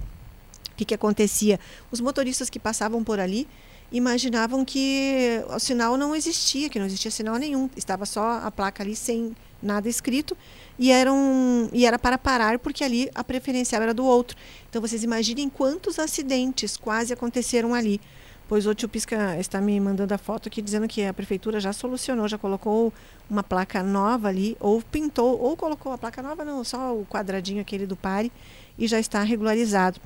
O 0.72 0.76
que, 0.76 0.85
que 0.85 0.95
acontecia? 0.95 1.61
Os 1.93 2.01
motoristas 2.01 2.51
que 2.51 2.59
passavam 2.59 3.05
por 3.05 3.20
ali 3.20 3.47
imaginavam 3.93 4.64
que 4.64 5.43
o 5.49 5.59
sinal 5.59 5.97
não 5.97 6.14
existia, 6.14 6.68
que 6.68 6.78
não 6.78 6.87
existia 6.87 7.11
sinal 7.11 7.37
nenhum. 7.37 7.68
Estava 7.76 8.07
só 8.07 8.41
a 8.43 8.51
placa 8.51 8.82
ali 8.82 8.97
sem 8.97 9.35
nada 9.62 9.89
escrito 9.89 10.37
e 10.78 10.91
era, 10.91 11.12
um, 11.12 11.68
e 11.72 11.87
era 11.87 11.99
para 11.99 12.18
parar 12.18 12.59
porque 12.59 12.85
ali 12.85 13.11
a 13.14 13.24
preferencial 13.24 13.82
era 13.82 13.95
do 13.95 14.05
outro. 14.05 14.37
Então 14.68 14.80
vocês 14.80 15.03
imaginem 15.03 15.49
quantos 15.49 15.99
acidentes 15.99 16.76
quase 16.76 17.12
aconteceram 17.12 17.74
ali. 17.74 18.01
Pois 18.47 18.66
o 18.66 18.74
tio 18.74 18.89
Pisca 18.89 19.39
está 19.39 19.59
me 19.59 19.80
mandando 19.80 20.12
a 20.12 20.18
foto 20.18 20.49
aqui 20.49 20.61
dizendo 20.61 20.87
que 20.87 21.03
a 21.03 21.14
prefeitura 21.14 21.59
já 21.59 21.72
solucionou, 21.72 22.28
já 22.28 22.37
colocou 22.37 22.93
uma 23.28 23.43
placa 23.43 23.82
nova 23.82 24.28
ali, 24.28 24.55
ou 24.61 24.82
pintou, 24.82 25.41
ou 25.41 25.57
colocou 25.57 25.93
a 25.93 25.99
placa 25.99 26.22
nova, 26.22 26.45
não, 26.45 26.62
só 26.62 26.95
o 26.95 27.07
quadradinho 27.07 27.62
aquele 27.62 27.87
do 27.87 27.97
pare, 27.97 28.30
e 28.78 28.87
já 28.87 29.01
está 29.01 29.22
regularizado. 29.22 29.99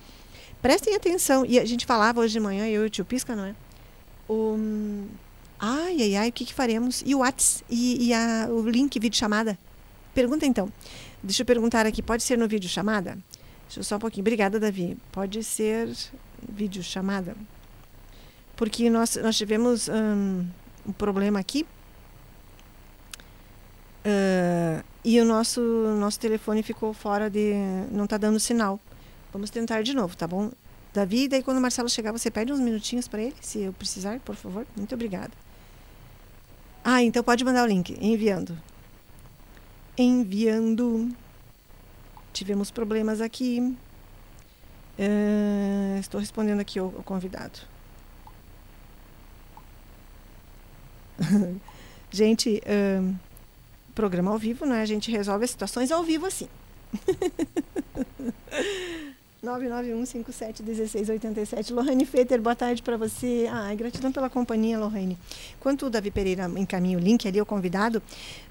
Prestem 0.63 0.95
atenção, 0.95 1.45
e 1.45 1.59
a 1.59 1.65
gente 1.65 1.85
falava 1.85 2.21
hoje 2.21 2.35
de 2.35 2.41
manhã, 2.41 2.67
eu 2.69 2.85
e 2.85 2.87
o 2.87 2.91
tio 2.91 3.05
Pisca, 3.05 3.35
não 3.35 3.45
é? 3.45 3.57
O, 4.29 4.57
ai, 5.59 5.97
ai, 6.01 6.17
ai, 6.17 6.29
o 6.29 6.33
que, 6.33 6.45
que 6.45 6.55
faremos? 6.55 7.03
E 7.07 7.15
o 7.15 7.19
WhatsApp, 7.19 7.65
e, 7.71 8.09
e 8.09 8.15
a, 8.15 8.49
o 8.51 8.69
link, 8.69 8.99
vídeo 8.99 9.17
chamada? 9.17 9.59
Pergunta 10.15 10.45
então. 10.45 10.71
Deixa 11.23 11.43
eu 11.43 11.47
perguntar 11.47 11.87
aqui, 11.87 12.03
pode 12.03 12.23
ser 12.23 12.37
no 12.37 12.47
vídeo 12.47 12.69
chamada? 12.69 13.19
Deixa 13.67 13.81
eu 13.81 13.85
só 13.85 13.97
um 13.97 13.99
pouquinho. 13.99 14.23
Obrigada, 14.23 14.61
Davi. 14.61 14.97
Pode 15.13 15.43
ser 15.45 15.89
vídeo 16.49 16.83
chamada? 16.83 17.37
Porque 18.57 18.91
nós, 18.91 19.17
nós 19.17 19.37
tivemos 19.37 19.89
hum, 19.89 20.47
um 20.87 20.93
problema 20.93 21.39
aqui. 21.39 21.67
ah, 24.05 24.83
e 25.05 25.21
o 25.21 25.25
nosso, 25.25 25.61
nosso 25.99 26.19
telefone 26.19 26.63
ficou 26.63 26.93
fora 26.93 27.31
de. 27.31 27.53
não 27.91 28.05
está 28.05 28.17
dando 28.17 28.39
sinal. 28.41 28.81
Vamos 29.33 29.51
tentar 29.51 29.83
de 29.83 29.95
novo, 29.95 30.17
tá 30.17 30.27
bom? 30.27 30.51
Davi, 30.93 31.29
daí 31.29 31.43
quando 31.43 31.59
o 31.59 31.61
Marcelo 31.61 31.89
chegar, 31.89 32.13
você 32.13 32.31
pede 32.31 32.53
uns 32.53 32.61
minutinhos 32.61 33.07
para 33.07 33.23
ele, 33.23 33.37
se 33.41 33.61
eu 33.61 33.73
precisar, 33.73 34.19
por 34.21 34.35
favor. 34.35 34.67
Muito 34.77 34.95
obrigada. 34.95 35.33
Ah, 36.83 37.03
então 37.03 37.23
pode 37.23 37.45
mandar 37.45 37.65
o 37.65 37.67
link. 37.67 37.97
Enviando. 38.01 38.57
Enviando. 39.97 41.11
Tivemos 42.33 42.71
problemas 42.71 43.21
aqui. 43.21 43.77
Ah, 44.99 45.99
estou 46.01 46.21
respondendo 46.21 46.61
aqui 46.61 46.79
ao 46.79 46.91
convidado. 46.91 47.61
gente, 52.11 52.63
ahn, 52.67 53.15
programa 53.95 54.31
ao 54.31 54.39
vivo, 54.39 54.65
né? 54.65 54.81
A 54.81 54.87
gente 54.87 55.11
resolve 55.11 55.45
as 55.45 55.51
situações 55.51 55.93
ao 55.93 56.03
vivo 56.03 56.27
assim. 56.27 56.49
991571687. 59.45 61.73
Lohane 61.73 62.05
Feter, 62.05 62.41
boa 62.41 62.57
tarde 62.57 62.83
para 62.83 62.97
você. 62.97 63.47
Ai, 63.51 63.77
gratidão 63.77 64.11
pela 64.11 64.29
companhia, 64.29 64.77
Lohane. 64.79 65.17
Enquanto 65.57 65.87
o 65.87 65.91
Davi 65.91 66.11
Pereira 66.11 66.51
encaminha 66.57 66.99
o 66.99 67.01
link 67.01 67.29
ali 67.29 67.39
ao 67.39 67.47
convidado, 67.47 68.03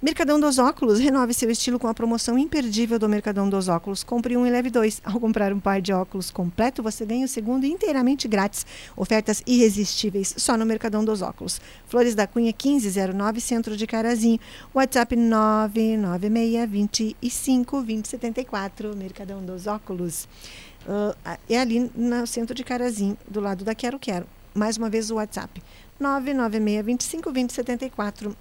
Mercadão 0.01 0.39
dos 0.39 0.57
Óculos, 0.57 0.99
renove 0.99 1.33
seu 1.33 1.49
estilo 1.49 1.77
com 1.77 1.87
a 1.87 1.93
promoção 1.93 2.37
imperdível 2.37 2.97
do 2.97 3.09
Mercadão 3.09 3.49
dos 3.49 3.67
Óculos. 3.67 4.01
Compre 4.01 4.37
um 4.37 4.47
e 4.47 4.49
leve 4.49 4.69
dois. 4.69 5.01
Ao 5.03 5.19
comprar 5.19 5.51
um 5.51 5.59
par 5.59 5.81
de 5.81 5.91
óculos 5.91 6.31
completo, 6.31 6.81
você 6.81 7.05
ganha 7.05 7.25
o 7.25 7.27
segundo 7.27 7.65
inteiramente 7.65 8.25
grátis. 8.25 8.65
Ofertas 8.95 9.43
irresistíveis 9.45 10.33
só 10.37 10.55
no 10.55 10.65
Mercadão 10.65 11.03
dos 11.03 11.21
Óculos. 11.21 11.59
Flores 11.87 12.15
da 12.15 12.25
Cunha 12.25 12.53
1509, 12.53 13.41
Centro 13.41 13.75
de 13.75 13.85
Carazinho. 13.85 14.39
WhatsApp 14.73 15.17
99625 15.17 17.77
2074. 17.77 18.95
Mercadão 18.95 19.45
dos 19.45 19.67
Óculos. 19.67 20.29
Ah, 20.87 21.37
é 21.49 21.59
ali 21.59 21.91
no 21.93 22.25
centro 22.25 22.55
de 22.55 22.63
Carazinho, 22.63 23.17
do 23.27 23.41
lado 23.41 23.65
da 23.65 23.75
Quero 23.75 23.99
Quero. 23.99 24.25
Mais 24.53 24.77
uma 24.77 24.89
vez 24.89 25.11
o 25.11 25.15
WhatsApp. 25.15 25.61
996252074. 26.01 28.33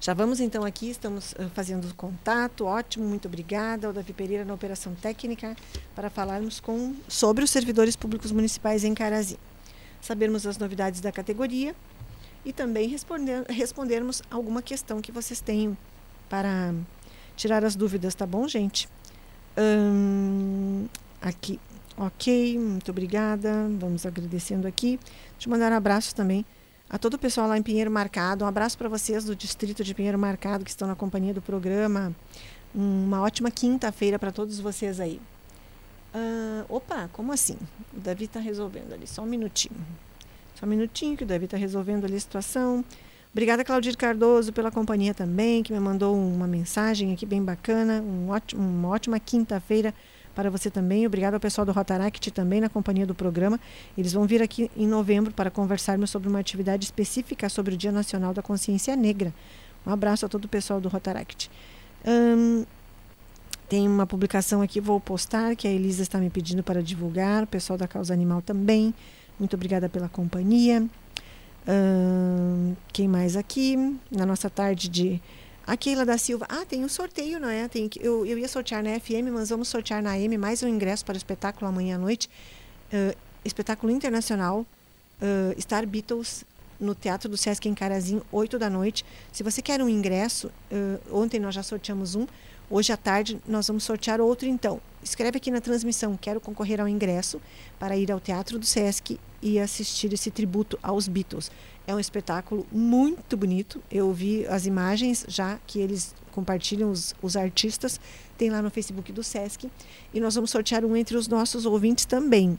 Já 0.00 0.14
vamos 0.14 0.38
então 0.38 0.64
aqui, 0.64 0.90
estamos 0.90 1.34
ah, 1.38 1.48
fazendo 1.52 1.88
o 1.88 1.94
contato. 1.94 2.66
Ótimo, 2.66 3.04
muito 3.04 3.26
obrigada 3.26 3.88
ao 3.88 3.92
Davi 3.92 4.12
Pereira 4.12 4.44
na 4.44 4.54
operação 4.54 4.94
técnica 4.94 5.56
para 5.94 6.08
falarmos 6.08 6.60
com, 6.60 6.94
sobre 7.08 7.42
os 7.42 7.50
servidores 7.50 7.96
públicos 7.96 8.30
municipais 8.30 8.84
em 8.84 8.94
Carazinho. 8.94 9.40
Sabermos 10.00 10.46
as 10.46 10.56
novidades 10.56 11.00
da 11.00 11.10
categoria 11.10 11.74
e 12.44 12.52
também 12.52 12.88
responder, 12.88 13.44
respondermos 13.48 14.22
alguma 14.30 14.62
questão 14.62 15.00
que 15.00 15.10
vocês 15.10 15.40
tenham 15.40 15.76
para 16.28 16.72
tirar 17.34 17.64
as 17.64 17.74
dúvidas, 17.74 18.14
tá 18.14 18.26
bom, 18.26 18.46
gente? 18.46 18.88
Hum, 19.56 20.86
aqui. 21.24 21.58
Ok, 21.96 22.58
muito 22.58 22.90
obrigada. 22.90 23.68
Vamos 23.78 24.04
agradecendo 24.04 24.68
aqui. 24.68 24.98
Deixa 25.32 25.48
eu 25.48 25.50
mandar 25.50 25.72
um 25.72 25.76
abraço 25.76 26.14
também 26.14 26.44
a 26.88 26.98
todo 26.98 27.14
o 27.14 27.18
pessoal 27.18 27.48
lá 27.48 27.56
em 27.56 27.62
Pinheiro 27.62 27.90
Marcado. 27.90 28.44
Um 28.44 28.48
abraço 28.48 28.76
para 28.76 28.88
vocês 28.88 29.24
do 29.24 29.34
distrito 29.34 29.82
de 29.82 29.94
Pinheiro 29.94 30.18
Marcado 30.18 30.64
que 30.64 30.70
estão 30.70 30.86
na 30.86 30.94
companhia 30.94 31.32
do 31.32 31.40
programa. 31.40 32.14
Uma 32.74 33.22
ótima 33.22 33.50
quinta-feira 33.50 34.18
para 34.18 34.30
todos 34.30 34.60
vocês 34.60 35.00
aí. 35.00 35.20
Ah, 36.12 36.64
opa, 36.68 37.08
como 37.12 37.32
assim? 37.32 37.56
O 37.96 38.00
Davi 38.00 38.24
está 38.24 38.38
resolvendo 38.38 38.92
ali. 38.92 39.06
Só 39.06 39.22
um 39.22 39.26
minutinho. 39.26 39.80
Só 40.54 40.66
um 40.66 40.68
minutinho 40.68 41.16
que 41.16 41.24
o 41.24 41.26
Davi 41.26 41.46
está 41.46 41.56
resolvendo 41.56 42.04
ali 42.04 42.16
a 42.16 42.20
situação. 42.20 42.84
Obrigada, 43.32 43.64
Claudir 43.64 43.96
Cardoso, 43.96 44.52
pela 44.52 44.70
companhia 44.70 45.12
também, 45.12 45.62
que 45.62 45.72
me 45.72 45.80
mandou 45.80 46.16
uma 46.16 46.46
mensagem 46.46 47.12
aqui 47.12 47.26
bem 47.26 47.42
bacana. 47.42 48.00
Um 48.00 48.30
ótimo, 48.30 48.62
uma 48.62 48.88
ótima 48.88 49.18
quinta-feira 49.18 49.92
para 50.34 50.50
você 50.50 50.70
também. 50.70 51.06
Obrigado 51.06 51.34
ao 51.34 51.40
pessoal 51.40 51.64
do 51.64 51.72
Rotaract 51.72 52.30
também 52.30 52.60
na 52.60 52.68
companhia 52.68 53.06
do 53.06 53.14
programa. 53.14 53.60
Eles 53.96 54.12
vão 54.12 54.26
vir 54.26 54.42
aqui 54.42 54.70
em 54.76 54.86
novembro 54.86 55.32
para 55.32 55.50
conversarmos 55.50 56.10
sobre 56.10 56.28
uma 56.28 56.40
atividade 56.40 56.84
específica 56.84 57.48
sobre 57.48 57.74
o 57.74 57.76
Dia 57.76 57.92
Nacional 57.92 58.34
da 58.34 58.42
Consciência 58.42 58.96
Negra. 58.96 59.32
Um 59.86 59.90
abraço 59.90 60.26
a 60.26 60.28
todo 60.28 60.46
o 60.46 60.48
pessoal 60.48 60.80
do 60.80 60.88
Rotaract. 60.88 61.50
Tem 63.68 63.88
uma 63.88 64.06
publicação 64.06 64.60
aqui, 64.60 64.80
vou 64.80 65.00
postar, 65.00 65.56
que 65.56 65.66
a 65.66 65.70
Elisa 65.70 66.02
está 66.02 66.18
me 66.18 66.28
pedindo 66.28 66.62
para 66.62 66.82
divulgar. 66.82 67.44
O 67.44 67.46
pessoal 67.46 67.78
da 67.78 67.88
Causa 67.88 68.12
Animal 68.12 68.42
também. 68.42 68.92
Muito 69.38 69.54
obrigada 69.54 69.88
pela 69.88 70.08
companhia. 70.08 70.86
Quem 72.92 73.08
mais 73.08 73.36
aqui? 73.36 73.96
Na 74.10 74.26
nossa 74.26 74.50
tarde 74.50 74.88
de. 74.88 75.20
A 75.66 75.76
Keila 75.76 76.04
da 76.04 76.18
Silva. 76.18 76.46
Ah, 76.48 76.64
tem 76.66 76.84
um 76.84 76.88
sorteio, 76.88 77.40
não 77.40 77.48
é? 77.48 77.66
Tem 77.68 77.88
eu, 78.00 78.26
eu 78.26 78.38
ia 78.38 78.48
sortear 78.48 78.82
na 78.82 78.98
FM, 79.00 79.32
mas 79.32 79.48
vamos 79.48 79.68
sortear 79.68 80.02
na 80.02 80.12
AM 80.12 80.36
mais 80.36 80.62
um 80.62 80.68
ingresso 80.68 81.04
para 81.04 81.14
o 81.14 81.16
espetáculo 81.16 81.66
amanhã 81.66 81.96
à 81.96 81.98
noite. 81.98 82.28
Uh, 82.92 83.16
espetáculo 83.44 83.90
internacional. 83.90 84.66
Uh, 85.22 85.60
Star 85.60 85.86
Beatles 85.86 86.44
no 86.78 86.94
Teatro 86.94 87.28
do 87.28 87.36
Sesc 87.36 87.66
em 87.66 87.74
Carazinho, 87.74 88.22
8 88.30 88.58
da 88.58 88.68
noite. 88.68 89.04
Se 89.32 89.42
você 89.42 89.62
quer 89.62 89.80
um 89.80 89.88
ingresso, 89.88 90.48
uh, 90.70 91.16
ontem 91.16 91.40
nós 91.40 91.54
já 91.54 91.62
sorteamos 91.62 92.14
um. 92.14 92.26
Hoje 92.70 92.92
à 92.92 92.96
tarde 92.96 93.38
nós 93.46 93.66
vamos 93.66 93.84
sortear 93.84 94.20
outro, 94.20 94.48
então. 94.48 94.80
Escreve 95.02 95.36
aqui 95.36 95.50
na 95.50 95.60
transmissão, 95.60 96.16
quero 96.18 96.40
concorrer 96.40 96.80
ao 96.80 96.88
ingresso 96.88 97.40
para 97.78 97.94
ir 97.94 98.10
ao 98.10 98.18
Teatro 98.18 98.58
do 98.58 98.64
Sesc 98.64 99.20
e 99.42 99.60
assistir 99.60 100.10
esse 100.14 100.30
tributo 100.30 100.78
aos 100.82 101.06
Beatles. 101.06 101.50
É 101.86 101.94
um 101.94 102.00
espetáculo 102.00 102.66
muito 102.72 103.36
bonito. 103.36 103.82
Eu 103.92 104.10
vi 104.14 104.46
as 104.46 104.64
imagens 104.64 105.26
já 105.28 105.58
que 105.66 105.78
eles 105.78 106.14
compartilham, 106.32 106.90
os, 106.90 107.14
os 107.20 107.36
artistas, 107.36 108.00
tem 108.38 108.48
lá 108.48 108.62
no 108.62 108.70
Facebook 108.70 109.12
do 109.12 109.22
Sesc. 109.22 109.70
E 110.14 110.18
nós 110.18 110.34
vamos 110.34 110.50
sortear 110.50 110.86
um 110.86 110.96
entre 110.96 111.18
os 111.18 111.28
nossos 111.28 111.66
ouvintes 111.66 112.06
também. 112.06 112.58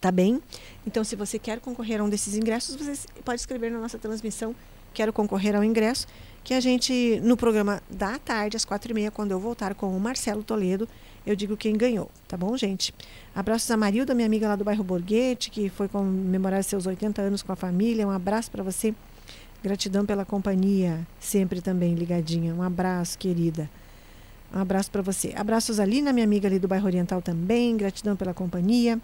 Tá 0.00 0.10
bem? 0.10 0.40
Então, 0.86 1.04
se 1.04 1.14
você 1.14 1.38
quer 1.38 1.60
concorrer 1.60 2.00
a 2.00 2.04
um 2.04 2.08
desses 2.08 2.34
ingressos, 2.34 2.74
você 2.74 3.06
pode 3.22 3.40
escrever 3.40 3.70
na 3.70 3.78
nossa 3.78 3.98
transmissão 3.98 4.54
quero 4.98 5.12
concorrer 5.12 5.54
ao 5.54 5.62
ingresso, 5.62 6.06
que 6.48 6.54
a 6.54 6.60
gente, 6.60 7.20
no 7.22 7.36
programa 7.36 7.82
da 7.90 8.18
tarde, 8.18 8.56
às 8.56 8.64
quatro 8.64 8.90
e 8.90 8.94
meia, 8.94 9.10
quando 9.10 9.32
eu 9.32 9.38
voltar 9.38 9.74
com 9.74 9.94
o 9.94 10.00
Marcelo 10.00 10.42
Toledo, 10.42 10.88
eu 11.26 11.36
digo 11.36 11.58
quem 11.58 11.76
ganhou, 11.76 12.10
tá 12.26 12.38
bom, 12.38 12.56
gente? 12.56 12.94
Abraços 13.34 13.70
a 13.70 13.76
Marilda, 13.76 14.14
minha 14.14 14.24
amiga 14.24 14.48
lá 14.48 14.56
do 14.56 14.64
bairro 14.64 14.82
Borghetti, 14.82 15.50
que 15.50 15.68
foi 15.68 15.88
comemorar 15.88 16.64
seus 16.64 16.86
80 16.86 17.20
anos 17.20 17.42
com 17.42 17.52
a 17.52 17.54
família. 17.54 18.08
Um 18.08 18.10
abraço 18.10 18.50
para 18.50 18.62
você. 18.62 18.94
Gratidão 19.62 20.06
pela 20.06 20.24
companhia, 20.24 21.06
sempre 21.20 21.60
também 21.60 21.94
ligadinha. 21.94 22.54
Um 22.54 22.62
abraço, 22.62 23.18
querida. 23.18 23.68
Um 24.50 24.58
abraço 24.58 24.90
para 24.90 25.02
você. 25.02 25.34
Abraços 25.36 25.78
ali 25.78 26.00
na 26.00 26.14
minha 26.14 26.24
amiga 26.24 26.48
ali 26.48 26.58
do 26.58 26.66
bairro 26.66 26.86
Oriental 26.86 27.20
também. 27.20 27.76
Gratidão 27.76 28.16
pela 28.16 28.32
companhia. 28.32 28.98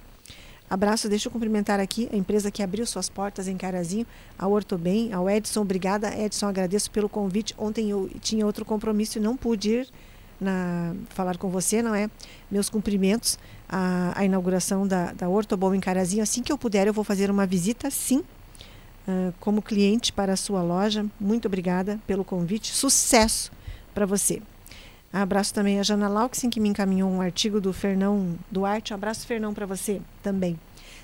Abraço, 0.75 1.09
deixa 1.09 1.29
eu 1.29 1.33
cumprimentar 1.33 1.79
aqui 1.79 2.09
a 2.13 2.17
empresa 2.17 2.51
que 2.51 2.61
abriu 2.61 2.85
suas 2.85 3.09
portas 3.09 3.47
em 3.47 3.57
Carazinho, 3.57 4.05
ao 4.37 4.51
Ortobem, 4.51 5.13
ao 5.13 5.31
Edson. 5.31 5.61
Obrigada, 5.61 6.13
Edson. 6.19 6.49
Agradeço 6.49 6.91
pelo 6.91 7.09
convite. 7.09 7.55
Ontem 7.57 7.91
eu 7.91 8.11
tinha 8.21 8.45
outro 8.45 8.65
compromisso 8.65 9.19
e 9.19 9.21
não 9.21 9.37
pude 9.37 9.71
ir 9.71 9.89
na, 10.41 10.93
falar 11.11 11.39
com 11.39 11.49
você, 11.49 11.81
não 11.81 11.95
é? 11.95 12.11
Meus 12.51 12.69
cumprimentos 12.69 13.39
a, 13.69 14.15
a 14.17 14.25
inauguração 14.25 14.85
da, 14.85 15.13
da 15.13 15.29
Ortobom 15.29 15.73
em 15.77 15.81
Carazinho. 15.81 16.25
Assim 16.25 16.43
que 16.43 16.51
eu 16.51 16.59
puder, 16.59 16.89
eu 16.89 16.93
vou 16.93 17.05
fazer 17.05 17.31
uma 17.31 17.47
visita, 17.47 17.89
sim, 17.89 18.25
uh, 19.07 19.33
como 19.39 19.63
cliente 19.63 20.13
para 20.13 20.33
a 20.33 20.37
sua 20.37 20.61
loja. 20.61 21.07
Muito 21.21 21.47
obrigada 21.47 22.01
pelo 22.05 22.25
convite. 22.25 22.75
Sucesso 22.75 23.53
para 23.95 24.07
você. 24.07 24.43
Abraço 25.17 25.55
também 25.55 25.79
a 25.79 25.83
Jana 25.85 26.09
Lauxin, 26.09 26.51
que 26.51 26.59
me 26.59 26.69
encaminhou 26.69 27.09
um 27.09 27.21
artigo 27.21 27.61
do 27.61 27.73
Fernão 27.73 28.35
Duarte. 28.51 28.93
Um 28.93 28.97
abraço, 28.97 29.25
Fernão, 29.25 29.55
para 29.55 29.65
você 29.65 30.01
também 30.25 30.59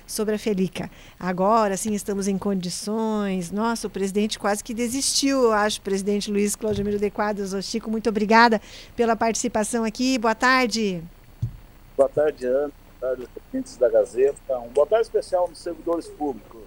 sobre 0.05 0.35
a 0.35 0.37
Felica. 0.37 0.91
Agora 1.17 1.77
sim 1.77 1.93
estamos 1.93 2.27
em 2.27 2.37
condições. 2.37 3.51
Nossa, 3.51 3.87
o 3.87 3.89
presidente 3.89 4.37
quase 4.37 4.61
que 4.61 4.73
desistiu, 4.73 5.43
eu 5.43 5.53
acho, 5.53 5.79
presidente 5.79 6.29
Luiz 6.29 6.57
Claudemiro 6.57 6.99
de 6.99 7.09
Quadros. 7.09 7.53
Chico, 7.63 7.89
muito 7.89 8.09
obrigada 8.09 8.61
pela 8.97 9.15
participação 9.15 9.85
aqui. 9.85 10.17
Boa 10.17 10.35
tarde. 10.35 11.01
Boa 11.95 12.09
tarde, 12.09 12.45
Ana. 12.45 12.69
Boa 12.99 13.15
tarde, 13.15 13.29
ouvintes 13.45 13.77
da 13.77 13.87
Gazeta. 13.87 14.59
Um 14.59 14.67
boa 14.73 14.85
tarde 14.85 15.05
especial 15.05 15.47
nos 15.47 15.59
servidores 15.59 16.07
públicos, 16.09 16.61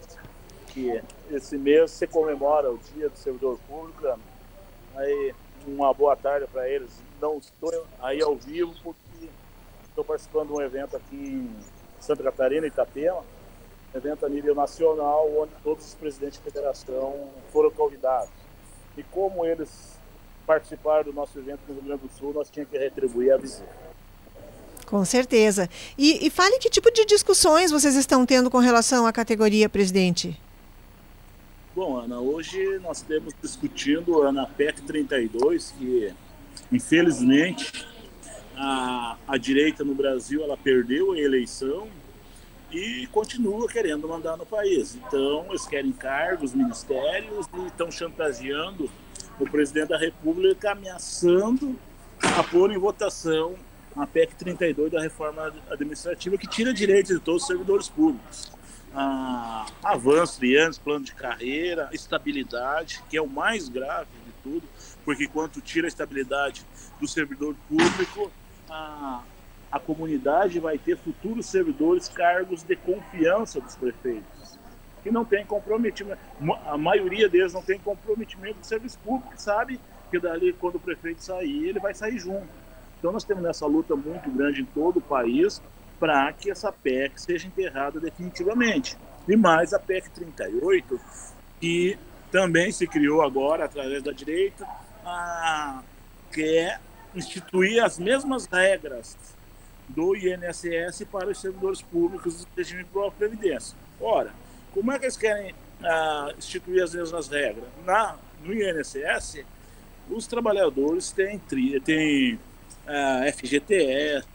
que 0.68 0.98
esse 1.30 1.58
mês 1.58 1.90
se 1.90 2.06
comemora 2.06 2.72
o 2.72 2.78
Dia 2.94 3.10
do 3.10 3.18
Servidor 3.18 3.58
Público. 3.68 4.18
Aí, 4.96 5.34
uma 5.66 5.92
boa 5.92 6.16
tarde 6.16 6.46
para 6.50 6.66
eles. 6.66 7.03
Não 7.24 7.38
estou 7.38 7.86
aí 8.02 8.20
ao 8.20 8.36
vivo 8.36 8.74
porque 8.84 9.30
estou 9.88 10.04
participando 10.04 10.48
de 10.48 10.52
um 10.52 10.60
evento 10.60 10.94
aqui 10.94 11.16
em 11.16 11.50
Santa 11.98 12.22
Catarina, 12.22 12.66
Itapema, 12.66 13.24
evento 13.94 14.26
a 14.26 14.28
nível 14.28 14.54
nacional, 14.54 15.26
onde 15.34 15.50
todos 15.62 15.86
os 15.86 15.94
presidentes 15.94 16.38
de 16.38 16.44
federação 16.44 17.30
foram 17.50 17.70
convidados. 17.70 18.28
E 18.98 19.02
como 19.04 19.46
eles 19.46 19.70
participaram 20.46 21.04
do 21.04 21.14
nosso 21.14 21.38
evento 21.38 21.60
no 21.66 21.76
Rio 21.76 21.84
Grande 21.84 22.02
do 22.02 22.10
Sul, 22.12 22.34
nós 22.34 22.50
tínhamos 22.50 22.70
que 22.70 22.76
retribuir 22.78 23.32
a 23.32 23.38
visita. 23.38 23.72
Com 24.84 25.02
certeza. 25.06 25.66
E, 25.96 26.26
e 26.26 26.28
fale 26.28 26.58
que 26.58 26.68
tipo 26.68 26.90
de 26.90 27.06
discussões 27.06 27.70
vocês 27.70 27.96
estão 27.96 28.26
tendo 28.26 28.50
com 28.50 28.58
relação 28.58 29.06
à 29.06 29.12
categoria, 29.14 29.66
presidente? 29.66 30.38
Bom, 31.74 31.96
Ana, 31.96 32.20
hoje 32.20 32.78
nós 32.80 32.98
estamos 32.98 33.32
discutindo 33.40 34.22
a 34.28 34.46
PEC 34.46 34.82
32, 34.82 35.72
que 35.78 36.14
infelizmente 36.72 37.86
a, 38.56 39.16
a 39.26 39.36
direita 39.36 39.84
no 39.84 39.94
Brasil 39.94 40.42
ela 40.42 40.56
perdeu 40.56 41.12
a 41.12 41.18
eleição 41.18 41.88
e 42.70 43.06
continua 43.08 43.68
querendo 43.68 44.08
mandar 44.08 44.36
no 44.36 44.44
país. 44.44 44.96
Então, 44.96 45.46
eles 45.48 45.66
querem 45.66 45.92
cargos, 45.92 46.52
ministérios 46.54 47.46
e 47.54 47.66
estão 47.66 47.90
chantageando 47.90 48.90
o 49.38 49.48
presidente 49.48 49.88
da 49.88 49.98
República, 49.98 50.72
ameaçando 50.72 51.78
a 52.20 52.42
pôr 52.42 52.72
em 52.72 52.78
votação 52.78 53.54
a 53.96 54.06
PEC 54.06 54.34
32 54.34 54.90
da 54.90 55.00
reforma 55.00 55.52
administrativa, 55.70 56.36
que 56.36 56.48
tira 56.48 56.74
direitos 56.74 57.14
de 57.16 57.20
todos 57.20 57.42
os 57.42 57.46
servidores 57.46 57.88
públicos. 57.88 58.50
Ah, 58.92 59.66
avanço 59.82 60.40
de 60.40 60.56
anos, 60.56 60.78
plano 60.78 61.04
de 61.04 61.14
carreira, 61.14 61.88
estabilidade, 61.92 63.02
que 63.08 63.16
é 63.16 63.22
o 63.22 63.28
mais 63.28 63.68
grave 63.68 64.08
de 64.26 64.32
tudo, 64.42 64.62
porque 65.04 65.26
quando 65.26 65.60
tira 65.60 65.86
a 65.86 65.88
estabilidade 65.88 66.64
do 67.00 67.06
servidor 67.06 67.54
público, 67.68 68.30
a, 68.70 69.22
a 69.70 69.78
comunidade 69.78 70.58
vai 70.58 70.78
ter 70.78 70.96
futuros 70.96 71.46
servidores 71.46 72.08
cargos 72.08 72.62
de 72.62 72.76
confiança 72.76 73.60
dos 73.60 73.76
prefeitos, 73.76 74.58
que 75.02 75.10
não 75.10 75.24
tem 75.24 75.44
comprometimento. 75.44 76.18
A 76.66 76.78
maioria 76.78 77.28
deles 77.28 77.52
não 77.52 77.62
tem 77.62 77.78
comprometimento 77.78 78.60
de 78.60 78.66
serviço 78.66 78.98
público, 79.00 79.32
sabe 79.36 79.78
que 80.10 80.18
dali, 80.18 80.52
quando 80.52 80.76
o 80.76 80.80
prefeito 80.80 81.22
sair, 81.22 81.68
ele 81.68 81.80
vai 81.80 81.94
sair 81.94 82.18
junto. 82.18 82.48
Então, 82.98 83.12
nós 83.12 83.24
temos 83.24 83.44
essa 83.44 83.66
luta 83.66 83.94
muito 83.94 84.30
grande 84.30 84.62
em 84.62 84.64
todo 84.64 84.96
o 84.96 85.02
país 85.02 85.60
para 86.00 86.32
que 86.32 86.50
essa 86.50 86.72
PEC 86.72 87.20
seja 87.20 87.46
enterrada 87.46 88.00
definitivamente. 88.00 88.96
E 89.28 89.36
mais 89.36 89.74
a 89.74 89.78
PEC 89.78 90.10
38, 90.10 91.00
que 91.60 91.98
também 92.30 92.72
se 92.72 92.86
criou 92.86 93.22
agora 93.22 93.64
através 93.64 94.02
da 94.02 94.12
direita, 94.12 94.66
a, 95.04 95.82
que 96.32 96.42
é 96.58 96.78
instituir 97.14 97.82
as 97.82 97.98
mesmas 97.98 98.46
regras 98.46 99.16
do 99.88 100.16
INSS 100.16 101.04
para 101.10 101.30
os 101.30 101.40
servidores 101.40 101.82
públicos 101.82 102.44
do 102.44 102.48
regime 102.56 102.84
de 102.84 103.10
previdência. 103.16 103.76
Ora, 104.00 104.32
como 104.72 104.90
é 104.90 104.98
que 104.98 105.04
eles 105.04 105.16
querem 105.16 105.54
ah, 105.82 106.32
instituir 106.36 106.82
as 106.82 106.94
mesmas 106.94 107.28
regras? 107.28 107.66
Na, 107.84 108.16
no 108.42 108.52
INSS, 108.52 109.44
os 110.10 110.26
trabalhadores 110.26 111.10
têm, 111.10 111.38
têm 111.84 112.38
ah, 112.86 113.22
FGTS, 113.32 114.26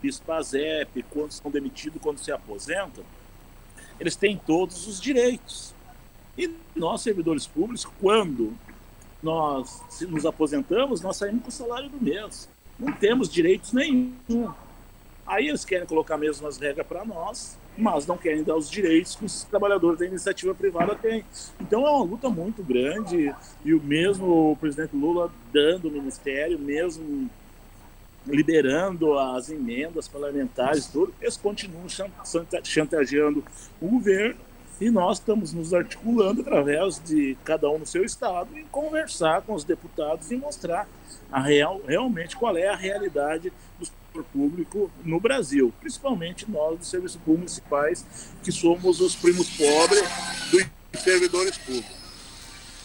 PIS-PASEP, 0.00 1.04
quando 1.10 1.32
são 1.32 1.50
demitidos, 1.50 2.00
quando 2.02 2.18
se 2.18 2.32
aposentam, 2.32 3.04
eles 3.98 4.16
têm 4.16 4.36
todos 4.36 4.86
os 4.86 5.00
direitos. 5.00 5.74
E 6.36 6.50
nós, 6.74 7.00
servidores 7.00 7.46
públicos, 7.46 7.86
quando 8.00 8.56
nós 9.22 9.82
nos 10.02 10.26
aposentamos, 10.26 11.00
nós 11.00 11.16
saímos 11.16 11.42
com 11.42 11.48
o 11.48 11.52
salário 11.52 11.88
do 11.88 12.02
mês. 12.02 12.48
Não 12.78 12.92
temos 12.92 13.28
direitos 13.28 13.72
nenhum. 13.72 14.52
Aí 15.26 15.48
eles 15.48 15.64
querem 15.64 15.86
colocar 15.86 16.18
as 16.22 16.58
regras 16.58 16.86
para 16.86 17.04
nós, 17.04 17.56
mas 17.76 18.06
não 18.06 18.16
querem 18.16 18.44
dar 18.44 18.56
os 18.56 18.70
direitos 18.70 19.16
que 19.16 19.24
os 19.24 19.42
trabalhadores 19.44 19.98
da 19.98 20.06
iniciativa 20.06 20.54
privada 20.54 20.94
têm. 20.94 21.24
Então 21.60 21.86
é 21.86 21.90
uma 21.90 22.04
luta 22.04 22.28
muito 22.28 22.62
grande 22.62 23.34
e 23.64 23.74
o 23.74 23.82
mesmo 23.82 24.52
o 24.52 24.56
presidente 24.56 24.94
Lula 24.94 25.30
dando 25.52 25.88
o 25.88 25.90
ministério, 25.90 26.58
mesmo 26.58 27.28
liberando 28.26 29.18
as 29.18 29.50
emendas 29.50 30.08
parlamentares, 30.08 30.86
tudo, 30.86 31.14
eles 31.20 31.36
continuam 31.36 31.86
chantageando 32.64 33.44
o 33.80 33.88
governo 33.88 34.45
e 34.80 34.90
nós 34.90 35.18
estamos 35.18 35.52
nos 35.52 35.72
articulando 35.72 36.42
através 36.42 37.00
de 37.02 37.36
cada 37.44 37.68
um 37.70 37.78
no 37.78 37.86
seu 37.86 38.04
estado 38.04 38.56
e 38.56 38.62
conversar 38.64 39.42
com 39.42 39.54
os 39.54 39.64
deputados 39.64 40.30
e 40.30 40.36
mostrar 40.36 40.86
a 41.32 41.40
real, 41.40 41.80
realmente 41.86 42.36
qual 42.36 42.56
é 42.56 42.68
a 42.68 42.76
realidade 42.76 43.52
do 43.78 43.86
setor 43.86 44.24
público 44.32 44.90
no 45.04 45.18
Brasil, 45.18 45.72
principalmente 45.80 46.50
nós 46.50 46.78
dos 46.78 46.88
serviços 46.88 47.16
públicos 47.16 47.38
municipais, 47.38 48.06
que 48.42 48.52
somos 48.52 49.00
os 49.00 49.16
primos 49.16 49.48
pobres 49.50 50.04
dos 50.50 51.02
servidores 51.02 51.56
públicos. 51.58 51.96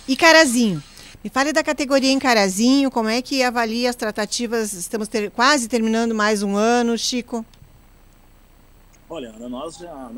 E 0.07 0.15
Carazinho? 0.15 0.81
Me 1.23 1.29
fale 1.29 1.53
da 1.53 1.63
categoria 1.63 2.11
em 2.11 2.17
Carazinho, 2.17 2.89
como 2.89 3.07
é 3.07 3.21
que 3.21 3.43
avalia 3.43 3.89
as 3.89 3.95
tratativas? 3.95 4.73
Estamos 4.73 5.07
ter, 5.07 5.29
quase 5.29 5.67
terminando 5.67 6.15
mais 6.15 6.41
um 6.41 6.55
ano, 6.55 6.97
Chico. 6.97 7.45
Olha, 9.07 9.29
Ana, 9.29 9.47
nós 9.47 9.77
já 9.77 10.09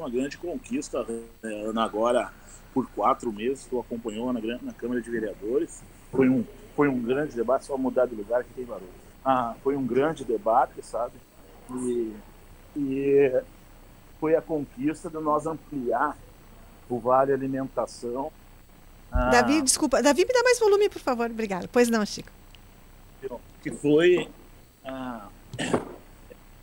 uma 0.00 0.10
grande 0.10 0.36
conquista 0.38 1.04
né, 1.04 1.72
agora 1.76 2.32
por 2.72 2.88
quatro 2.90 3.32
meses, 3.32 3.66
tu 3.68 3.80
acompanhou 3.80 4.32
na, 4.32 4.40
na 4.62 4.72
Câmara 4.72 5.00
de 5.00 5.10
Vereadores. 5.10 5.82
Foi 6.10 6.28
um, 6.28 6.44
foi 6.76 6.88
um 6.88 7.00
grande 7.00 7.34
debate, 7.34 7.66
só 7.66 7.76
mudar 7.76 8.06
de 8.06 8.14
lugar 8.14 8.44
que 8.44 8.52
tem 8.54 8.64
barulho. 8.64 8.88
Ah, 9.24 9.54
foi 9.62 9.76
um 9.76 9.86
grande 9.86 10.24
debate, 10.24 10.82
sabe? 10.82 11.14
E, 11.70 12.12
e 12.76 13.42
foi 14.18 14.34
a 14.34 14.42
conquista 14.42 15.10
de 15.10 15.18
nós 15.18 15.46
ampliar 15.46 16.16
o 16.88 16.98
Vale 16.98 17.32
Alimentação. 17.32 18.32
Ah, 19.12 19.30
Davi, 19.30 19.62
desculpa. 19.62 20.02
Davi, 20.02 20.24
me 20.24 20.32
dá 20.32 20.42
mais 20.42 20.58
volume, 20.58 20.88
por 20.88 21.00
favor. 21.00 21.30
Obrigado. 21.30 21.68
Pois 21.68 21.88
não, 21.88 22.04
Chico. 22.06 22.30
Que 23.62 23.70
foi 23.70 24.28
ah, 24.84 25.28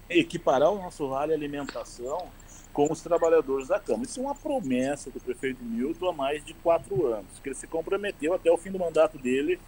equiparar 0.10 0.72
o 0.72 0.82
nosso 0.82 1.08
Vale 1.10 1.34
Alimentação 1.34 2.28
com 2.78 2.94
os 2.94 3.02
trabalhadores 3.02 3.70
da 3.70 3.80
Câmara. 3.80 4.04
Isso 4.04 4.20
é 4.20 4.24
uma 4.24 4.36
promessa 4.36 5.10
do 5.10 5.20
prefeito 5.20 5.64
Milton 5.64 6.10
há 6.10 6.14
mais 6.14 6.46
de 6.46 6.54
quatro 6.54 7.08
anos, 7.08 7.40
que 7.42 7.50
ele 7.50 7.56
se 7.56 7.66
comprometeu 7.66 8.36
até 8.36 8.52
o 8.52 8.58
fim 8.58 8.70
do 8.70 8.78
mandato 8.78 9.18
dele 9.18 9.60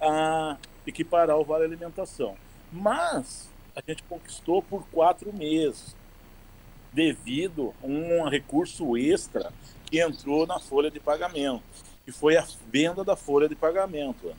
a 0.00 0.56
equiparar 0.86 1.36
o 1.36 1.44
Vale 1.44 1.64
Alimentação. 1.64 2.36
Mas 2.70 3.50
a 3.74 3.82
gente 3.84 4.04
conquistou 4.04 4.62
por 4.62 4.86
quatro 4.92 5.32
meses, 5.32 5.96
devido 6.92 7.74
a 7.82 7.86
um 7.88 8.28
recurso 8.28 8.96
extra 8.96 9.52
que 9.84 10.00
entrou 10.00 10.46
na 10.46 10.60
folha 10.60 10.88
de 10.88 11.00
pagamento, 11.00 11.64
que 12.04 12.12
foi 12.12 12.36
a 12.36 12.46
venda 12.70 13.02
da 13.02 13.16
folha 13.16 13.48
de 13.48 13.56
pagamento. 13.56 14.32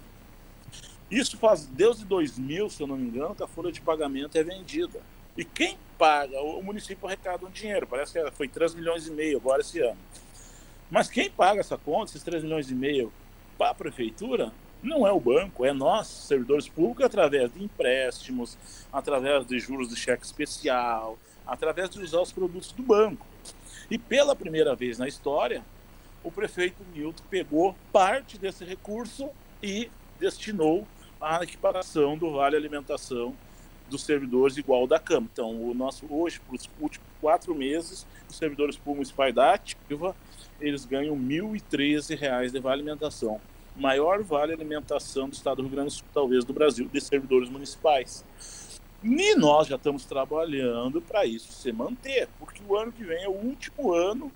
Isso 1.12 1.38
faz 1.38 1.66
desde 1.66 2.06
2000, 2.06 2.70
se 2.70 2.82
eu 2.82 2.88
não 2.88 2.96
me 2.96 3.10
engano, 3.10 3.36
que 3.36 3.44
a 3.44 3.48
folha 3.48 3.70
de 3.70 3.82
pagamento 3.82 4.38
é 4.38 4.44
vendida. 4.44 5.02
E 5.36 5.44
quem 5.44 5.78
paga? 5.98 6.40
O 6.42 6.62
município 6.62 7.08
arrecada 7.08 7.46
um 7.46 7.50
dinheiro, 7.50 7.88
parece 7.88 8.14
que 8.14 8.32
foi 8.32 8.48
3 8.48 8.76
milhões 8.76 9.08
e 9.08 9.12
meio 9.12 9.38
agora 9.38 9.62
esse 9.62 9.80
ano. 9.80 9.98
Mas 10.90 11.10
quem 11.10 11.30
paga 11.30 11.60
essa 11.60 11.78
conta, 11.78 12.12
esses 12.12 12.24
3 12.24 12.44
milhões 12.44 12.70
e 12.70 12.76
meio, 12.76 13.12
para 13.58 13.72
a 13.72 13.74
prefeitura, 13.74 14.54
não 14.82 15.06
é 15.08 15.12
o 15.12 15.20
banco, 15.20 15.66
é 15.66 15.74
nós, 15.74 16.08
servidores 16.08 16.70
públicos, 16.70 17.04
através 17.04 17.52
de 17.52 17.64
empréstimos, 17.64 18.58
através 18.94 19.46
de 19.46 19.60
juros 19.60 19.90
de 19.90 19.96
cheque 19.96 20.26
especial, 20.26 21.18
através 21.46 21.90
de 21.90 22.00
usar 22.00 22.22
os 22.22 22.32
produtos 22.32 22.72
do 22.72 22.84
banco. 22.84 23.26
E 23.90 23.98
pela 23.98 24.36
primeira 24.36 24.76
vez 24.76 24.98
na 24.98 25.08
história, 25.08 25.64
o 26.24 26.32
prefeito 26.32 26.84
Milton 26.94 27.24
pegou 27.30 27.76
parte 27.92 28.38
desse 28.38 28.64
recurso 28.64 29.30
e 29.62 29.90
destinou 30.20 30.88
à 31.20 31.42
equiparação 31.44 32.18
do 32.18 32.32
Vale 32.32 32.56
Alimentação 32.56 33.36
dos 33.90 34.04
servidores 34.04 34.58
igual 34.58 34.82
ao 34.82 34.88
da 34.88 35.00
Câmara. 35.00 35.30
Então, 35.32 35.50
o 35.50 35.74
nosso 35.74 36.06
hoje, 36.10 36.40
para 36.40 36.56
os 36.56 36.70
últimos 36.80 37.08
quatro 37.22 37.56
meses, 37.56 38.06
os 38.30 38.38
servidores 38.38 38.76
públicos 38.76 38.98
municipais 38.98 39.34
da 39.34 39.54
ativa, 39.54 40.16
eles 40.60 40.86
ganham 40.86 41.16
R$ 41.16 41.22
1.013 41.22 42.52
de 42.52 42.60
vale 42.60 42.82
alimentação. 42.82 43.40
Maior 43.76 44.24
vale 44.24 44.54
alimentação 44.54 45.30
do 45.30 45.34
estado 45.34 45.58
do 45.58 45.64
Rio 45.64 45.72
Grande 45.72 45.90
do 45.90 45.94
Sul, 45.94 46.06
talvez 46.14 46.44
do 46.44 46.54
Brasil, 46.54 46.90
de 46.92 47.00
servidores 47.00 47.50
municipais. 47.50 48.26
E 49.04 49.36
nós 49.36 49.68
já 49.68 49.76
estamos 49.76 50.06
trabalhando 50.06 51.02
para 51.02 51.26
isso 51.26 51.52
se 51.52 51.72
manter, 51.72 52.28
porque 52.40 52.62
o 52.68 52.76
ano 52.76 52.92
que 52.92 53.04
vem 53.04 53.24
é 53.24 53.30
o 53.30 53.34
último 53.34 53.94
ano 53.94 54.32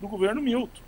do 0.00 0.06
governo 0.06 0.42
Milton. 0.42 0.82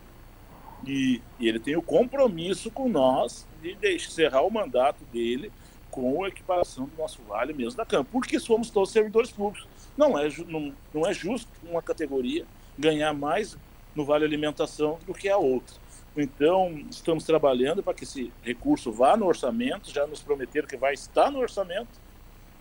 E, 0.86 1.22
e 1.40 1.48
ele 1.48 1.58
tem 1.58 1.76
o 1.76 1.82
compromisso 1.82 2.70
com 2.70 2.88
nós 2.88 3.46
de 3.62 3.76
encerrar 3.94 4.42
o 4.42 4.50
mandato 4.50 5.02
dele 5.10 5.50
com 5.94 6.24
a 6.24 6.28
equiparação 6.28 6.86
do 6.86 6.96
nosso 6.96 7.22
vale 7.22 7.52
mesmo 7.52 7.76
da 7.76 7.86
Câmara, 7.86 8.08
porque 8.10 8.40
somos 8.40 8.68
todos 8.68 8.90
servidores 8.90 9.30
públicos. 9.30 9.68
Não 9.96 10.18
é, 10.18 10.28
não, 10.48 10.74
não 10.92 11.06
é 11.06 11.14
justo 11.14 11.48
uma 11.62 11.80
categoria 11.80 12.44
ganhar 12.76 13.14
mais 13.14 13.56
no 13.94 14.04
vale 14.04 14.24
alimentação 14.24 14.98
do 15.06 15.14
que 15.14 15.28
a 15.28 15.36
outra. 15.36 15.76
Então, 16.16 16.84
estamos 16.90 17.22
trabalhando 17.22 17.80
para 17.80 17.94
que 17.94 18.02
esse 18.02 18.32
recurso 18.42 18.90
vá 18.90 19.16
no 19.16 19.24
orçamento, 19.24 19.88
já 19.88 20.04
nos 20.04 20.20
prometeram 20.20 20.66
que 20.66 20.76
vai 20.76 20.94
estar 20.94 21.30
no 21.30 21.38
orçamento, 21.38 22.02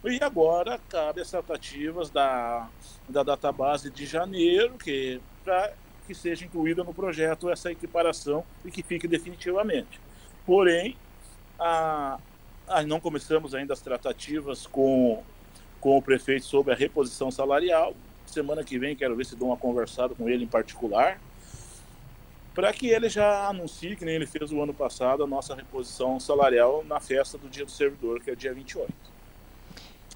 e 0.04 0.20
agora 0.22 0.80
cabe 0.88 1.20
as 1.20 1.32
tratativas 1.32 2.12
da, 2.12 2.70
da 3.10 3.24
database 3.24 3.90
de 3.90 4.06
janeiro, 4.06 4.76
que 4.78 5.20
para 5.44 5.74
que 6.06 6.14
seja 6.14 6.46
incluída 6.46 6.84
no 6.84 6.94
projeto 6.94 7.50
essa 7.50 7.72
equiparação 7.72 8.44
e 8.64 8.70
que 8.70 8.84
fique 8.84 9.08
definitivamente. 9.08 10.00
Porém, 10.46 10.98
a, 11.58 12.20
a, 12.68 12.84
não 12.84 13.00
começamos 13.00 13.54
ainda 13.54 13.74
as 13.74 13.82
tratativas 13.82 14.66
com, 14.68 15.24
com 15.80 15.98
o 15.98 16.02
prefeito 16.02 16.46
sobre 16.46 16.74
a 16.74 16.76
reposição 16.76 17.32
salarial. 17.32 17.96
Semana 18.26 18.64
que 18.64 18.80
vem 18.80 18.96
quero 18.96 19.16
ver 19.16 19.26
se 19.26 19.36
dou 19.36 19.50
uma 19.50 19.58
conversada 19.58 20.16
com 20.16 20.28
ele 20.30 20.44
em 20.44 20.48
particular, 20.48 21.20
para 22.54 22.72
que 22.74 22.88
ele 22.88 23.10
já 23.10 23.48
anuncie, 23.48 23.96
que 23.96 24.06
nem 24.06 24.16
ele 24.16 24.26
fez 24.26 24.52
o 24.52 24.62
ano 24.62 24.74
passado, 24.74 25.24
a 25.24 25.28
nossa 25.28 25.56
reposição 25.56 26.20
salarial 26.20 26.84
na 26.86 27.00
festa 27.00 27.38
do 27.38 27.50
Dia 27.50 27.66
do 27.66 27.72
Servidor, 27.72 28.22
que 28.22 28.32
é 28.32 28.36
dia 28.36 28.54
28. 28.54 29.13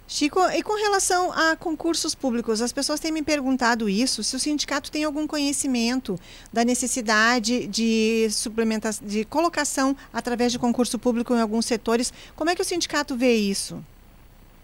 Chico, 0.09 0.39
e 0.51 0.63
com 0.63 0.73
relação 0.73 1.33
a 1.33 1.57
concursos 1.57 2.15
públicos, 2.15 2.61
as 2.61 2.71
pessoas 2.71 2.97
têm 2.97 3.11
me 3.11 3.21
perguntado 3.21 3.89
isso, 3.89 4.23
se 4.23 4.37
o 4.37 4.39
sindicato 4.39 4.89
tem 4.89 5.03
algum 5.03 5.27
conhecimento 5.27 6.17
da 6.51 6.63
necessidade 6.63 7.67
de 7.67 8.29
suplementação, 8.31 9.05
de 9.05 9.25
colocação 9.25 9.97
através 10.13 10.53
de 10.53 10.59
concurso 10.59 10.97
público 10.97 11.33
em 11.33 11.41
alguns 11.41 11.65
setores. 11.65 12.13
Como 12.37 12.49
é 12.49 12.55
que 12.55 12.61
o 12.61 12.65
sindicato 12.65 13.17
vê 13.17 13.35
isso? 13.35 13.83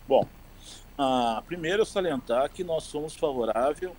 Bom, 0.08 0.26
ah, 0.98 1.44
primeiro 1.46 1.86
salientar 1.86 2.50
que 2.50 2.64
nós 2.64 2.86
somos 2.86 3.14
favoráveis 3.14 3.92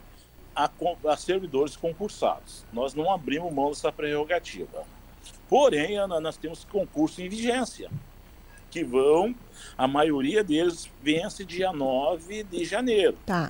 a, 0.55 0.67
a 1.07 1.15
servidores 1.15 1.75
concursados. 1.75 2.65
Nós 2.73 2.95
não 2.95 3.13
abrimos 3.13 3.53
mão 3.53 3.69
dessa 3.69 3.91
prerrogativa. 3.91 4.83
Porém, 5.47 5.95
Ana, 5.95 6.19
nós 6.19 6.37
temos 6.37 6.63
concurso 6.63 7.21
em 7.21 7.29
vigência 7.29 7.91
que 8.75 8.83
vão, 8.83 9.33
a 9.77 9.87
maioria 9.87 10.43
deles 10.43 10.91
vence 11.01 11.45
dia 11.45 11.71
9 11.71 12.43
de 12.43 12.65
janeiro. 12.65 13.17
Tá. 13.25 13.49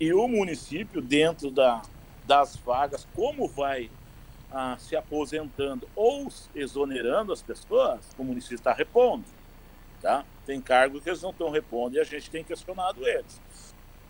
E 0.00 0.14
o 0.14 0.26
município, 0.26 1.02
dentro 1.02 1.50
da, 1.50 1.82
das 2.26 2.56
vagas, 2.56 3.06
como 3.14 3.46
vai 3.46 3.90
ah, 4.50 4.78
se 4.78 4.96
aposentando 4.96 5.86
ou 5.94 6.32
exonerando 6.54 7.34
as 7.34 7.42
pessoas, 7.42 8.00
o 8.16 8.24
município 8.24 8.54
está 8.54 8.72
repondo. 8.72 9.26
Tá? 10.00 10.24
Tem 10.46 10.58
cargos 10.58 11.02
que 11.02 11.10
eles 11.10 11.20
não 11.20 11.30
estão 11.30 11.50
repondo 11.50 11.96
e 11.96 12.00
a 12.00 12.04
gente 12.04 12.30
tem 12.30 12.42
questionado 12.42 13.06
eles. 13.06 13.38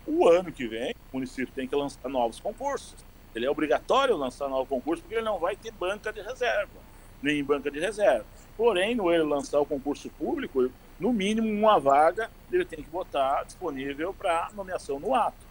O 0.05 0.29
ano 0.29 0.49
que 0.49 0.65
vem, 0.65 0.95
o 1.11 1.17
município 1.17 1.53
tem 1.53 1.67
que 1.67 1.75
lançar 1.75 2.07
novos 2.07 2.39
concursos. 2.39 2.95
Ele 3.35 3.45
é 3.45 3.49
obrigatório 3.51 4.15
lançar 4.15 4.47
novos 4.47 4.69
concursos 4.69 5.01
porque 5.01 5.15
ele 5.15 5.25
não 5.25 5.39
vai 5.39 5.57
ter 5.57 5.71
banca 5.71 6.13
de 6.13 6.21
reserva, 6.21 6.79
nem 7.21 7.43
banca 7.43 7.69
de 7.69 7.81
reserva. 7.81 8.25
Porém, 8.57 8.95
no 8.95 9.13
ele 9.13 9.23
lançar 9.23 9.59
o 9.59 9.65
concurso 9.65 10.09
público, 10.09 10.69
no 10.99 11.13
mínimo 11.13 11.47
uma 11.47 11.79
vaga 11.79 12.29
ele 12.51 12.65
tem 12.65 12.83
que 12.83 12.89
botar 12.89 13.43
disponível 13.43 14.13
para 14.13 14.49
nomeação 14.55 14.99
no 14.99 15.13
ato. 15.13 15.45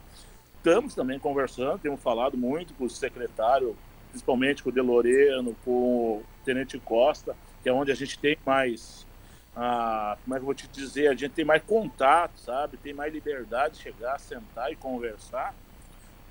Estamos 0.56 0.94
também 0.94 1.18
conversando, 1.18 1.78
temos 1.78 2.00
falado 2.00 2.36
muito 2.36 2.74
com 2.74 2.84
o 2.84 2.90
secretário, 2.90 3.76
principalmente 4.10 4.62
com 4.62 4.70
o 4.70 4.72
Deloreno, 4.72 5.56
com 5.64 5.70
o 5.70 6.24
Tenente 6.44 6.76
Costa, 6.80 7.36
que 7.62 7.68
é 7.68 7.72
onde 7.72 7.92
a 7.92 7.94
gente 7.94 8.18
tem 8.18 8.36
mais, 8.44 9.06
ah, 9.54 10.18
como 10.24 10.34
é 10.34 10.38
que 10.38 10.42
eu 10.42 10.46
vou 10.46 10.54
te 10.54 10.66
dizer, 10.66 11.06
a 11.06 11.14
gente 11.14 11.30
tem 11.32 11.44
mais 11.44 11.62
contato, 11.62 12.40
sabe? 12.40 12.76
Tem 12.78 12.92
mais 12.92 13.12
liberdade 13.12 13.76
de 13.76 13.82
chegar, 13.82 14.18
sentar 14.18 14.72
e 14.72 14.76
conversar 14.76 15.54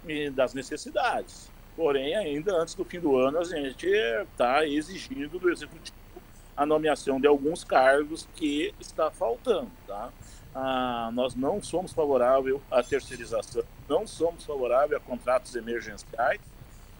e 0.05 0.29
das 0.29 0.53
necessidades. 0.53 1.49
Porém, 1.75 2.15
ainda 2.15 2.53
antes 2.55 2.75
do 2.75 2.83
fim 2.83 2.99
do 2.99 3.15
ano, 3.15 3.39
a 3.39 3.43
gente 3.45 3.87
está 3.87 4.67
exigindo 4.67 5.39
do 5.39 5.49
Executivo 5.49 6.04
a 6.55 6.65
nomeação 6.65 7.19
de 7.19 7.27
alguns 7.27 7.63
cargos 7.63 8.27
que 8.35 8.73
está 8.79 9.11
faltando, 9.11 9.71
tá? 9.87 10.11
Ah, 10.53 11.09
nós 11.13 11.35
não 11.35 11.61
somos 11.61 11.91
favoráveis 11.91 12.57
à 12.71 12.81
terceirização, 12.81 13.63
não 13.89 14.07
somos 14.07 14.45
favoráveis 14.45 14.93
a 14.93 15.03
contratos 15.03 15.53
emergenciais 15.55 16.39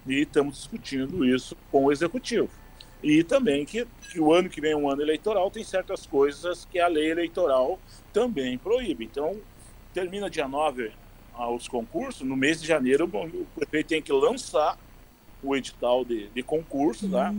e 0.06 0.22
estamos 0.22 0.58
discutindo 0.58 1.26
isso 1.26 1.56
com 1.72 1.86
o 1.86 1.91
executivo. 1.91 2.49
E 3.01 3.24
também 3.24 3.66
que, 3.66 3.88
que 4.10 4.20
o 4.20 4.34
ano 4.34 4.49
que 4.49 4.60
vem 4.60 4.72
é 4.72 4.76
um 4.76 4.89
ano 4.89 5.01
eleitoral, 5.01 5.49
tem 5.49 5.64
certas 5.64 6.06
coisas 6.06 6.66
que 6.66 6.80
a 6.80 6.88
lei 6.88 7.12
eleitoral 7.12 7.80
também 8.12 8.58
proíbe. 8.58 9.06
Então, 9.06 9.38
termina 9.93 10.30
dia 10.30 10.47
9 10.47 10.91
os 11.56 11.68
concursos, 11.68 12.22
no 12.22 12.36
mês 12.36 12.62
de 12.62 12.68
janeiro 12.68 13.06
o 13.06 13.45
prefeito 13.56 13.88
tem 13.88 14.01
que 14.01 14.12
lançar 14.12 14.78
o 15.43 15.56
edital 15.56 16.06
de, 16.06 16.28
de 16.30 16.41
concurso, 16.41 17.10
tá? 17.10 17.34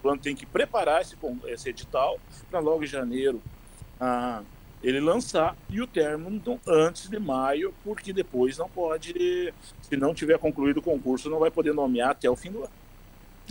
Tá? 0.00 0.02
plano 0.02 0.20
tem 0.20 0.34
que 0.34 0.46
preparar 0.46 1.02
esse, 1.02 1.16
esse 1.46 1.68
edital 1.68 2.18
para 2.50 2.60
logo 2.60 2.82
em 2.82 2.86
janeiro 2.86 3.40
ah, 4.00 4.42
ele 4.82 5.00
lançar 5.00 5.54
e 5.68 5.80
o 5.80 5.86
término 5.86 6.58
antes 6.66 7.08
de 7.08 7.18
maio, 7.18 7.74
porque 7.84 8.12
depois 8.12 8.56
não 8.56 8.68
pode, 8.68 9.52
se 9.82 9.96
não 9.96 10.14
tiver 10.14 10.38
concluído 10.38 10.78
o 10.78 10.82
concurso, 10.82 11.28
não 11.28 11.38
vai 11.38 11.50
poder 11.50 11.74
nomear 11.74 12.10
até 12.10 12.30
o 12.30 12.36
fim 12.36 12.50
do 12.50 12.60
ano. 12.60 12.79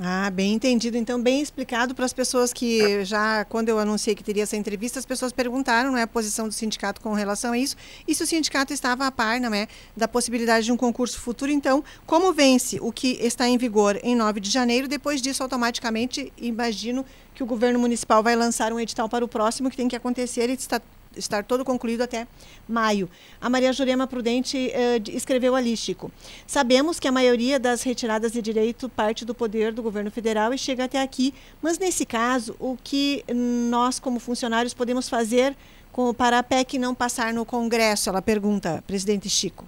Ah, 0.02 0.30
bem 0.30 0.54
entendido. 0.54 0.96
Então, 0.96 1.22
bem 1.22 1.42
explicado 1.42 1.94
para 1.94 2.06
as 2.06 2.14
pessoas 2.14 2.54
que 2.54 3.04
já, 3.04 3.44
quando 3.46 3.68
eu 3.68 3.78
anunciei 3.78 4.16
que 4.16 4.24
teria 4.24 4.44
essa 4.44 4.56
entrevista, 4.56 4.98
as 4.98 5.06
pessoas 5.06 5.34
perguntaram 5.34 5.92
não 5.92 5.98
é, 5.98 6.04
a 6.04 6.08
posição 6.08 6.48
do 6.48 6.54
sindicato 6.54 7.02
com 7.02 7.14
relação 7.14 7.52
a 7.52 7.58
isso 7.58 7.76
e 8.08 8.16
se 8.16 8.24
o 8.24 8.28
sindicato 8.28 8.72
estava 8.72 9.06
a 9.06 9.12
par 9.12 9.42
não 9.42 9.54
é, 9.54 9.68
da 9.98 10.08
possibilidade 10.08 10.66
de 10.66 10.72
um 10.72 10.78
concurso 10.78 11.20
futuro. 11.20 11.52
Então, 11.52 11.84
como 12.06 12.32
vence 12.32 12.80
o 12.82 12.94
que 12.94 13.18
está 13.20 13.48
em 13.48 13.58
vigor 13.58 14.00
em 14.02 14.16
9 14.16 14.40
de 14.40 14.50
janeiro, 14.50 14.88
depois 14.88 15.22
disso, 15.22 15.44
automaticamente, 15.44 16.32
imagino 16.38 17.06
que 17.36 17.44
o 17.44 17.46
governo 17.46 17.80
municipal 17.80 18.24
vai 18.24 18.36
lançar 18.36 18.72
um 18.72 18.80
edital 18.80 19.10
para 19.10 19.26
o 19.26 19.28
próximo, 19.28 19.70
que 19.70 19.76
tem 19.76 19.90
que 19.90 19.96
acontecer 19.96 20.50
e 20.50 20.54
está 20.54 20.82
estar 21.16 21.44
todo 21.44 21.66
concluído 21.66 22.02
até 22.02 22.28
maio. 22.68 23.10
A 23.42 23.50
Maria 23.50 23.74
Jurema 23.74 24.08
Prudente 24.08 24.72
uh, 24.74 25.10
escreveu 25.10 25.56
ali, 25.56 25.76
Chico. 25.76 26.12
Sabemos 26.46 27.00
que 27.00 27.08
a 27.08 27.12
maioria 27.12 27.60
das 27.60 27.84
retiradas 27.84 28.32
de 28.32 28.42
direito 28.42 28.88
parte 28.90 29.26
do 29.26 29.34
poder 29.34 29.74
do 29.74 29.82
governo 29.82 30.12
federal 30.12 30.54
e 30.54 30.58
chega 30.58 30.86
até 30.86 31.02
aqui, 31.02 31.34
mas 31.62 31.78
nesse 31.78 32.06
caso, 32.06 32.56
o 32.60 32.78
que 32.84 33.24
nós, 33.34 34.00
como 34.00 34.20
funcionários, 34.20 34.74
podemos 34.74 35.10
fazer 35.10 35.56
com, 35.92 36.14
para 36.14 36.40
a 36.40 36.44
PEC 36.44 36.78
não 36.78 36.94
passar 36.94 37.34
no 37.34 37.46
Congresso? 37.46 38.10
Ela 38.10 38.22
pergunta, 38.22 38.84
presidente 38.86 39.30
Chico. 39.30 39.66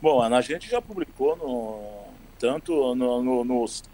Bom, 0.00 0.20
a 0.20 0.40
gente 0.40 0.68
já 0.68 0.82
publicou 0.82 1.36
no, 1.36 1.80
tanto 2.38 2.94
no, 2.94 3.22
no, 3.22 3.44
nos 3.44 3.84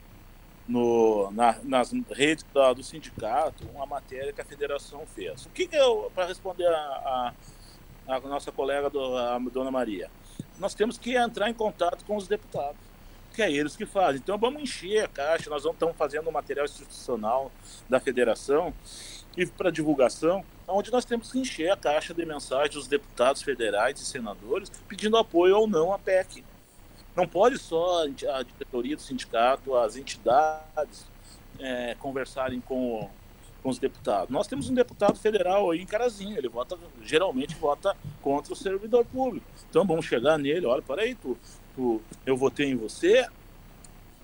no, 0.69 1.31
na, 1.31 1.57
nas 1.64 1.93
redes 2.11 2.45
da, 2.53 2.75
do 2.75 2.83
sindicato 2.83 3.66
uma 3.75 3.87
matéria 3.87 4.33
que 4.33 4.41
a 4.41 4.45
federação 4.45 5.07
fez. 5.07 5.47
O 5.47 5.51
que, 5.51 5.66
que 5.66 5.77
eu, 5.77 6.12
para 6.14 6.27
responder 6.27 6.66
a, 6.66 7.33
a, 8.07 8.16
a, 8.16 8.21
nossa 8.21 8.53
colega, 8.53 8.91
do, 8.91 9.16
a 9.16 9.39
dona 9.39 9.71
Maria, 9.71 10.11
nós 10.59 10.75
temos 10.75 10.99
que 10.99 11.16
entrar 11.16 11.49
em 11.49 11.55
contato 11.55 12.05
com 12.05 12.16
os 12.16 12.29
deputados, 12.29 12.77
que 13.33 13.41
é 13.41 13.51
eles 13.51 13.77
que 13.77 13.87
fazem. 13.87 14.21
Então 14.23 14.37
vamos 14.37 14.62
encher 14.62 15.05
a 15.05 15.09
caixa, 15.09 15.49
nós 15.49 15.64
estamos 15.64 15.97
fazendo 15.97 16.29
um 16.29 16.33
material 16.33 16.66
institucional 16.66 17.51
da 17.89 17.99
federação 17.99 18.75
e 19.37 19.47
para 19.47 19.71
divulgação, 19.71 20.45
onde 20.66 20.91
nós 20.93 21.05
temos 21.05 21.33
que 21.33 21.39
encher 21.39 21.71
a 21.71 21.77
caixa 21.77 22.12
de 22.12 22.27
mensagens 22.27 22.75
dos 22.75 22.89
deputados 22.89 23.41
federais 23.41 23.99
e 24.01 24.05
senadores 24.05 24.71
pedindo 24.87 25.16
apoio 25.16 25.57
ou 25.57 25.66
não 25.66 25.95
à 25.95 25.99
PEC. 25.99 26.45
Não 27.19 27.27
pode 27.27 27.59
só 27.59 28.05
a 28.05 28.43
diretoria 28.45 28.95
do 28.95 29.03
sindicato, 29.03 29.75
as 29.75 29.97
entidades 29.97 31.05
é, 31.59 31.97
conversarem 31.99 32.61
com, 32.61 33.11
com 33.61 33.69
os 33.71 33.77
deputados. 33.77 34.31
Nós 34.31 34.47
temos 34.47 34.71
um 34.71 34.75
deputado 34.75 35.19
federal 35.19 35.73
aí 35.73 35.81
em 35.81 35.85
Carazinho, 35.85 36.39
ele 36.39 36.49
vota, 36.49 36.79
geralmente 37.03 37.57
vota 37.57 37.97
contra 38.23 38.53
o 38.53 38.57
servidor 38.57 39.05
público. 39.05 39.45
Então 39.69 39.85
vamos 39.85 40.07
chegar 40.07 40.39
nele, 40.39 40.64
olha, 40.64 40.81
peraí, 40.81 41.16
tu, 41.16 41.37
tu, 41.75 42.01
eu 42.25 42.37
votei 42.37 42.71
em 42.71 42.77
você, 42.77 43.27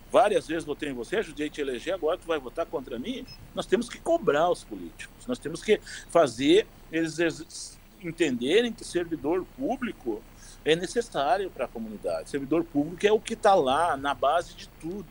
várias 0.09 0.47
vezes 0.47 0.63
votei 0.63 0.87
em 0.87 0.93
você, 0.93 1.17
ajudei 1.17 1.47
a 1.47 1.49
te 1.49 1.59
eleger, 1.59 1.95
agora 1.95 2.17
tu 2.17 2.25
vai 2.25 2.39
votar 2.39 2.65
contra 2.65 2.97
mim? 2.97 3.25
Nós 3.53 3.65
temos 3.65 3.89
que 3.89 3.99
cobrar 3.99 4.49
os 4.49 4.63
políticos, 4.63 5.27
nós 5.27 5.37
temos 5.37 5.61
que 5.61 5.81
fazer 6.09 6.65
eles 6.89 7.77
entenderem 8.01 8.71
que 8.71 8.85
servidor 8.85 9.45
público 9.57 10.23
é 10.65 10.75
necessário 10.75 11.51
para 11.51 11.65
a 11.65 11.67
comunidade. 11.67 12.29
Servidor 12.29 12.63
público 12.63 13.05
é 13.05 13.11
o 13.11 13.19
que 13.19 13.33
está 13.33 13.53
lá 13.53 13.95
na 13.95 14.13
base 14.13 14.55
de 14.55 14.67
tudo. 14.81 15.05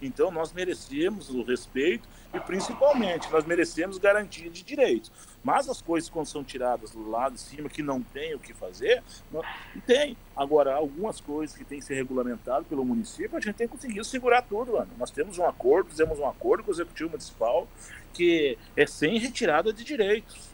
Então 0.00 0.30
nós 0.30 0.52
merecemos 0.52 1.30
o 1.30 1.42
respeito 1.42 2.08
e 2.32 2.40
principalmente 2.40 3.30
nós 3.30 3.44
merecemos 3.44 3.98
garantia 3.98 4.50
de 4.50 4.62
direitos. 4.62 5.12
Mas 5.42 5.68
as 5.68 5.80
coisas 5.80 6.08
quando 6.08 6.26
são 6.26 6.42
tiradas 6.42 6.90
do 6.90 7.08
lado 7.08 7.34
de 7.34 7.40
cima 7.40 7.68
que 7.68 7.82
não 7.82 8.02
tem 8.02 8.34
o 8.34 8.38
que 8.38 8.54
fazer, 8.54 9.02
não, 9.30 9.42
tem. 9.86 10.16
Agora, 10.34 10.74
algumas 10.74 11.20
coisas 11.20 11.56
que 11.56 11.64
têm 11.64 11.78
que 11.78 11.84
ser 11.84 11.94
regulamentadas 11.94 12.66
pelo 12.66 12.84
município, 12.84 13.36
a 13.36 13.40
gente 13.40 13.54
tem 13.54 13.68
conseguido 13.68 14.04
segurar 14.04 14.42
tudo, 14.42 14.72
mano. 14.72 14.90
Nós 14.98 15.10
temos 15.10 15.38
um 15.38 15.44
acordo, 15.44 15.90
fizemos 15.90 16.18
um 16.18 16.26
acordo 16.26 16.64
com 16.64 16.70
o 16.70 16.74
Executivo 16.74 17.10
Municipal 17.10 17.68
que 18.12 18.56
é 18.76 18.86
sem 18.86 19.18
retirada 19.18 19.72
de 19.72 19.84
direitos. 19.84 20.53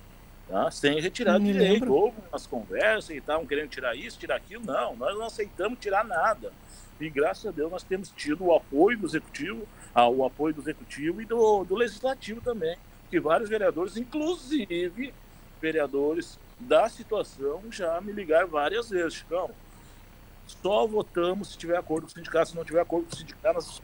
Tá? 0.51 0.68
Sem 0.68 1.01
retirada 1.01 1.38
de 1.38 1.53
direito. 1.53 1.92
Houve 1.92 2.16
umas 2.28 2.44
conversas 2.44 3.11
e 3.11 3.18
estavam 3.18 3.46
querendo 3.46 3.68
tirar 3.68 3.94
isso, 3.94 4.18
tirar 4.18 4.34
aquilo. 4.34 4.64
Não, 4.66 4.96
nós 4.96 5.16
não 5.16 5.26
aceitamos 5.26 5.78
tirar 5.78 6.05
nada. 6.05 6.53
E 7.01 7.09
graças 7.09 7.46
a 7.46 7.51
Deus 7.53 7.70
nós 7.70 7.84
temos 7.84 8.12
tido 8.16 8.44
o 8.46 8.55
apoio 8.55 8.98
do 8.98 9.07
executivo, 9.07 9.66
ah, 9.94 10.09
o 10.09 10.24
apoio 10.24 10.53
do 10.53 10.61
executivo 10.61 11.22
e 11.22 11.24
do, 11.24 11.64
do 11.64 11.76
legislativo 11.76 12.40
também, 12.40 12.76
que 13.09 13.20
vários 13.20 13.48
vereadores, 13.48 13.96
inclusive 13.96 15.14
vereadores 15.62 16.36
da 16.59 16.88
situação, 16.88 17.62
já 17.70 18.01
me 18.01 18.12
ligaram 18.12 18.48
várias 18.48 18.90
vezes, 18.90 19.14
Chicão. 19.14 19.51
Só 20.48 20.84
votamos 20.84 21.53
se 21.53 21.59
tiver 21.59 21.76
acordo 21.76 22.07
com 22.07 22.09
o 22.09 22.14
sindicato, 22.14 22.51
se 22.51 22.57
não 22.57 22.64
tiver 22.64 22.80
acordo 22.80 23.07
com 23.07 23.14
o 23.14 23.18
sindicato, 23.18 23.55
nós 23.55 23.80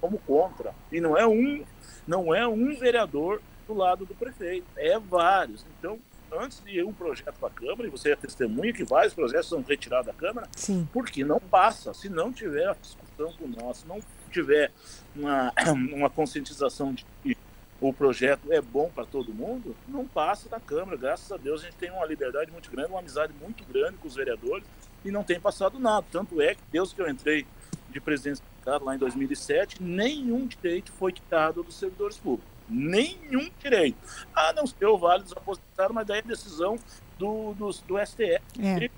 somos 0.00 0.20
contra. 0.26 0.74
E 0.90 0.98
não 0.98 1.14
é 1.16 1.26
um, 1.26 1.62
não 2.06 2.34
é 2.34 2.48
um 2.48 2.74
vereador 2.74 3.40
do 3.66 3.74
lado 3.74 4.06
do 4.06 4.14
prefeito, 4.14 4.66
é 4.76 4.98
vários. 4.98 5.64
Então, 5.78 5.98
antes 6.32 6.62
de 6.64 6.78
ir 6.78 6.84
um 6.84 6.92
projeto 6.92 7.34
para 7.38 7.48
a 7.48 7.50
Câmara, 7.50 7.86
e 7.86 7.90
você 7.90 8.12
é 8.12 8.16
testemunha 8.16 8.72
que 8.72 8.84
vários 8.84 9.14
projetos 9.14 9.48
são 9.48 9.62
retirados 9.62 10.06
da 10.06 10.12
Câmara, 10.12 10.48
Sim. 10.54 10.88
porque 10.92 11.24
não 11.24 11.40
passa. 11.40 11.92
Se 11.94 12.08
não 12.08 12.32
tiver 12.32 12.68
a 12.68 12.74
discussão 12.74 13.32
com 13.32 13.48
nós, 13.48 13.78
se 13.78 13.88
não 13.88 14.00
tiver 14.30 14.70
uma, 15.14 15.52
uma 15.92 16.10
conscientização 16.10 16.92
de 16.92 17.04
que 17.22 17.36
o 17.80 17.92
projeto 17.92 18.50
é 18.52 18.60
bom 18.60 18.90
para 18.94 19.04
todo 19.04 19.34
mundo, 19.34 19.76
não 19.86 20.06
passa 20.06 20.48
da 20.48 20.58
Câmara. 20.58 20.96
Graças 20.96 21.30
a 21.30 21.36
Deus 21.36 21.62
a 21.62 21.64
gente 21.66 21.76
tem 21.76 21.90
uma 21.90 22.06
liberdade 22.06 22.50
muito 22.50 22.70
grande, 22.70 22.90
uma 22.90 23.00
amizade 23.00 23.32
muito 23.40 23.64
grande 23.64 23.96
com 23.98 24.08
os 24.08 24.14
vereadores 24.14 24.64
e 25.04 25.10
não 25.10 25.22
tem 25.22 25.38
passado 25.38 25.78
nada. 25.78 26.06
Tanto 26.10 26.40
é 26.40 26.54
que, 26.54 26.62
Deus 26.70 26.92
que 26.92 27.00
eu 27.00 27.08
entrei 27.08 27.46
de 27.90 28.00
presidente 28.00 28.42
lá 28.64 28.94
em 28.94 28.98
2007, 28.98 29.80
nenhum 29.80 30.46
direito 30.46 30.90
foi 30.92 31.12
quitado 31.12 31.62
dos 31.62 31.78
servidores 31.78 32.18
públicos 32.18 32.55
nenhum 32.68 33.50
direito. 33.60 33.98
A 34.34 34.52
não 34.52 34.66
ser 34.66 34.86
o 34.86 34.98
Vale 34.98 35.22
dos 35.22 35.32
Aposentados, 35.32 35.94
mas 35.94 36.06
daí 36.06 36.18
é 36.18 36.22
decisão 36.22 36.78
do, 37.18 37.54
do, 37.54 37.70
do 37.70 38.06
STF. 38.06 38.42
É. 38.60 38.90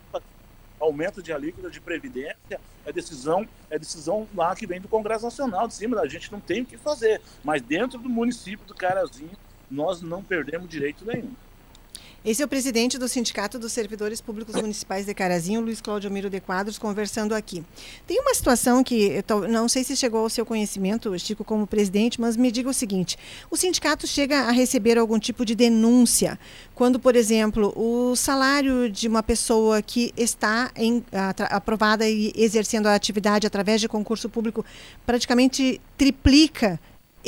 Aumento 0.81 1.21
de 1.23 1.33
alíquota 1.33 1.71
de 1.71 1.81
previdência 1.81 2.61
é 2.87 2.93
decisão, 2.93 3.47
é 3.69 3.79
decisão 3.79 4.29
lá 4.35 4.55
que 4.55 4.66
vem 4.66 4.81
do 4.81 4.87
Congresso 4.87 5.25
Nacional, 5.25 5.66
de 5.66 5.75
cima, 5.75 6.01
a 6.01 6.07
gente 6.07 6.31
não 6.31 6.41
tem 6.41 6.62
o 6.62 6.66
que 6.66 6.77
fazer. 6.77 7.21
Mas 7.43 7.61
dentro 7.61 7.99
do 7.99 8.09
município 8.09 8.64
do 8.64 8.75
Carazinho, 8.75 9.37
nós 9.71 10.01
não 10.01 10.23
perdemos 10.23 10.69
direito 10.69 11.05
nenhum. 11.05 11.35
Esse 12.25 12.43
é 12.43 12.45
o 12.45 12.49
presidente 12.49 12.99
do 12.99 13.09
Sindicato 13.09 13.61
dos 13.61 13.73
Servidores 13.73 14.21
Públicos 14.21 14.53
Municipais 14.57 15.07
de 15.07 15.14
Carazinho, 15.14 15.61
Luiz 15.61 15.81
Cláudio 15.81 16.11
Miro 16.11 16.29
de 16.29 16.41
Quadros, 16.41 16.77
conversando 16.77 17.33
aqui. 17.33 17.64
Tem 18.09 18.21
uma 18.21 18.35
situação 18.35 18.83
que, 18.83 19.25
não 19.49 19.69
sei 19.69 19.85
se 19.85 19.95
chegou 19.95 20.23
ao 20.23 20.29
seu 20.29 20.45
conhecimento, 20.45 21.16
Chico, 21.16 21.45
como 21.45 21.64
presidente, 21.64 22.21
mas 22.21 22.37
me 22.37 22.51
diga 22.51 22.69
o 22.69 22.75
seguinte: 22.75 23.16
o 23.49 23.57
sindicato 23.57 24.05
chega 24.05 24.41
a 24.41 24.51
receber 24.51 24.99
algum 24.99 25.16
tipo 25.16 25.45
de 25.45 25.55
denúncia 25.55 26.37
quando, 26.75 26.99
por 26.99 27.14
exemplo, 27.14 27.73
o 27.77 28.16
salário 28.16 28.91
de 28.91 29.07
uma 29.07 29.23
pessoa 29.23 29.81
que 29.81 30.12
está 30.16 30.73
em, 30.75 31.05
aprovada 31.51 32.09
e 32.09 32.33
exercendo 32.35 32.89
a 32.89 32.97
atividade 32.97 33.47
através 33.47 33.81
de 33.81 33.87
concurso 33.89 34.29
público 34.29 34.64
praticamente 35.07 35.81
triplica 35.97 36.81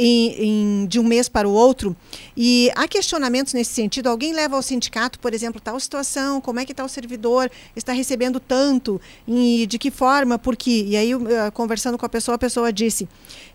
em, 0.02 0.82
em, 0.82 0.86
de 0.86 0.98
um 0.98 1.04
mês 1.04 1.28
para 1.28 1.46
o 1.46 1.52
outro. 1.52 1.94
E 2.34 2.70
há 2.74 2.88
questionamentos 2.88 3.52
nesse 3.52 3.72
sentido. 3.72 4.08
Alguém 4.08 4.32
leva 4.32 4.56
ao 4.56 4.62
sindicato, 4.62 5.18
por 5.18 5.34
exemplo, 5.34 5.60
tal 5.60 5.78
situação, 5.78 6.40
como 6.40 6.58
é 6.58 6.64
que 6.64 6.72
está 6.72 6.82
o 6.82 6.88
servidor, 6.88 7.50
está 7.76 7.92
recebendo 7.92 8.40
tanto, 8.40 8.98
e 9.28 9.66
de 9.66 9.78
que 9.78 9.90
forma, 9.90 10.38
por 10.38 10.56
quê? 10.56 10.84
E 10.88 10.96
aí, 10.96 11.10
conversando 11.52 11.98
com 11.98 12.06
a 12.06 12.08
pessoa, 12.08 12.36
a 12.36 12.38
pessoa 12.38 12.72
disse 12.72 13.06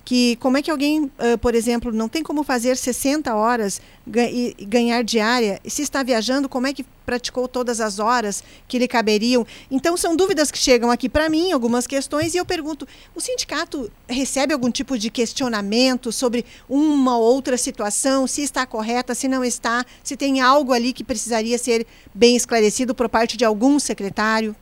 que 0.06 0.36
como 0.36 0.56
é 0.56 0.62
que 0.62 0.70
alguém, 0.70 1.12
por 1.42 1.56
exemplo, 1.56 1.92
não 1.92 2.08
tem 2.08 2.22
como 2.22 2.44
fazer 2.44 2.78
60 2.78 3.34
horas 3.34 3.82
e 4.08 4.56
ganhar 4.62 5.04
diária, 5.04 5.60
se 5.66 5.82
está 5.82 6.04
viajando, 6.04 6.48
como 6.48 6.68
é 6.68 6.74
que 6.74 6.86
praticou 7.04 7.48
todas 7.48 7.82
as 7.82 7.98
horas 7.98 8.44
que 8.68 8.78
lhe 8.78 8.88
caberiam? 8.88 9.46
Então, 9.70 9.98
são 9.98 10.16
dúvidas 10.16 10.52
que 10.52 10.60
chegam 10.60 10.92
aqui 10.92 11.10
para 11.10 11.28
mim, 11.28 11.52
algumas 11.52 11.88
questões, 11.88 12.36
e 12.36 12.38
eu 12.38 12.46
pergunto: 12.46 12.88
o 13.16 13.20
sindicato 13.20 13.92
recebe 14.08 14.54
algum 14.54 14.70
tipo 14.70 14.96
de 14.96 15.10
questionamento 15.10 16.12
sobre 16.12 16.46
uma 16.70 17.18
ou 17.18 17.24
outra 17.24 17.58
situação, 17.58 18.28
se 18.28 18.44
está 18.44 18.64
correta, 18.64 19.16
se 19.16 19.28
não 19.28 19.44
está, 19.44 19.84
se 20.04 20.16
tem 20.16 20.40
algo 20.40 20.72
ali 20.72 20.94
que 20.94 21.04
precisaria 21.04 21.58
ser 21.58 21.88
bem 22.14 22.36
esclarecido 22.36 22.94
por 22.94 23.10
parte 23.10 23.36
de 23.36 23.44
algum 23.44 23.80
secretário? 23.80 24.56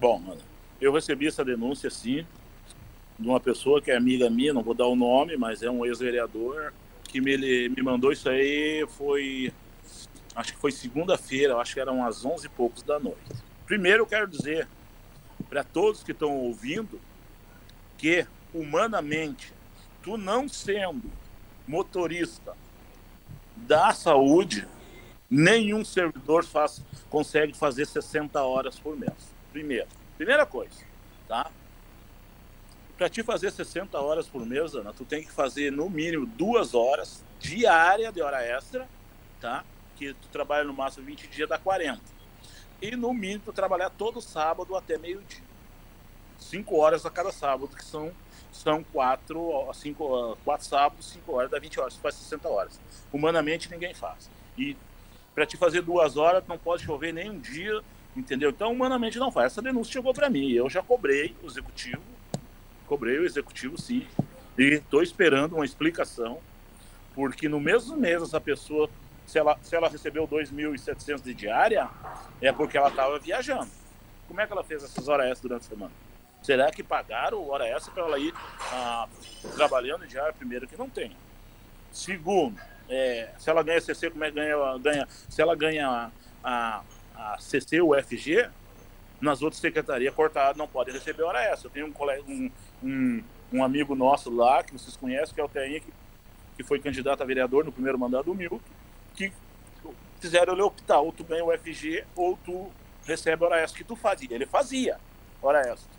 Bom, 0.00 0.34
eu 0.80 0.90
recebi 0.94 1.26
essa 1.26 1.44
denúncia, 1.44 1.90
sim, 1.90 2.24
de 3.20 3.28
uma 3.28 3.38
pessoa 3.38 3.82
que 3.82 3.90
é 3.90 3.96
amiga 3.96 4.30
minha, 4.30 4.54
não 4.54 4.62
vou 4.62 4.72
dar 4.72 4.86
o 4.86 4.96
nome, 4.96 5.36
mas 5.36 5.62
é 5.62 5.70
um 5.70 5.84
ex-vereador, 5.84 6.72
que 7.04 7.20
me, 7.20 7.36
me 7.68 7.82
mandou 7.82 8.10
isso 8.10 8.30
aí, 8.30 8.86
foi, 8.96 9.52
acho 10.34 10.54
que 10.54 10.58
foi 10.58 10.72
segunda-feira, 10.72 11.56
acho 11.56 11.74
que 11.74 11.80
eram 11.80 11.98
umas 11.98 12.24
11 12.24 12.46
e 12.46 12.48
poucos 12.48 12.82
da 12.82 12.98
noite. 12.98 13.20
Primeiro 13.66 14.02
eu 14.02 14.06
quero 14.06 14.26
dizer 14.26 14.66
para 15.50 15.62
todos 15.62 16.02
que 16.02 16.12
estão 16.12 16.34
ouvindo 16.34 16.98
que, 17.98 18.26
humanamente, 18.54 19.52
tu 20.02 20.16
não 20.16 20.48
sendo 20.48 21.10
motorista 21.68 22.54
da 23.54 23.92
saúde, 23.92 24.66
nenhum 25.28 25.84
servidor 25.84 26.42
faz, 26.42 26.82
consegue 27.10 27.52
fazer 27.52 27.86
60 27.86 28.42
horas 28.42 28.78
por 28.78 28.96
mês. 28.96 29.12
Primeiro. 29.52 29.88
Primeira 30.16 30.46
coisa, 30.46 30.76
tá? 31.28 31.50
Para 33.00 33.08
te 33.08 33.22
fazer 33.22 33.50
60 33.50 33.98
horas 33.98 34.28
por 34.28 34.44
mês, 34.44 34.74
Ana, 34.74 34.92
tu 34.92 35.06
tem 35.06 35.22
que 35.22 35.32
fazer 35.32 35.72
no 35.72 35.88
mínimo 35.88 36.26
duas 36.26 36.74
horas 36.74 37.24
diária 37.38 38.12
de 38.12 38.20
hora 38.20 38.44
extra, 38.44 38.86
tá? 39.40 39.64
Que 39.96 40.12
tu 40.12 40.28
trabalha 40.28 40.64
no 40.64 40.74
máximo 40.74 41.06
20 41.06 41.26
dias, 41.28 41.48
dá 41.48 41.56
40. 41.56 41.98
E 42.82 42.94
no 42.94 43.14
mínimo 43.14 43.40
tu 43.46 43.54
trabalhar 43.54 43.88
todo 43.88 44.20
sábado 44.20 44.76
até 44.76 44.98
meio-dia. 44.98 45.42
Cinco 46.36 46.76
horas 46.76 47.06
a 47.06 47.10
cada 47.10 47.32
sábado, 47.32 47.74
que 47.74 47.82
são, 47.82 48.12
são 48.52 48.84
quatro, 48.84 49.66
cinco, 49.72 50.36
quatro 50.44 50.66
sábados, 50.66 51.08
cinco 51.08 51.32
horas, 51.32 51.50
dá 51.50 51.58
20 51.58 51.80
horas, 51.80 51.96
faz 51.96 52.16
60 52.16 52.48
horas. 52.50 52.78
Humanamente 53.10 53.70
ninguém 53.70 53.94
faz. 53.94 54.30
E 54.58 54.76
para 55.34 55.46
te 55.46 55.56
fazer 55.56 55.80
duas 55.80 56.18
horas, 56.18 56.46
não 56.46 56.58
pode 56.58 56.84
chover 56.84 57.14
nem 57.14 57.30
um 57.30 57.38
dia, 57.38 57.80
entendeu? 58.14 58.50
Então, 58.50 58.70
humanamente 58.70 59.18
não 59.18 59.32
faz. 59.32 59.52
Essa 59.52 59.62
denúncia 59.62 59.90
chegou 59.94 60.12
para 60.12 60.28
mim. 60.28 60.50
Eu 60.50 60.68
já 60.68 60.82
cobrei 60.82 61.34
o 61.42 61.46
executivo 61.46 62.19
cobrei 62.90 63.20
o 63.20 63.24
executivo 63.24 63.80
sim, 63.80 64.04
e 64.58 64.74
estou 64.74 65.00
esperando 65.00 65.54
uma 65.54 65.64
explicação, 65.64 66.40
porque 67.14 67.48
no 67.48 67.60
mesmo 67.60 67.96
mês 67.96 68.20
essa 68.20 68.40
pessoa, 68.40 68.90
se 69.24 69.38
ela, 69.38 69.56
se 69.62 69.76
ela 69.76 69.88
recebeu 69.88 70.26
2.700 70.26 71.22
de 71.22 71.32
diária, 71.32 71.88
é 72.42 72.50
porque 72.50 72.76
ela 72.76 72.88
estava 72.88 73.16
viajando. 73.20 73.70
Como 74.26 74.40
é 74.40 74.46
que 74.46 74.52
ela 74.52 74.64
fez 74.64 74.82
essas 74.82 75.06
horas 75.06 75.26
extras 75.26 75.42
durante 75.42 75.66
a 75.66 75.68
semana? 75.68 75.92
Será 76.42 76.68
que 76.72 76.82
pagaram 76.82 77.48
hora 77.48 77.64
extra 77.68 77.92
para 77.94 78.02
ela 78.02 78.18
ir 78.18 78.34
ah, 78.72 79.06
trabalhando 79.54 80.04
diária? 80.04 80.32
Primeiro 80.32 80.66
que 80.66 80.76
não 80.76 80.90
tem. 80.90 81.16
Segundo, 81.92 82.60
é, 82.88 83.30
se 83.38 83.48
ela 83.48 83.62
ganha 83.62 83.80
CC, 83.80 84.10
como 84.10 84.24
é 84.24 84.30
que 84.30 84.34
ganha, 84.34 84.78
ganha 84.78 85.08
se 85.28 85.40
ela 85.40 85.54
ganha 85.54 86.10
a, 86.42 86.82
a 87.14 87.38
CC, 87.38 87.80
o 87.80 87.94
FG, 87.94 88.50
nas 89.20 89.42
outras 89.42 89.60
secretarias 89.60 90.14
cortadas 90.14 90.56
não 90.56 90.66
podem 90.66 90.94
receber 90.94 91.22
hora 91.22 91.42
extra. 91.44 91.68
Eu 91.68 91.72
tenho 91.72 91.86
um, 91.86 91.92
colega, 91.92 92.22
um, 92.22 92.50
um, 92.82 93.22
um 93.52 93.64
amigo 93.64 93.94
nosso 93.94 94.30
lá, 94.30 94.62
que 94.62 94.72
vocês 94.72 94.96
conhecem, 94.96 95.34
que 95.34 95.40
é 95.40 95.44
o 95.44 95.48
Teinha, 95.48 95.80
que, 95.80 95.92
que 96.56 96.62
foi 96.62 96.78
candidato 96.78 97.22
a 97.22 97.26
vereador 97.26 97.64
no 97.64 97.72
primeiro 97.72 97.98
mandato 97.98 98.26
do 98.26 98.34
Milton, 98.34 98.60
que 99.14 99.32
fizeram 100.20 100.52
ele 100.52 100.62
optar, 100.62 101.00
ou 101.00 101.12
tu 101.12 101.24
ganha 101.24 101.44
o 101.44 101.56
FG, 101.56 102.04
ou 102.14 102.38
tu 102.44 102.70
recebe 103.04 103.44
hora 103.44 103.60
extra, 103.60 103.78
que 103.78 103.84
tu 103.84 103.96
fazia. 103.96 104.34
Ele 104.34 104.46
fazia 104.46 104.98
hora 105.42 105.60
extra. 105.60 105.90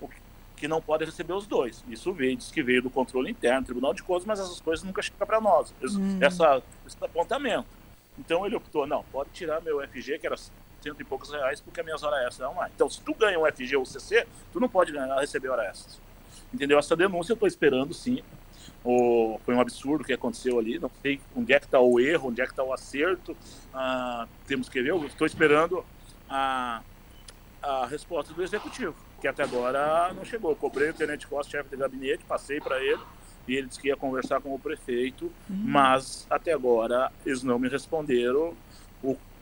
O 0.00 0.08
que 0.56 0.68
não 0.68 0.80
pode 0.80 1.04
receber 1.04 1.32
os 1.34 1.46
dois. 1.46 1.84
Isso 1.88 2.12
veio, 2.12 2.36
diz 2.36 2.50
que 2.50 2.62
veio 2.62 2.82
do 2.82 2.90
controle 2.90 3.30
interno, 3.30 3.66
Tribunal 3.66 3.92
de 3.92 4.02
Contas, 4.02 4.24
mas 4.24 4.40
essas 4.40 4.60
coisas 4.60 4.84
nunca 4.84 5.02
chegam 5.02 5.26
para 5.26 5.40
nós, 5.40 5.74
hum. 5.82 6.18
essa, 6.20 6.62
esse 6.86 6.96
apontamento. 7.00 7.66
Então 8.18 8.46
ele 8.46 8.56
optou, 8.56 8.86
não, 8.86 9.04
pode 9.12 9.30
tirar 9.30 9.60
meu 9.60 9.86
FG, 9.86 10.18
que 10.18 10.26
era 10.26 10.36
cento 10.36 11.00
e 11.00 11.04
poucos 11.04 11.30
reais, 11.30 11.60
porque 11.60 11.80
as 11.80 11.84
minhas 11.84 12.02
horas 12.02 12.26
extras 12.26 12.48
não 12.48 12.54
mais. 12.54 12.72
Então, 12.74 12.88
se 12.88 13.00
tu 13.02 13.14
ganha 13.14 13.38
um 13.38 13.44
FG 13.44 13.76
ou 13.76 13.84
CC, 13.84 14.26
tu 14.52 14.60
não 14.60 14.68
pode 14.68 14.92
ganhar, 14.92 15.18
receber 15.18 15.48
hora 15.48 15.64
extras. 15.64 16.00
Entendeu? 16.52 16.78
Essa 16.78 16.96
denúncia 16.96 17.32
eu 17.32 17.34
estou 17.34 17.48
esperando, 17.48 17.92
sim. 17.92 18.22
O, 18.84 19.40
foi 19.44 19.54
um 19.54 19.60
absurdo 19.60 20.02
o 20.02 20.04
que 20.04 20.12
aconteceu 20.12 20.58
ali. 20.58 20.78
Não 20.78 20.90
sei 21.02 21.20
onde 21.34 21.52
é 21.52 21.58
que 21.58 21.66
está 21.66 21.80
o 21.80 21.98
erro, 21.98 22.28
onde 22.28 22.40
é 22.40 22.44
que 22.44 22.52
está 22.52 22.62
o 22.62 22.72
acerto. 22.72 23.36
Ah, 23.74 24.26
temos 24.46 24.68
que 24.68 24.80
ver. 24.80 24.90
Eu 24.90 25.04
estou 25.06 25.26
esperando 25.26 25.84
a, 26.28 26.82
a 27.62 27.86
resposta 27.86 28.32
do 28.32 28.42
executivo, 28.42 28.94
que 29.20 29.28
até 29.28 29.42
agora 29.42 30.12
não 30.14 30.24
chegou. 30.24 30.52
Eu 30.52 30.56
cobrei 30.56 30.90
o 30.90 30.94
tenente 30.94 31.26
Costa, 31.26 31.52
chefe 31.52 31.70
de 31.70 31.76
gabinete, 31.76 32.24
passei 32.24 32.60
para 32.60 32.80
ele 32.82 33.02
e 33.48 33.54
ele 33.54 33.68
disse 33.68 33.80
que 33.80 33.88
ia 33.88 33.96
conversar 33.96 34.40
com 34.40 34.54
o 34.54 34.58
prefeito, 34.58 35.26
uhum. 35.48 35.56
mas 35.64 36.26
até 36.28 36.52
agora 36.52 37.12
eles 37.24 37.42
não 37.42 37.58
me 37.58 37.68
responderam 37.68 38.54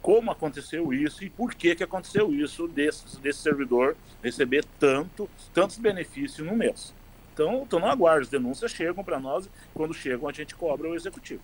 como 0.04 0.30
aconteceu 0.30 0.92
isso 0.92 1.24
e 1.24 1.30
por 1.30 1.54
que 1.54 1.74
que 1.74 1.82
aconteceu 1.82 2.30
isso 2.30 2.68
desse, 2.68 3.18
desse 3.22 3.38
servidor 3.38 3.96
receber 4.22 4.62
tanto 4.78 5.30
tantos 5.54 5.78
benefícios 5.78 6.46
no 6.46 6.54
mês. 6.54 6.92
Então, 7.32 7.62
estão 7.62 7.80
no 7.80 7.86
aguardo, 7.86 8.20
as 8.20 8.28
denúncias 8.28 8.70
chegam 8.70 9.02
para 9.02 9.18
nós, 9.18 9.48
quando 9.72 9.94
chegam 9.94 10.28
a 10.28 10.32
gente 10.32 10.54
cobra 10.54 10.90
o 10.90 10.94
executivo. 10.94 11.40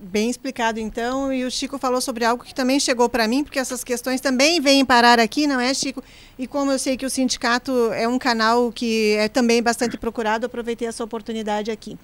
Bem 0.00 0.30
explicado, 0.30 0.78
então. 0.78 1.32
E 1.32 1.44
o 1.44 1.50
Chico 1.50 1.76
falou 1.76 2.00
sobre 2.00 2.24
algo 2.24 2.44
que 2.44 2.54
também 2.54 2.78
chegou 2.78 3.08
para 3.08 3.26
mim, 3.26 3.42
porque 3.42 3.58
essas 3.58 3.82
questões 3.82 4.20
também 4.20 4.60
vêm 4.60 4.84
parar 4.84 5.18
aqui, 5.18 5.44
não 5.44 5.58
é, 5.58 5.74
Chico? 5.74 6.04
E 6.38 6.46
como 6.46 6.70
eu 6.70 6.78
sei 6.78 6.96
que 6.96 7.04
o 7.04 7.10
sindicato 7.10 7.72
é 7.92 8.06
um 8.06 8.16
canal 8.16 8.70
que 8.70 9.16
é 9.16 9.28
também 9.28 9.60
bastante 9.60 9.98
procurado, 9.98 10.46
aproveitei 10.46 10.86
essa 10.86 11.02
oportunidade 11.02 11.72
aqui. 11.72 11.98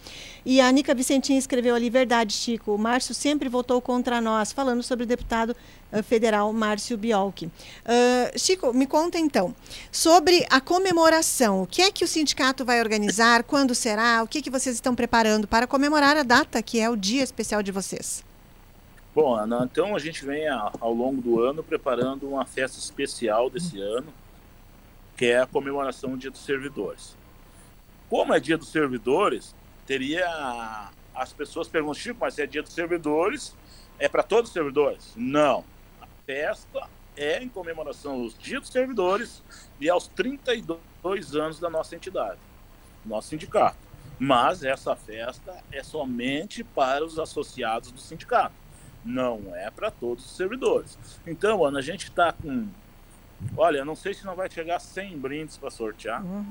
E 0.45 0.61
a 0.61 0.72
Nica 0.72 0.92
Vicentinha 0.92 1.38
escreveu 1.38 1.72
ali: 1.72 1.88
verdade, 1.88 2.32
Chico, 2.32 2.74
o 2.74 2.78
Márcio 2.78 3.14
sempre 3.14 3.49
votou 3.49 3.80
contra 3.80 4.20
nós, 4.20 4.51
falando 4.51 4.82
sobre 4.82 5.05
o 5.05 5.07
deputado 5.07 5.55
federal 6.03 6.53
Márcio 6.53 6.97
Biolchi. 6.97 7.47
Uh, 7.47 8.38
Chico, 8.38 8.72
me 8.72 8.86
conta 8.86 9.18
então 9.18 9.55
sobre 9.92 10.47
a 10.51 10.61
comemoração. 10.61 11.62
O 11.62 11.66
que 11.66 11.82
é 11.82 11.90
que 11.90 12.05
o 12.05 12.09
sindicato 12.09 12.64
vai 12.64 12.80
organizar? 12.80 13.45
Quando 13.45 13.74
será? 13.74 14.22
O 14.22 14.28
que, 14.28 14.42
que 14.42 14.51
vocês 14.51 14.74
estão 14.74 14.95
preparando 14.95 15.47
para 15.47 15.66
comemorar 15.66 16.16
a 16.16 16.22
data, 16.22 16.62
que 16.62 16.80
é 16.80 16.88
o 16.90 16.97
dia 16.97 17.22
especial 17.22 17.62
de 17.62 17.70
vocês? 17.70 18.24
Bom, 19.14 19.34
Ana, 19.36 19.68
então 19.70 19.95
a 19.95 19.99
gente 19.99 20.24
vem 20.24 20.49
ao 20.49 20.92
longo 20.92 21.22
do 21.22 21.40
ano 21.40 21.62
preparando 21.62 22.28
uma 22.28 22.45
festa 22.45 22.78
especial 22.78 23.49
desse 23.49 23.80
ano 23.80 24.12
que 25.16 25.26
é 25.26 25.40
a 25.40 25.47
comemoração 25.47 26.11
do 26.11 26.16
Dia 26.16 26.30
dos 26.30 26.45
Servidores. 26.45 27.16
Como 28.09 28.34
é 28.34 28.40
Dia 28.40 28.59
dos 28.59 28.68
Servidores, 28.68 29.55
teria 29.86 30.90
as 31.14 31.32
pessoas 31.32 31.68
perguntam, 31.68 31.95
Chico, 31.95 32.18
mas 32.20 32.38
é 32.38 32.47
Dia 32.47 32.62
dos 32.62 32.72
Servidores, 32.72 33.55
é 33.99 34.09
para 34.09 34.22
todos 34.22 34.51
os 34.51 34.55
servidores? 34.55 35.12
Não. 35.14 35.64
Festa 36.27 36.89
é 37.16 37.43
em 37.43 37.49
comemoração 37.49 38.22
aos 38.22 38.37
Dias 38.39 38.62
dos 38.62 38.70
Servidores 38.70 39.43
e 39.81 39.89
aos 39.89 40.09
32 40.09 41.37
anos 41.37 41.61
da 41.61 41.68
nossa 41.68 41.95
entidade, 41.95 42.41
nosso 43.05 43.29
sindicato. 43.29 43.77
Mas 44.18 44.62
essa 44.62 44.97
festa 44.97 45.62
é 45.70 45.83
somente 45.83 46.64
para 46.64 47.05
os 47.05 47.18
associados 47.18 47.91
do 47.91 48.01
sindicato, 48.01 48.55
não 49.05 49.55
é 49.55 49.70
para 49.70 49.91
todos 49.91 50.25
os 50.25 50.37
servidores. 50.37 50.99
Então, 51.27 51.64
Ana, 51.64 51.81
a 51.81 51.83
gente 51.83 52.05
está 52.05 52.33
com 52.33 52.68
Olha, 53.57 53.85
não 53.85 53.95
sei 53.95 54.14
se 54.14 54.25
não 54.25 54.35
vai 54.35 54.51
chegar 54.51 54.77
a 54.77 54.81
100 54.81 55.18
brindes 55.18 55.57
para 55.57 55.70
sortear. 55.70 56.25
Uhum. 56.25 56.49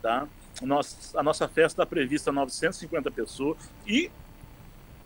Tá? 0.00 0.28
Nossa, 0.62 1.18
a 1.18 1.22
nossa 1.22 1.48
festa 1.48 1.82
está 1.82 1.86
prevista 1.86 2.32
950 2.32 3.10
pessoas 3.10 3.58
e 3.86 4.10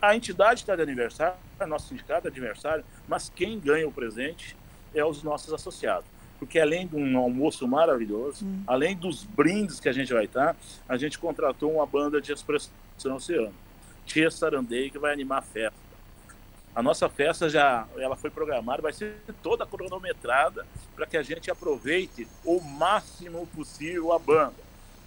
a 0.08 0.16
entidade 0.16 0.60
está 0.60 0.76
de 0.76 0.82
aniversário, 0.82 1.36
nosso 1.66 1.88
sindicato 1.88 2.28
é 2.28 2.30
de 2.30 2.38
aniversário, 2.38 2.84
mas 3.08 3.28
quem 3.34 3.58
ganha 3.58 3.86
o 3.86 3.92
presente 3.92 4.56
é 4.94 5.04
os 5.04 5.22
nossos 5.22 5.52
associados. 5.52 6.06
Porque 6.38 6.58
além 6.58 6.86
de 6.86 6.96
um 6.96 7.16
almoço 7.16 7.66
maravilhoso, 7.66 8.44
uhum. 8.44 8.64
além 8.66 8.96
dos 8.96 9.24
brindes 9.24 9.80
que 9.80 9.88
a 9.88 9.92
gente 9.92 10.12
vai 10.12 10.24
estar, 10.24 10.56
a 10.88 10.96
gente 10.96 11.18
contratou 11.18 11.72
uma 11.72 11.86
banda 11.86 12.20
de 12.20 12.32
expressão 12.32 12.70
oceano, 13.14 13.54
Tia 14.04 14.30
Sarandei, 14.30 14.90
que 14.90 14.98
vai 14.98 15.12
animar 15.12 15.38
a 15.38 15.42
festa. 15.42 15.84
A 16.74 16.82
nossa 16.82 17.08
festa 17.08 17.48
já 17.48 17.86
ela 17.96 18.16
foi 18.16 18.30
programada, 18.30 18.82
vai 18.82 18.92
ser 18.92 19.16
toda 19.42 19.64
cronometrada 19.64 20.66
para 20.94 21.06
que 21.06 21.16
a 21.16 21.22
gente 21.22 21.50
aproveite 21.50 22.26
o 22.44 22.60
máximo 22.60 23.46
possível 23.54 24.12
a 24.12 24.18
banda. 24.18 24.54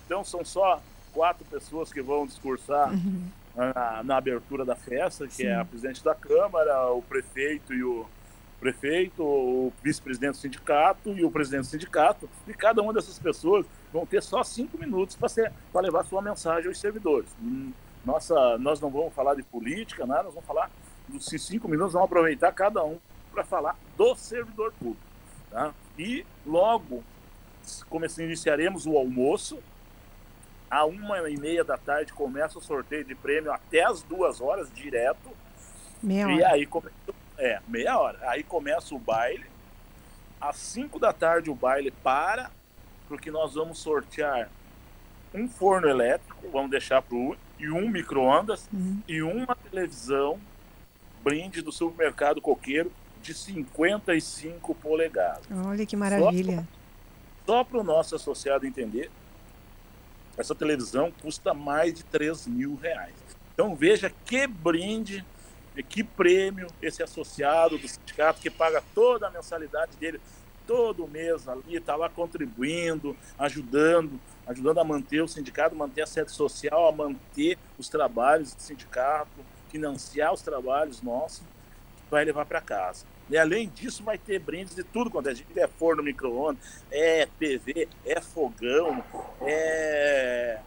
Então 0.06 0.24
são 0.24 0.46
só 0.46 0.82
quatro 1.14 1.44
pessoas 1.46 1.92
que 1.92 2.02
vão 2.02 2.26
discursar 2.26 2.94
uhum. 2.94 3.28
Na, 3.58 4.04
na, 4.04 4.18
abertura 4.18 4.64
da 4.64 4.76
festa, 4.76 5.28
que 5.28 5.34
Sim. 5.34 5.48
é 5.48 5.56
a 5.56 5.66
presidente 5.66 6.04
da 6.04 6.14
Câmara, 6.14 6.92
o 6.92 7.02
prefeito 7.02 7.74
e 7.74 7.84
o 7.84 8.06
prefeito, 8.60 9.24
o 9.24 9.74
vice-presidente 9.84 10.32
do 10.32 10.38
sindicato 10.38 11.12
e 11.12 11.26
o 11.26 11.32
presidente 11.32 11.62
do 11.62 11.68
sindicato, 11.68 12.30
e 12.48 12.54
cada 12.54 12.82
uma 12.82 12.94
dessas 12.94 13.20
pessoas 13.20 13.66
vão 13.92 14.06
ter 14.06 14.22
só 14.22 14.44
cinco 14.44 14.78
minutos 14.78 15.16
para 15.16 15.82
levar 15.82 16.04
sua 16.06 16.22
mensagem 16.22 16.68
aos 16.68 16.80
servidores. 16.80 17.30
Hum, 17.42 17.72
nossa, 18.06 18.58
nós 18.58 18.80
não 18.80 18.90
vamos 18.90 19.14
falar 19.14 19.36
de 19.36 19.44
política, 19.44 20.06
nada, 20.06 20.24
nós 20.24 20.34
vamos 20.34 20.48
falar 20.48 20.72
dos 21.08 21.26
cinco 21.26 21.68
minutos, 21.68 21.94
vamos 21.94 22.06
aproveitar 22.06 22.52
cada 22.52 22.84
um 22.84 22.98
para 23.32 23.44
falar 23.44 23.76
do 23.98 24.16
servidor 24.16 24.72
público. 24.80 25.02
Tá? 25.52 25.74
E 25.98 26.26
logo 26.46 27.04
começamos, 27.90 28.28
iniciaremos 28.28 28.86
o 28.86 28.98
almoço. 28.98 29.60
À 30.70 30.86
uma 30.86 31.30
e 31.30 31.38
meia 31.38 31.64
da 31.64 31.78
tarde 31.78 32.14
começa 32.14 32.60
o 32.60 32.62
sorteio 32.62 33.06
de 33.06 33.16
prêmio 33.16 33.52
até 33.52 33.84
as 33.84 34.02
duas 34.02 34.42
horas, 34.42 34.72
direto. 34.74 35.30
Meia 36.04 36.28
e 36.28 36.42
hora. 36.42 36.54
aí 36.54 36.66
começa, 36.66 36.96
é, 37.38 37.60
meia 37.68 37.98
hora. 37.98 38.20
Aí 38.30 38.44
começa 38.44 38.94
o 38.94 39.00
baile. 39.00 39.46
Às 40.40 40.58
cinco 40.58 41.00
da 41.00 41.14
tarde 41.14 41.50
o 41.50 41.56
baile 41.56 41.90
para, 41.90 42.52
porque 43.08 43.32
nós 43.32 43.56
vamos 43.56 43.80
sortear 43.80 44.50
um 45.34 45.48
forno 45.48 45.88
elétrico, 45.88 46.50
vamos 46.52 46.70
deixar 46.70 47.02
para 47.02 47.16
o 47.16 47.36
e 47.60 47.70
um 47.70 47.90
micro-ondas 47.90 48.70
uhum. 48.72 49.02
e 49.08 49.22
uma 49.22 49.56
televisão 49.56 50.40
brinde 51.24 51.62
do 51.62 51.72
supermercado 51.72 52.40
coqueiro 52.40 52.92
de 53.22 53.34
55 53.34 54.76
polegadas. 54.76 55.44
Olha 55.66 55.86
que 55.86 55.96
maravilha. 55.96 56.68
Só 57.46 57.64
para 57.64 57.80
o 57.80 57.84
nosso 57.84 58.16
associado 58.16 58.66
entender, 58.66 59.10
essa 60.38 60.54
televisão 60.54 61.12
custa 61.22 61.54
mais 61.54 61.94
de 61.94 62.04
3 62.06 62.48
mil 62.48 62.76
reais. 62.76 63.16
Então 63.54 63.76
veja 63.76 64.12
que 64.26 64.46
brinde, 64.46 65.26
que 65.90 66.04
prêmio 66.04 66.68
esse 66.82 67.02
associado 67.02 67.78
do 67.78 67.88
sindicato 67.88 68.40
que 68.42 68.50
paga 68.50 68.84
toda 68.94 69.28
a 69.28 69.32
mensalidade 69.32 69.96
dele 69.98 70.20
todo 70.68 71.08
mês 71.08 71.48
ali, 71.48 71.78
está 71.78 71.96
lá 71.96 72.10
contribuindo, 72.10 73.16
ajudando, 73.40 74.20
ajudando 74.46 74.80
a 74.80 74.84
manter 74.84 75.22
o 75.22 75.28
sindicato, 75.28 75.76
manter 75.76 76.02
a 76.02 76.06
sede 76.06 76.32
social, 76.32 76.88
a 76.88 76.92
manter 76.92 77.58
os 77.80 77.88
trabalhos 77.88 78.54
do 78.54 78.62
sindicato, 78.62 79.32
financiar 79.70 80.34
os 80.34 80.42
trabalhos 80.42 81.02
nossos, 81.02 81.42
vai 82.12 82.26
levar 82.26 82.46
para 82.46 82.60
casa. 82.60 83.06
E 83.30 83.38
além 83.38 83.68
disso, 83.70 84.04
vai 84.04 84.18
ter 84.18 84.40
brindes 84.40 84.76
de 84.76 84.84
tudo 84.84 85.10
quanto 85.10 85.30
é 85.30 85.36
gente. 85.36 85.60
É 85.60 85.68
forno 85.68 86.02
micro-ondas, 86.02 86.84
é 86.90 87.28
TV, 87.38 87.88
é 88.06 88.22
fogão, 88.22 89.04
é, 89.42 90.60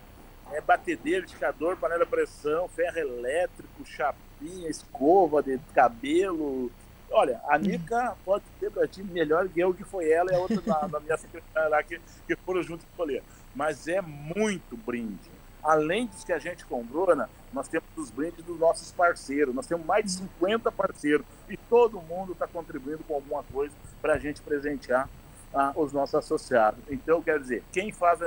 é 0.53 0.61
batedeira, 0.61 1.25
indicador, 1.25 1.77
panela 1.77 2.05
de 2.05 2.11
pressão, 2.11 2.69
ferro 2.69 2.99
elétrico, 2.99 3.85
chapinha, 3.87 4.69
escova 4.69 5.43
de 5.43 5.59
cabelo. 5.75 6.71
Olha, 7.11 7.41
a 7.49 7.59
Nica 7.59 8.15
pode 8.25 8.45
ter 8.61 8.71
para 8.71 8.87
ti 8.87 9.03
melhor 9.03 9.49
que 9.49 9.59
eu, 9.59 9.75
que 9.75 9.83
foi 9.83 10.11
ela 10.11 10.31
e 10.31 10.35
a 10.35 10.39
outra 10.39 10.61
da, 10.61 10.87
da 10.87 11.01
minha 11.01 11.17
secretária 11.17 11.69
lá, 11.69 11.83
que, 11.83 12.01
que 12.27 12.37
foram 12.37 12.63
juntos 12.63 12.87
escolher. 12.91 13.23
Mas 13.55 13.89
é 13.89 14.01
muito 14.01 14.77
brinde 14.77 15.40
além 15.63 16.07
dos 16.07 16.25
que 16.25 16.33
a 16.33 16.39
gente 16.39 16.65
comprou, 16.65 17.07
nós 17.53 17.69
temos 17.69 17.89
os 17.97 18.11
brindes 18.11 18.45
dos 18.45 18.59
nossos 18.59 18.93
parceiros. 18.93 19.55
Nós 19.55 19.67
temos 19.67 19.85
mais 19.87 20.05
de 20.05 20.13
50 20.13 20.71
parceiros 20.73 21.27
e 21.49 21.57
todo 21.57 22.01
mundo 22.03 22.33
está 22.33 22.47
contribuindo 22.47 23.03
com 23.05 23.15
alguma 23.15 23.43
coisa 23.45 23.75
para 24.01 24.15
a 24.15 24.19
gente 24.19 24.41
presentear 24.41 25.09
ah, 25.55 25.73
os 25.75 25.93
nossos 25.93 26.15
associados. 26.15 26.81
Então, 26.89 27.23
quer 27.23 27.39
dizer, 27.39 27.63
quem 27.73 27.93
faz, 27.93 28.21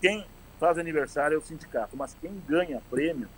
quem 0.00 0.26
faz 0.58 0.78
aniversário 0.78 1.36
é 1.36 1.38
o 1.38 1.42
sindicato, 1.42 1.96
mas 1.96 2.14
quem 2.20 2.32
ganha 2.46 2.82
prêmio 2.90 3.28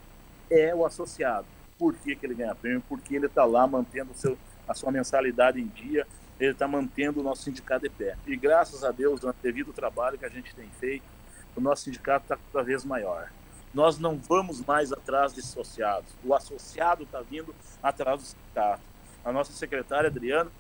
é 0.51 0.75
o 0.75 0.85
associado. 0.85 1.47
Por 1.79 1.95
que, 1.95 2.15
que 2.15 2.27
ele 2.27 2.35
ganha 2.35 2.55
prêmio? 2.55 2.83
Porque 2.89 3.15
ele 3.15 3.27
está 3.27 3.45
lá 3.45 3.67
mantendo 3.67 4.13
seu, 4.15 4.37
a 4.69 4.75
sua 4.75 4.91
mensalidade 4.91 5.61
em 5.61 5.67
dia, 5.67 6.07
ele 6.39 6.53
está 6.53 6.67
mantendo 6.67 7.21
o 7.21 7.23
nosso 7.23 7.43
sindicato 7.43 7.83
de 7.83 7.91
pé. 7.91 8.17
E 8.27 8.37
graças 8.37 8.83
a 8.83 8.91
Deus, 8.91 9.21
devido 9.43 9.69
ao 9.69 9.75
trabalho 9.75 10.19
que 10.19 10.25
a 10.25 10.29
gente 10.29 10.55
tem 10.55 10.69
feito, 10.79 11.05
o 11.61 11.63
nosso 11.63 11.85
sindicato 11.85 12.25
está 12.25 12.39
cada 12.53 12.65
vez 12.65 12.85
maior. 12.85 13.31
Nós 13.73 13.99
não 13.99 14.17
vamos 14.17 14.65
mais 14.65 14.93
atrás 14.93 15.33
de 15.33 15.41
associados. 15.41 16.11
O 16.25 16.35
associado 16.35 17.05
está 17.05 17.21
vindo 17.21 17.55
atrás 17.83 18.21
do 18.21 18.27
sindicato. 18.27 18.83
A 19.25 19.31
nossa 19.31 19.53
secretária 19.53 20.09
Adriana, 20.09 20.51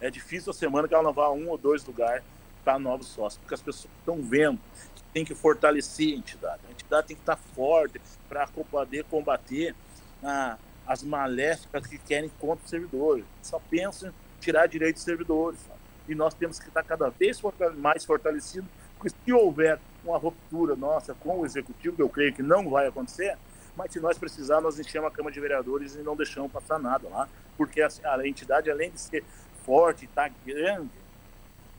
é 0.00 0.08
difícil 0.08 0.50
a 0.50 0.54
semana 0.54 0.86
que 0.86 0.94
ela 0.94 1.02
não 1.02 1.12
vá 1.12 1.24
a 1.24 1.32
um 1.32 1.48
ou 1.48 1.58
dois 1.58 1.84
lugares 1.84 2.22
para 2.64 2.78
novos 2.78 3.08
sócios, 3.08 3.38
porque 3.38 3.54
as 3.54 3.62
pessoas 3.62 3.92
estão 3.98 4.22
vendo 4.22 4.58
que 4.94 5.02
tem 5.12 5.24
que 5.24 5.34
fortalecer 5.34 6.14
a 6.14 6.16
entidade. 6.16 6.62
A 6.68 6.70
entidade 6.70 7.08
tem 7.08 7.16
que 7.16 7.22
estar 7.22 7.36
forte 7.36 8.00
para 8.28 8.46
poder 8.46 9.04
combater 9.04 9.74
ah, 10.22 10.56
as 10.86 11.02
maléficas 11.02 11.86
que 11.86 11.98
querem 11.98 12.30
contra 12.40 12.64
os 12.64 12.70
servidores. 12.70 13.24
Só 13.42 13.60
pensam 13.70 14.10
em 14.10 14.12
tirar 14.40 14.66
direitos 14.66 15.02
dos 15.02 15.04
servidores. 15.04 15.58
Sabe? 15.60 15.80
E 16.08 16.14
nós 16.14 16.34
temos 16.34 16.58
que 16.60 16.68
estar 16.68 16.84
cada 16.84 17.08
vez 17.08 17.40
mais 17.76 18.04
fortalecidos, 18.04 18.68
porque 18.96 19.10
se 19.24 19.32
houver 19.32 19.80
uma 20.06 20.18
ruptura 20.18 20.76
nossa 20.76 21.14
com 21.14 21.40
o 21.40 21.46
executivo, 21.46 21.96
que 21.96 22.02
eu 22.02 22.08
creio 22.08 22.32
que 22.32 22.42
não 22.42 22.68
vai 22.70 22.86
acontecer, 22.86 23.36
mas 23.76 23.92
se 23.92 24.00
nós 24.00 24.18
precisar, 24.18 24.60
nós 24.60 24.78
enchemos 24.78 25.08
a 25.08 25.10
Câmara 25.10 25.34
de 25.34 25.40
Vereadores 25.40 25.94
e 25.94 25.98
não 25.98 26.16
deixamos 26.16 26.50
passar 26.50 26.78
nada 26.78 27.08
lá, 27.08 27.28
porque 27.56 27.82
a, 27.82 27.88
a 28.04 28.26
entidade, 28.26 28.70
além 28.70 28.90
de 28.90 29.00
ser 29.00 29.22
forte, 29.64 30.06
está 30.06 30.30
grande, 30.44 30.90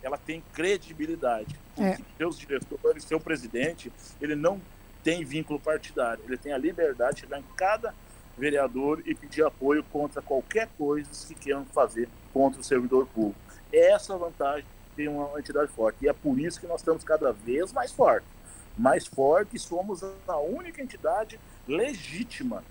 ela 0.04 0.18
tem 0.18 0.44
credibilidade. 0.54 1.60
É. 1.80 1.98
Seus 2.18 2.38
diretores, 2.38 3.04
seu 3.04 3.20
presidente, 3.20 3.92
ele 4.22 4.36
não 4.36 4.62
tem 5.04 5.24
vínculo 5.24 5.60
partidário, 5.60 6.24
ele 6.26 6.38
tem 6.38 6.54
a 6.54 6.58
liberdade 6.58 7.16
de 7.16 7.22
chegar 7.22 7.40
em 7.40 7.46
cada 7.56 7.94
vereador 8.38 9.02
e 9.06 9.16
pedir 9.16 9.44
apoio 9.44 9.84
contra 9.86 10.22
qualquer 10.22 10.70
coisa 10.78 11.10
que 11.28 11.34
queiram 11.34 11.66
fazer 11.66 12.08
contra 12.32 12.62
o 12.62 12.64
servidor 12.64 13.08
público. 13.08 13.40
Essa 13.74 14.14
é 14.14 14.18
vantagem 14.18 14.66
ter 14.98 15.08
uma 15.08 15.40
entidade 15.40 15.72
forte. 15.72 16.04
E 16.04 16.10
é 16.10 16.14
por 16.14 16.40
isso 16.40 16.60
que 16.60 16.66
nós 16.66 16.82
estamos 16.82 17.04
cada 17.04 17.32
vez 17.32 17.72
mais 17.72 17.92
fortes. 17.92 18.28
Mais 18.76 19.06
fortes 19.06 19.62
somos 19.62 20.04
a 20.28 20.38
única 20.38 20.82
entidade 20.82 21.40
legítima, 21.68 22.64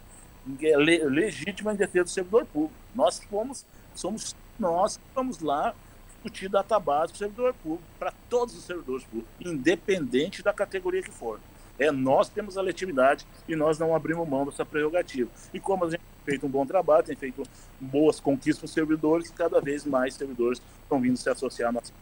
é 0.61 0.77
le, 0.77 1.05
legítima 1.05 1.73
em 1.73 1.77
defesa 1.77 2.05
do 2.05 2.11
servidor 2.11 2.45
público. 2.47 2.75
Nós 2.95 3.19
fomos, 3.19 3.65
somos 3.95 4.37
nós 4.59 4.97
que 4.97 5.03
vamos 5.15 5.41
lá 5.41 5.75
discutir 6.07 6.49
database 6.49 7.13
do 7.13 7.19
servidor 7.19 7.55
público 7.55 7.85
para 7.99 8.13
todos 8.29 8.57
os 8.57 8.65
servidores 8.65 9.05
públicos, 9.05 9.31
independente 9.41 10.43
da 10.43 10.53
categoria 10.53 11.03
que 11.03 11.11
for. 11.11 11.41
É 11.79 11.91
nós 11.91 12.29
temos 12.29 12.57
a 12.57 12.63
legitimidade 12.63 13.27
e 13.47 13.55
nós 13.55 13.79
não 13.79 13.95
abrimos 13.95 14.27
mão 14.29 14.47
dessa 14.47 14.65
prerrogativa. 14.65 15.31
E 15.53 15.61
como 15.61 15.85
a 15.85 15.91
gente 15.91 16.01
tem 16.01 16.16
feito 16.27 16.45
um 16.45 16.51
bom 16.51 16.67
trabalho, 16.67 17.05
tem 17.05 17.17
feito 17.17 17.43
boas 17.81 18.21
conquistas 18.21 18.59
para 18.59 18.67
os 18.67 18.73
servidores, 18.73 19.31
cada 19.31 19.61
vez 19.61 19.87
mais 19.87 20.15
servidores 20.15 20.61
estão 20.83 21.01
vindo 21.01 21.17
se 21.17 21.31
associar 21.31 21.71
à 21.71 21.73
nossa 21.73 21.93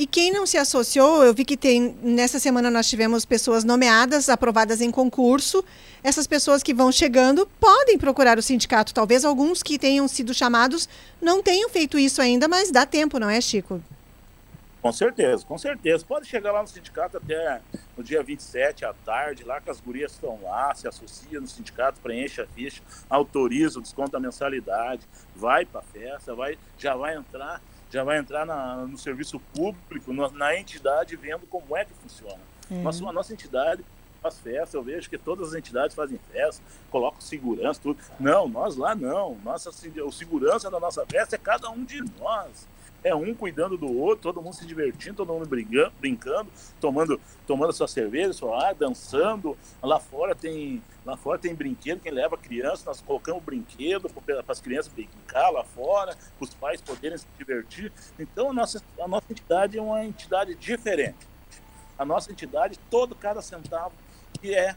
e 0.00 0.06
quem 0.06 0.32
não 0.32 0.46
se 0.46 0.56
associou, 0.56 1.22
eu 1.22 1.34
vi 1.34 1.44
que 1.44 1.58
tem 1.58 1.94
nessa 2.02 2.38
semana 2.38 2.70
nós 2.70 2.88
tivemos 2.88 3.26
pessoas 3.26 3.64
nomeadas, 3.64 4.30
aprovadas 4.30 4.80
em 4.80 4.90
concurso. 4.90 5.62
Essas 6.02 6.26
pessoas 6.26 6.62
que 6.62 6.72
vão 6.72 6.90
chegando 6.90 7.46
podem 7.60 7.98
procurar 7.98 8.38
o 8.38 8.42
sindicato. 8.42 8.94
Talvez 8.94 9.26
alguns 9.26 9.62
que 9.62 9.78
tenham 9.78 10.08
sido 10.08 10.32
chamados 10.32 10.88
não 11.20 11.42
tenham 11.42 11.68
feito 11.68 11.98
isso 11.98 12.22
ainda, 12.22 12.48
mas 12.48 12.70
dá 12.70 12.86
tempo, 12.86 13.18
não 13.18 13.28
é, 13.28 13.42
Chico? 13.42 13.82
Com 14.82 14.92
certeza, 14.92 15.44
com 15.44 15.58
certeza. 15.58 16.04
Pode 16.06 16.26
chegar 16.26 16.52
lá 16.52 16.62
no 16.62 16.68
sindicato 16.68 17.18
até 17.18 17.60
no 17.96 18.02
dia 18.02 18.22
27 18.22 18.84
à 18.84 18.94
tarde, 18.94 19.44
lá 19.44 19.60
que 19.60 19.70
as 19.70 19.80
gurias 19.80 20.12
estão 20.12 20.40
lá, 20.42 20.74
se 20.74 20.88
associa 20.88 21.40
no 21.40 21.46
sindicato, 21.46 22.00
preenche 22.00 22.40
a 22.40 22.46
ficha, 22.46 22.82
autoriza 23.08 23.78
o 23.78 23.82
desconto 23.82 24.12
da 24.12 24.20
mensalidade, 24.20 25.06
vai 25.36 25.66
para 25.66 25.80
a 25.80 25.82
festa, 25.82 26.34
vai, 26.34 26.58
já 26.78 26.94
vai 26.96 27.14
entrar, 27.14 27.60
já 27.90 28.02
vai 28.02 28.18
entrar 28.18 28.46
na, 28.46 28.76
no 28.86 28.96
serviço 28.96 29.38
público, 29.54 30.12
na, 30.14 30.30
na, 30.30 30.56
entidade, 30.58 31.14
vendo 31.14 31.46
como 31.46 31.76
é 31.76 31.84
que 31.84 31.92
funciona. 31.92 32.40
Uhum. 32.70 32.82
Nossa, 32.82 33.06
a 33.06 33.12
nossa 33.12 33.32
entidade 33.34 33.84
faz 34.22 34.38
festa, 34.38 34.76
eu 34.76 34.82
vejo 34.82 35.10
que 35.10 35.18
todas 35.18 35.48
as 35.48 35.54
entidades 35.54 35.94
fazem 35.94 36.18
festa, 36.30 36.62
colocam 36.90 37.20
segurança, 37.20 37.80
tudo. 37.82 37.98
Não, 38.18 38.48
nós 38.48 38.76
lá 38.76 38.94
não. 38.94 39.34
Nossa, 39.44 39.70
o 39.70 40.12
segurança 40.12 40.70
da 40.70 40.80
nossa 40.80 41.04
festa 41.06 41.36
é 41.36 41.38
cada 41.38 41.70
um 41.70 41.84
de 41.84 42.02
nós 42.18 42.66
é 43.02 43.14
um 43.14 43.34
cuidando 43.34 43.76
do 43.76 43.90
outro, 43.90 44.22
todo 44.22 44.42
mundo 44.42 44.54
se 44.54 44.66
divertindo, 44.66 45.16
todo 45.16 45.32
mundo 45.32 45.46
brincando, 45.46 45.92
brincando 45.98 46.50
tomando, 46.80 47.20
tomando 47.46 47.72
sua 47.72 47.88
cerveja, 47.88 48.32
sua 48.32 48.68
água, 48.68 48.88
dançando. 48.88 49.56
Lá 49.82 50.00
fora 50.00 50.34
tem, 50.34 50.82
lá 51.04 51.16
fora 51.16 51.38
tem 51.38 51.54
brinquedo, 51.54 52.00
quem 52.00 52.12
leva 52.12 52.36
criança, 52.36 52.84
nós 52.86 53.00
colocamos 53.00 53.42
brinquedo 53.42 54.08
para 54.08 54.42
as 54.48 54.60
crianças 54.60 54.92
brincar 54.92 55.50
lá 55.50 55.64
fora, 55.64 56.14
para 56.14 56.44
os 56.44 56.54
pais 56.54 56.80
poderem 56.80 57.18
se 57.18 57.26
divertir. 57.38 57.92
Então 58.18 58.50
a 58.50 58.52
nossa, 58.52 58.82
a 59.00 59.08
nossa 59.08 59.26
entidade 59.30 59.78
é 59.78 59.82
uma 59.82 60.04
entidade 60.04 60.54
diferente. 60.54 61.28
A 61.98 62.04
nossa 62.04 62.32
entidade, 62.32 62.78
todo 62.90 63.14
cada 63.14 63.42
centavo 63.42 63.92
que 64.40 64.54
é 64.54 64.74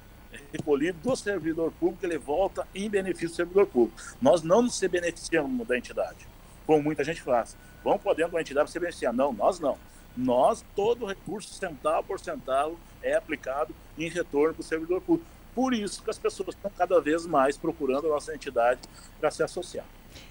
recolhido 0.52 0.98
do 1.00 1.16
servidor 1.16 1.72
público, 1.80 2.06
ele 2.06 2.18
volta 2.18 2.68
em 2.74 2.90
benefício 2.90 3.30
do 3.30 3.36
servidor 3.36 3.68
público. 3.68 4.02
Nós 4.22 4.42
não 4.42 4.62
nos 4.64 4.80
beneficiamos 4.80 5.68
da 5.68 5.78
entidade, 5.78 6.28
como 6.66 6.82
muita 6.82 7.04
gente 7.04 7.22
faz 7.22 7.56
vão 7.84 7.98
podendo 7.98 8.30
uma 8.30 8.42
entidade 8.42 8.72
se 8.72 8.80
beneficiar. 8.80 9.14
Não, 9.14 9.34
nós 9.34 9.60
não. 9.60 9.78
Nós, 10.16 10.64
todo 10.76 11.06
recurso 11.06 11.54
centavo 11.54 12.08
por 12.08 12.20
centavo 12.20 12.78
é 13.02 13.16
aplicado 13.16 13.74
em 13.98 14.10
retorno 14.10 14.54
para 14.54 14.62
o 14.62 14.64
servidor 14.64 15.02
público. 15.02 15.30
Por 15.56 15.74
isso 15.74 16.04
que 16.04 16.10
as 16.10 16.18
pessoas 16.18 16.50
estão 16.50 16.72
cada 16.76 17.00
vez 17.00 17.26
mais 17.26 17.58
procurando 17.58 18.08
a 18.08 18.10
nossa 18.10 18.34
entidade 18.34 18.82
para 19.20 19.30
se 19.30 19.44
associar. 19.44 19.86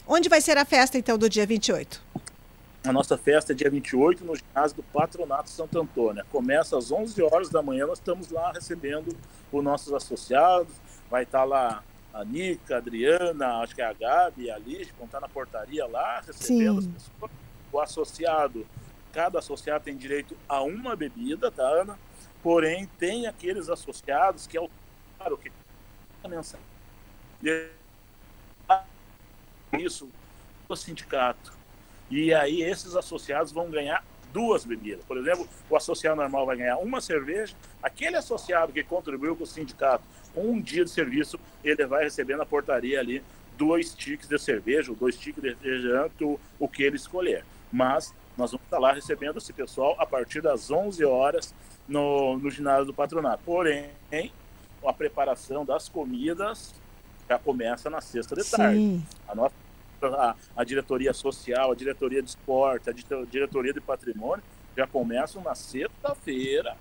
Onde 0.07 0.28
vai 0.28 0.40
ser 0.40 0.57
a 0.57 0.64
festa, 0.64 0.98
então, 0.98 1.16
do 1.16 1.28
dia 1.28 1.46
28? 1.46 2.03
A 2.84 2.92
nossa 2.92 3.16
festa 3.16 3.53
é 3.53 3.55
dia 3.55 3.70
28 3.70 4.24
no 4.24 4.34
ginásio 4.34 4.78
do 4.78 4.82
Patronato 4.82 5.48
Santo 5.48 5.80
Antônio. 5.80 6.24
Começa 6.30 6.76
às 6.76 6.90
11 6.90 7.22
horas 7.22 7.48
da 7.48 7.62
manhã, 7.62 7.86
nós 7.86 7.98
estamos 7.98 8.30
lá 8.30 8.50
recebendo 8.53 9.16
os 9.53 9.62
nossos 9.62 9.92
associados. 9.92 10.72
Vai 11.09 11.22
estar 11.22 11.44
lá 11.44 11.84
a 12.12 12.24
Nica, 12.24 12.74
a 12.74 12.78
Adriana, 12.78 13.59
acho 13.59 13.74
que 13.74 13.82
é 13.82 13.86
a 13.86 13.92
Gabi, 13.92 14.50
a 14.50 14.59
Liz, 14.59 14.88
vão 14.98 15.07
estar 15.07 15.20
na 15.20 15.28
portaria 15.28 15.86
lá, 15.86 16.20
recebendo 16.26 16.82
Sim. 16.82 16.88
as 16.88 17.05
pessoas. 17.05 17.41
O 17.72 17.80
associado, 17.80 18.66
cada 19.12 19.38
associado 19.38 19.84
tem 19.84 19.96
direito 19.96 20.36
a 20.48 20.62
uma 20.62 20.94
bebida, 20.94 21.50
tá, 21.50 21.62
Ana? 21.62 21.98
Porém, 22.42 22.86
tem 22.98 23.26
aqueles 23.26 23.68
associados 23.68 24.46
que 24.46 24.56
é 24.56 24.60
o 24.60 24.68
claro 25.16 25.38
que 25.38 25.50
a 26.22 26.28
mensagem. 26.28 26.66
Isso 29.72 30.08
do 30.68 30.76
sindicato. 30.76 31.52
E 32.10 32.32
aí 32.34 32.62
esses 32.62 32.94
associados 32.94 33.52
vão 33.52 33.70
ganhar 33.70 34.04
duas 34.32 34.64
bebidas. 34.64 35.04
Por 35.04 35.16
exemplo, 35.16 35.48
o 35.68 35.76
associado 35.76 36.16
normal 36.16 36.46
vai 36.46 36.56
ganhar 36.56 36.78
uma 36.78 37.00
cerveja, 37.00 37.54
aquele 37.82 38.16
associado 38.16 38.72
que 38.72 38.82
contribuiu 38.82 39.36
com 39.36 39.44
o 39.44 39.46
sindicato 39.46 40.04
com 40.34 40.50
um 40.50 40.60
dia 40.60 40.84
de 40.84 40.90
serviço, 40.90 41.38
ele 41.62 41.86
vai 41.86 42.04
receber 42.04 42.36
na 42.36 42.46
portaria 42.46 42.98
ali 42.98 43.22
dois 43.56 43.94
tickets 43.94 44.28
de 44.28 44.38
cerveja, 44.38 44.90
ou 44.90 44.96
dois 44.96 45.16
tickets 45.16 45.42
de 45.42 45.50
refrigerante, 45.50 46.24
o, 46.24 46.40
o 46.58 46.68
que 46.68 46.82
ele 46.82 46.96
escolher. 46.96 47.44
Mas 47.72 48.14
nós 48.36 48.50
vamos 48.50 48.64
estar 48.64 48.78
lá 48.78 48.92
recebendo 48.92 49.38
esse 49.38 49.52
pessoal 49.52 49.96
a 49.98 50.06
partir 50.06 50.40
das 50.40 50.70
11 50.70 51.04
horas 51.04 51.54
no, 51.88 52.38
no 52.38 52.50
ginásio 52.50 52.86
do 52.86 52.94
patronato. 52.94 53.42
Porém, 53.44 53.90
a 54.84 54.92
preparação 54.92 55.64
das 55.64 55.88
comidas 55.88 56.74
já 57.28 57.38
começa 57.38 57.88
na 57.88 58.00
sexta 58.00 58.34
de 58.34 58.48
tarde. 58.48 59.02
A 59.28 59.34
nossa 59.34 59.54
a, 60.02 60.34
a, 60.56 60.64
diretoria 60.64 61.12
social, 61.12 61.70
a 61.70 61.74
diretoria 61.74 62.22
de 62.22 62.30
esporte, 62.30 62.90
a 62.90 62.92
diretoria 62.92 63.72
de 63.72 63.80
patrimônio 63.80 64.42
já 64.76 64.86
começam 64.86 65.42
na 65.42 65.54
sexta-feira 65.54 66.76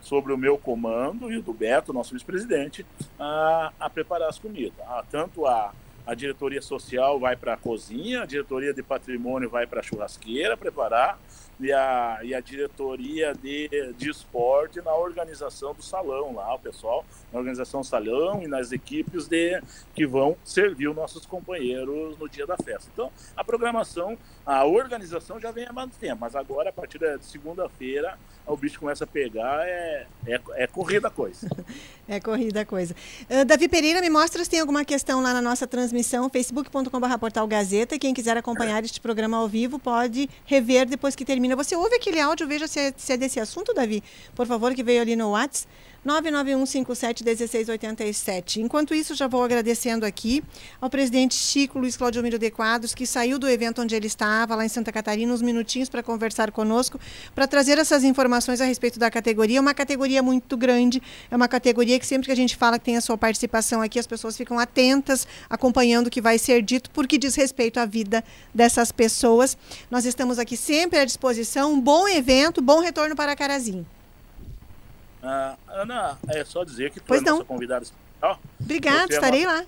sobre 0.00 0.32
o 0.32 0.36
meu 0.36 0.58
comando 0.58 1.32
e 1.32 1.38
o 1.38 1.42
do 1.42 1.52
Beto, 1.52 1.92
nosso 1.92 2.12
vice-presidente, 2.12 2.84
a, 3.18 3.72
a, 3.78 3.90
preparar 3.90 4.28
as 4.28 4.38
comidas. 4.38 4.74
Ah, 4.80 5.04
tanto 5.10 5.46
a, 5.46 5.72
a 6.06 6.14
diretoria 6.14 6.60
social 6.60 7.18
vai 7.18 7.36
para 7.36 7.54
a 7.54 7.56
cozinha, 7.56 8.22
a 8.22 8.26
diretoria 8.26 8.74
de 8.74 8.82
patrimônio 8.82 9.48
vai 9.48 9.66
para 9.66 9.80
a 9.80 9.82
churrasqueira 9.82 10.56
preparar, 10.56 11.18
e 11.60 11.72
a, 11.72 12.18
e 12.22 12.34
a 12.34 12.40
diretoria 12.40 13.32
de, 13.34 13.68
de 13.96 14.10
esporte 14.10 14.80
na 14.80 14.94
organização 14.94 15.72
do 15.72 15.82
salão 15.82 16.34
lá, 16.34 16.54
o 16.54 16.58
pessoal 16.58 17.04
na 17.32 17.38
organização 17.38 17.82
do 17.82 17.86
salão 17.86 18.42
e 18.42 18.48
nas 18.48 18.72
equipes 18.72 19.28
de, 19.28 19.62
que 19.94 20.06
vão 20.06 20.36
servir 20.44 20.88
os 20.88 20.96
nossos 20.96 21.24
companheiros 21.24 22.18
no 22.18 22.28
dia 22.28 22.46
da 22.46 22.56
festa. 22.56 22.90
Então, 22.92 23.12
a 23.36 23.44
programação, 23.44 24.18
a 24.44 24.64
organização 24.64 25.38
já 25.38 25.50
vem 25.50 25.66
há 25.66 25.72
mais 25.72 25.90
tempo, 25.96 26.18
mas 26.20 26.34
agora, 26.34 26.70
a 26.70 26.72
partir 26.72 26.98
de 26.98 27.18
segunda-feira, 27.24 28.18
o 28.46 28.56
bicho 28.56 28.80
começa 28.80 29.04
a 29.04 29.06
pegar, 29.06 29.66
é, 29.66 30.06
é, 30.26 30.40
é 30.54 30.66
corrida 30.66 31.08
a 31.08 31.10
coisa. 31.10 31.48
é 32.08 32.18
corrida 32.18 32.62
a 32.62 32.64
coisa. 32.64 32.94
Uh, 33.30 33.44
Davi 33.44 33.68
Pereira, 33.68 34.00
me 34.00 34.10
mostra 34.10 34.42
se 34.42 34.50
tem 34.50 34.60
alguma 34.60 34.84
questão 34.84 35.22
lá 35.22 35.32
na 35.32 35.40
nossa 35.40 35.66
transmissão, 35.66 36.28
facebook.com.br 36.28 37.18
portal 37.20 37.46
Gazeta. 37.46 37.98
Quem 37.98 38.12
quiser 38.12 38.36
acompanhar 38.36 38.82
este 38.84 39.00
programa 39.00 39.36
ao 39.36 39.46
vivo 39.46 39.78
pode 39.78 40.28
rever 40.44 40.86
depois 40.86 41.14
que 41.14 41.24
termina 41.24 41.54
você 41.54 41.76
ouve 41.76 41.94
aquele 41.94 42.20
áudio, 42.20 42.48
veja 42.48 42.66
se 42.66 42.80
é, 42.80 42.94
se 42.96 43.12
é 43.12 43.16
desse 43.16 43.38
assunto, 43.38 43.72
Davi, 43.72 44.02
por 44.34 44.46
favor, 44.46 44.74
que 44.74 44.82
veio 44.82 45.02
ali 45.02 45.14
no 45.14 45.30
WhatsApp. 45.30 45.68
991571687. 46.06 48.60
Enquanto 48.60 48.94
isso, 48.94 49.14
já 49.14 49.26
vou 49.28 49.42
agradecendo 49.42 50.04
aqui 50.04 50.44
ao 50.80 50.90
presidente 50.90 51.34
Chico 51.34 51.78
Luiz 51.78 51.96
Claudio 51.96 52.22
Miro 52.22 52.38
de 52.38 52.50
Quadros, 52.50 52.94
que 52.94 53.06
saiu 53.06 53.38
do 53.38 53.48
evento 53.48 53.80
onde 53.82 53.94
ele 53.94 54.08
estava, 54.08 54.56
lá 54.56 54.64
em 54.64 54.68
Santa 54.68 54.92
Catarina, 54.92 55.32
uns 55.32 55.40
minutinhos 55.42 55.88
para 55.88 56.02
conversar 56.02 56.50
conosco, 56.50 56.98
para 57.34 57.46
trazer 57.46 57.78
essas 57.78 58.04
informações 58.04 58.60
a 58.60 58.64
respeito 58.64 58.98
da 58.98 59.10
categoria. 59.10 59.58
É 59.58 59.60
uma 59.60 59.74
categoria 59.74 60.22
muito 60.22 60.56
grande, 60.56 61.02
é 61.30 61.36
uma 61.36 61.48
categoria 61.48 61.98
que 61.98 62.06
sempre 62.06 62.26
que 62.26 62.32
a 62.32 62.36
gente 62.36 62.56
fala 62.56 62.78
que 62.78 62.84
tem 62.84 62.96
a 62.96 63.00
sua 63.00 63.16
participação 63.16 63.80
aqui, 63.80 63.98
as 63.98 64.06
pessoas 64.06 64.36
ficam 64.36 64.58
atentas, 64.58 65.26
acompanhando 65.48 66.08
o 66.08 66.10
que 66.10 66.20
vai 66.20 66.38
ser 66.38 66.60
dito, 66.62 66.90
porque 66.90 67.16
diz 67.16 67.36
respeito 67.36 67.78
à 67.78 67.86
vida 67.86 68.24
dessas 68.54 68.90
pessoas. 68.90 69.56
Nós 69.90 70.04
estamos 70.04 70.38
aqui 70.38 70.56
sempre 70.56 70.98
à 70.98 71.04
disposição. 71.04 71.72
Um 71.72 71.80
bom 71.80 72.08
evento, 72.08 72.60
bom 72.60 72.80
retorno 72.80 73.14
para 73.14 73.36
Carazinho. 73.36 73.86
Uh, 75.22 75.56
Ana, 75.68 76.18
é 76.28 76.44
só 76.44 76.64
dizer 76.64 76.90
que 76.90 76.98
tu 76.98 77.14
é 77.14 77.20
nossa 77.20 77.44
convidada 77.44 77.84
especial. 77.84 78.40
Obrigada, 78.60 79.12
estarei 79.12 79.46
lá. 79.46 79.64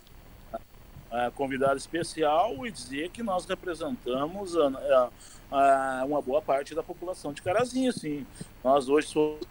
Uh, 0.52 1.30
convidada 1.36 1.76
especial 1.76 2.66
e 2.66 2.72
dizer 2.72 3.10
que 3.10 3.22
nós 3.22 3.46
representamos 3.46 4.56
uh, 4.56 4.66
uh, 4.68 6.06
uma 6.06 6.20
boa 6.20 6.42
parte 6.42 6.74
da 6.74 6.82
população 6.82 7.32
de 7.32 7.40
Carazinho, 7.40 7.92
sim. 7.92 8.26
Nós 8.64 8.88
hoje 8.88 9.06
somos 9.06 9.46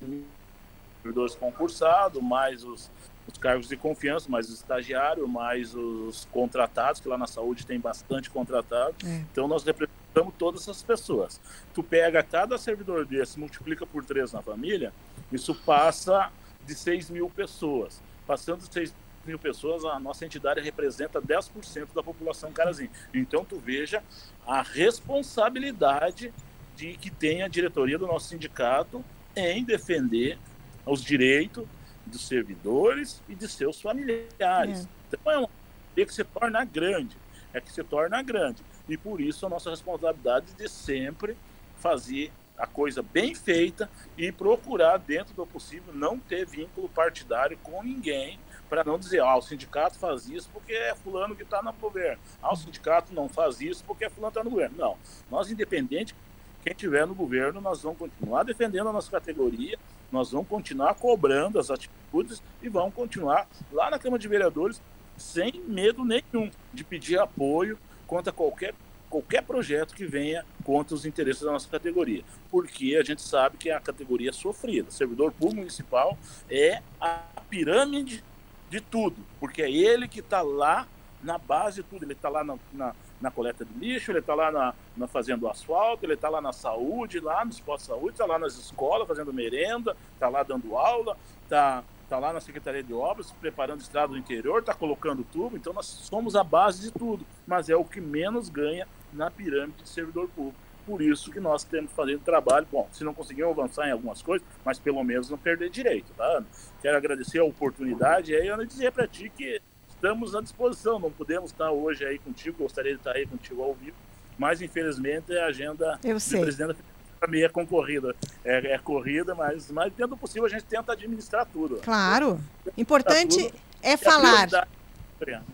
servidores 1.02 1.36
concursados, 1.36 2.22
mais 2.22 2.66
os, 2.66 2.92
os 3.26 3.38
cargos 3.38 3.70
de 3.70 3.78
confiança, 3.78 4.30
mais 4.30 4.50
os 4.50 4.56
estagiários, 4.56 5.30
mais 5.30 5.74
os 5.74 6.26
contratados, 6.34 7.00
que 7.00 7.08
lá 7.08 7.18
na 7.18 7.28
saúde 7.28 7.66
tem 7.66 7.80
bastante 7.80 8.30
contratado. 8.30 8.96
É. 9.06 9.24
Então 9.32 9.48
nós 9.48 9.64
representamos 9.64 10.34
todas 10.38 10.64
essas 10.64 10.84
pessoas. 10.84 11.40
Tu 11.74 11.82
pega 11.82 12.22
cada 12.22 12.58
servidor 12.58 13.06
desse, 13.06 13.40
multiplica 13.40 13.86
por 13.86 14.04
três 14.04 14.34
na 14.34 14.42
família, 14.42 14.92
isso 15.34 15.56
passa 15.56 16.32
de 16.66 16.76
6 16.76 17.10
mil 17.10 17.30
pessoas. 17.30 18.02
Passando 18.26 18.62
de 18.62 18.74
6 18.74 18.94
mil 19.26 19.40
pessoas, 19.40 19.84
a 19.86 20.00
nossa 20.00 20.26
entidade 20.26 20.62
representa 20.62 21.22
10% 21.22 21.88
da 21.94 22.04
população 22.04 22.52
carazinho. 22.52 22.92
Então 23.14 23.44
tu 23.44 23.58
veja 23.58 24.04
a 24.46 24.62
responsabilidade 24.62 26.34
de 26.76 26.98
que 26.98 27.10
tem 27.10 27.42
a 27.42 27.48
diretoria 27.48 27.98
do 27.98 28.08
nosso 28.08 28.30
sindicato 28.30 29.04
em 29.36 29.64
defender 29.64 30.38
os 30.86 31.04
direitos 31.04 31.66
dos 32.06 32.28
servidores 32.28 33.22
e 33.30 33.36
de 33.36 33.48
seus 33.48 33.82
familiares. 33.82 34.88
Então 35.08 35.32
é 35.32 35.38
uma 35.38 35.50
é 35.96 36.06
que 36.06 36.14
se 36.14 36.24
torna 36.24 36.66
grande, 36.66 37.16
é 37.54 37.62
que 37.62 37.72
se 37.72 37.84
torna 37.84 38.22
grande. 38.24 38.64
E 38.90 38.98
por 38.98 39.22
isso 39.22 39.46
a 39.46 39.50
nossa 39.50 39.70
responsabilidade 39.70 40.54
de 40.54 40.68
sempre 40.68 41.38
fazer 41.78 42.32
a 42.64 42.68
coisa 42.68 43.04
bem 43.04 43.36
feita 43.36 43.90
e 44.18 44.32
procurar, 44.32 44.98
dentro 44.98 45.34
do 45.34 45.46
possível, 45.46 45.94
não 45.94 46.18
ter 46.18 46.46
vínculo 46.46 46.88
partidário 46.88 47.58
com 47.62 47.84
ninguém, 47.84 48.40
para 48.70 48.86
não 48.86 48.98
dizer, 48.98 49.20
ah, 49.20 49.36
o 49.36 49.42
sindicato 49.42 50.00
faz 50.00 50.30
isso 50.30 50.50
porque 50.54 50.72
é 50.72 50.96
fulano 50.96 51.36
que 51.36 51.44
está 51.44 51.62
no 51.62 51.74
governo. 51.74 52.22
Ah, 52.42 52.54
o 52.54 52.56
sindicato 52.56 53.14
não 53.14 53.28
faz 53.28 53.60
isso 53.60 53.84
porque 53.86 54.06
é 54.06 54.10
fulano 54.10 54.32
que 54.32 54.40
está 54.40 54.44
no 54.46 54.50
governo. 54.50 54.78
Não. 54.78 54.98
Nós, 55.30 55.52
independente, 55.52 56.16
quem 56.64 56.74
tiver 56.74 57.06
no 57.06 57.14
governo, 57.14 57.60
nós 57.60 57.82
vamos 57.82 58.00
continuar 58.00 58.44
defendendo 58.44 58.88
a 58.88 58.94
nossa 58.94 59.12
categoria, 59.12 59.78
nós 60.10 60.32
vamos 60.32 60.48
continuar 60.48 60.94
cobrando 60.96 61.60
as 61.60 61.70
atitudes 61.70 62.42
e 62.62 62.70
vamos 62.70 62.94
continuar 62.94 63.46
lá 63.74 63.90
na 63.90 64.00
Câmara 64.00 64.22
de 64.22 64.28
Vereadores 64.30 64.82
sem 65.18 65.62
medo 65.68 66.06
nenhum 66.06 66.50
de 66.74 66.84
pedir 66.86 67.20
apoio 67.20 67.78
contra 68.08 68.32
qualquer 68.32 68.74
qualquer 69.14 69.44
projeto 69.44 69.94
que 69.94 70.08
venha 70.08 70.44
contra 70.64 70.96
os 70.96 71.06
interesses 71.06 71.44
da 71.44 71.52
nossa 71.52 71.70
categoria, 71.70 72.24
porque 72.50 72.98
a 73.00 73.04
gente 73.04 73.22
sabe 73.22 73.58
que 73.58 73.70
é 73.70 73.76
a 73.76 73.80
categoria 73.80 74.34
sofrida. 74.34 74.90
Servidor 74.90 75.32
público 75.32 75.58
municipal 75.58 76.18
é 76.50 76.82
a 77.00 77.22
pirâmide 77.48 78.24
de 78.72 78.82
tudo, 78.82 79.18
porque 79.40 79.62
é 79.62 79.72
ele 79.72 80.08
que 80.08 80.20
está 80.20 80.42
lá 80.42 80.88
na 81.22 81.38
base 81.38 81.84
de 81.84 81.84
tudo. 81.84 82.04
Ele 82.04 82.14
está 82.14 82.28
lá 82.28 82.44
na, 82.44 82.58
na, 82.74 82.96
na, 83.22 83.30
coleta 83.30 83.64
de 83.64 83.74
lixo, 83.78 84.12
ele 84.12 84.18
está 84.18 84.34
lá 84.34 84.52
na, 84.52 84.74
na 84.98 85.08
fazendo 85.08 85.48
asfalto, 85.48 86.04
ele 86.08 86.16
está 86.16 86.28
lá 86.28 86.42
na 86.42 86.52
saúde, 86.52 87.20
lá 87.20 87.46
nos 87.46 87.60
postos 87.60 87.84
de 87.84 87.94
saúde, 87.94 88.14
está 88.14 88.26
lá 88.26 88.40
nas 88.40 88.56
escolas 88.56 89.08
fazendo 89.08 89.32
merenda, 89.32 89.96
está 90.16 90.28
lá 90.28 90.42
dando 90.42 90.76
aula, 90.76 91.16
está 91.44 91.84
tá 92.10 92.18
lá 92.18 92.34
na 92.34 92.42
Secretaria 92.42 92.82
de 92.82 92.94
Obras, 92.96 93.32
preparando 93.40 93.82
estrada 93.82 94.08
do 94.08 94.18
interior, 94.18 94.60
está 94.60 94.74
colocando 94.74 95.24
tubo, 95.24 95.56
então 95.56 95.72
nós 95.72 95.86
somos 95.86 96.36
a 96.36 96.44
base 96.44 96.82
de 96.82 96.92
tudo, 96.92 97.24
mas 97.46 97.70
é 97.70 97.76
o 97.76 97.86
que 97.86 98.02
menos 98.02 98.50
ganha 98.50 98.88
na 99.14 99.32
pirâmide 99.32 99.84
de 99.84 99.90
servidor 99.90 100.28
público. 100.30 100.58
Por 100.86 101.02
isso 101.02 101.32
que 101.32 101.40
nós 101.40 101.64
temos 101.64 101.92
que 101.92 101.96
fazer 101.96 102.16
o 102.16 102.20
trabalho. 102.20 102.68
Bom, 102.70 102.90
se 102.92 103.04
não 103.06 103.14
conseguimos 103.14 103.58
avançar 103.58 103.88
em 103.88 103.92
algumas 103.92 104.22
coisas, 104.22 104.46
mas 104.66 104.78
pelo 104.78 105.02
menos 105.04 105.30
não 105.30 105.38
perder 105.38 105.70
direito, 105.70 106.12
tá, 106.18 106.26
Ana? 106.26 106.46
Quero 106.82 106.98
agradecer 106.98 107.40
a 107.40 107.44
oportunidade 107.46 108.34
e 108.34 108.36
aí, 108.36 108.50
Ana, 108.50 108.66
dizer 108.66 108.92
para 108.92 109.08
ti 109.08 109.30
que 109.30 109.62
estamos 109.88 110.36
à 110.36 110.42
disposição. 110.42 111.00
Não 111.00 111.10
podemos 111.10 111.52
estar 111.52 111.72
hoje 111.72 112.06
aí 112.06 112.20
contigo, 112.20 112.58
gostaria 112.58 112.92
de 112.92 112.98
estar 112.98 113.14
aí 113.14 113.26
contigo 113.26 113.64
ao 113.64 113.74
vivo, 113.74 113.96
mas 114.38 114.62
infelizmente 114.62 115.36
a 115.38 115.46
agenda 115.46 115.98
Eu 116.04 116.16
do 116.16 116.20
sei. 116.20 116.42
presidente 116.42 116.78
também 117.22 117.44
é 117.44 117.50
concorrida. 117.50 118.14
É, 118.44 118.74
é 118.74 118.78
corrida, 118.78 119.34
mas, 119.34 119.72
mas 119.72 119.94
dentro 119.94 120.16
do 120.16 120.18
possível 120.18 120.46
a 120.46 120.50
gente 120.50 120.66
tenta 120.66 120.92
administrar 120.92 121.46
tudo. 121.46 121.78
Claro. 121.78 122.38
Importante 122.78 123.42
tudo. 123.42 123.60
é 123.82 123.96
falar. 123.96 124.50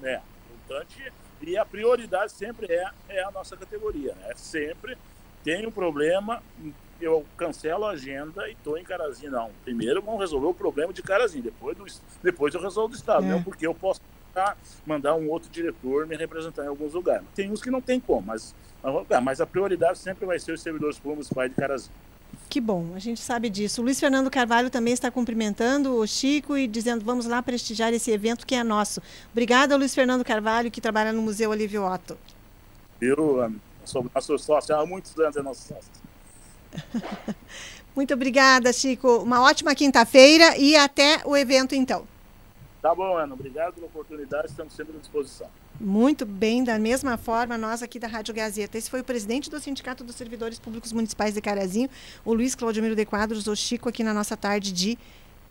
É, 0.01 0.21
importante. 0.65 1.13
E 1.41 1.57
a 1.57 1.65
prioridade 1.65 2.31
sempre 2.31 2.71
é, 2.71 2.89
é 3.07 3.23
a 3.23 3.31
nossa 3.31 3.55
categoria. 3.55 4.13
Né? 4.15 4.33
Sempre 4.35 4.97
tem 5.43 5.65
um 5.65 5.71
problema, 5.71 6.43
eu 6.99 7.25
cancelo 7.37 7.85
a 7.85 7.91
agenda 7.91 8.47
e 8.49 8.51
estou 8.51 8.77
em 8.77 8.83
Carazinho. 8.83 9.31
Não, 9.31 9.51
primeiro 9.63 10.01
vamos 10.01 10.19
resolver 10.19 10.47
o 10.47 10.53
problema 10.53 10.91
de 10.91 11.01
Carazinho, 11.01 11.43
depois, 11.43 11.77
do, 11.77 11.85
depois 12.21 12.53
eu 12.53 12.61
resolvo 12.61 12.89
do 12.89 12.95
Estado. 12.95 13.25
É. 13.25 13.29
Não 13.29 13.43
porque 13.43 13.65
eu 13.65 13.73
posso 13.73 14.01
mandar- 14.35 14.57
mandar 14.85 15.15
um 15.15 15.29
outro 15.29 15.49
diretor 15.49 16.05
me 16.05 16.15
representar 16.15 16.65
em 16.65 16.67
alguns 16.67 16.93
lugares. 16.93 17.25
Tem 17.33 17.49
uns 17.49 17.61
que 17.61 17.71
não 17.71 17.81
tem 17.81 17.99
como, 17.99 18.21
mas, 18.27 18.53
mas 19.23 19.41
a 19.41 19.45
prioridade 19.45 19.97
sempre 19.97 20.25
vai 20.25 20.39
ser 20.39 20.51
os 20.51 20.61
servidores 20.61 20.99
públicos 20.99 21.29
pai 21.29 21.49
de 21.49 21.55
Carazinho. 21.55 21.95
Que 22.49 22.59
bom, 22.59 22.93
a 22.95 22.99
gente 22.99 23.21
sabe 23.21 23.47
disso. 23.49 23.79
O 23.81 23.83
Luiz 23.83 23.99
Fernando 23.99 24.29
Carvalho 24.29 24.71
também 24.71 24.93
está 24.93 25.11
cumprimentando 25.11 25.95
o 25.95 26.07
Chico 26.07 26.57
e 26.57 26.67
dizendo 26.67 27.05
vamos 27.05 27.27
lá 27.27 27.43
prestigiar 27.43 27.93
esse 27.93 28.09
evento 28.09 28.45
que 28.45 28.55
é 28.55 28.63
nosso. 28.63 29.01
Obrigada, 29.31 29.75
Luiz 29.77 29.93
Fernando 29.93 30.25
Carvalho, 30.25 30.71
que 30.71 30.81
trabalha 30.81 31.13
no 31.13 31.21
Museu 31.21 31.51
Olívio 31.51 31.85
Otto. 31.85 32.17
Eu 32.99 33.51
sou 33.85 34.05
nosso 34.13 34.37
sócio 34.39 34.75
há 34.75 34.85
muitos 34.85 35.17
anos, 35.19 35.37
é 35.37 35.41
nosso 35.43 35.67
sócio. 35.67 35.91
Muito 37.95 38.13
obrigada, 38.13 38.73
Chico. 38.73 39.17
Uma 39.17 39.43
ótima 39.43 39.75
quinta-feira 39.75 40.57
e 40.57 40.75
até 40.75 41.21
o 41.25 41.37
evento, 41.37 41.75
então. 41.75 42.07
Tá 42.81 42.95
bom, 42.95 43.17
Ana. 43.17 43.33
Obrigado 43.33 43.73
pela 43.73 43.87
oportunidade. 43.87 44.47
Estamos 44.47 44.73
sempre 44.73 44.95
à 44.95 44.99
disposição. 44.99 45.47
Muito 45.79 46.25
bem, 46.25 46.61
da 46.61 46.77
mesma 46.77 47.15
forma, 47.15 47.57
nós 47.57 47.81
aqui 47.81 47.99
da 47.99 48.07
Rádio 48.07 48.33
Gazeta. 48.33 48.77
Esse 48.77 48.89
foi 48.89 48.99
o 48.99 49.03
presidente 49.03 49.49
do 49.49 49.59
Sindicato 49.61 50.03
dos 50.03 50.15
Servidores 50.15 50.59
Públicos 50.59 50.91
Municipais 50.91 51.33
de 51.33 51.39
Carazinho, 51.41 51.89
o 52.25 52.33
Luiz 52.33 52.53
Claudemiro 52.53 52.95
de 52.95 53.05
Quadros, 53.05 53.47
o 53.47 53.55
Chico, 53.55 53.87
aqui 53.87 54.03
na 54.03 54.13
nossa 54.13 54.35
tarde 54.35 54.73
de 54.73 54.97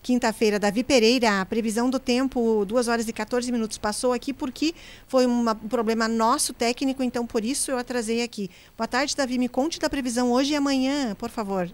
quinta-feira. 0.02 0.58
Davi 0.58 0.84
Pereira, 0.84 1.40
a 1.40 1.46
previsão 1.46 1.88
do 1.88 1.98
tempo, 1.98 2.66
2 2.66 2.88
horas 2.88 3.08
e 3.08 3.12
14 3.12 3.50
minutos, 3.50 3.78
passou 3.78 4.12
aqui 4.12 4.34
porque 4.34 4.74
foi 5.06 5.24
uma- 5.24 5.52
um 5.52 5.68
problema 5.68 6.06
nosso 6.06 6.52
técnico, 6.52 7.02
então 7.02 7.26
por 7.26 7.42
isso 7.42 7.70
eu 7.70 7.78
atrasei 7.78 8.22
aqui. 8.22 8.50
Boa 8.76 8.86
tarde, 8.86 9.16
Davi. 9.16 9.38
Me 9.38 9.48
conte 9.48 9.78
da 9.80 9.88
previsão 9.88 10.30
hoje 10.30 10.52
e 10.52 10.56
amanhã, 10.56 11.14
por 11.14 11.30
favor. 11.30 11.70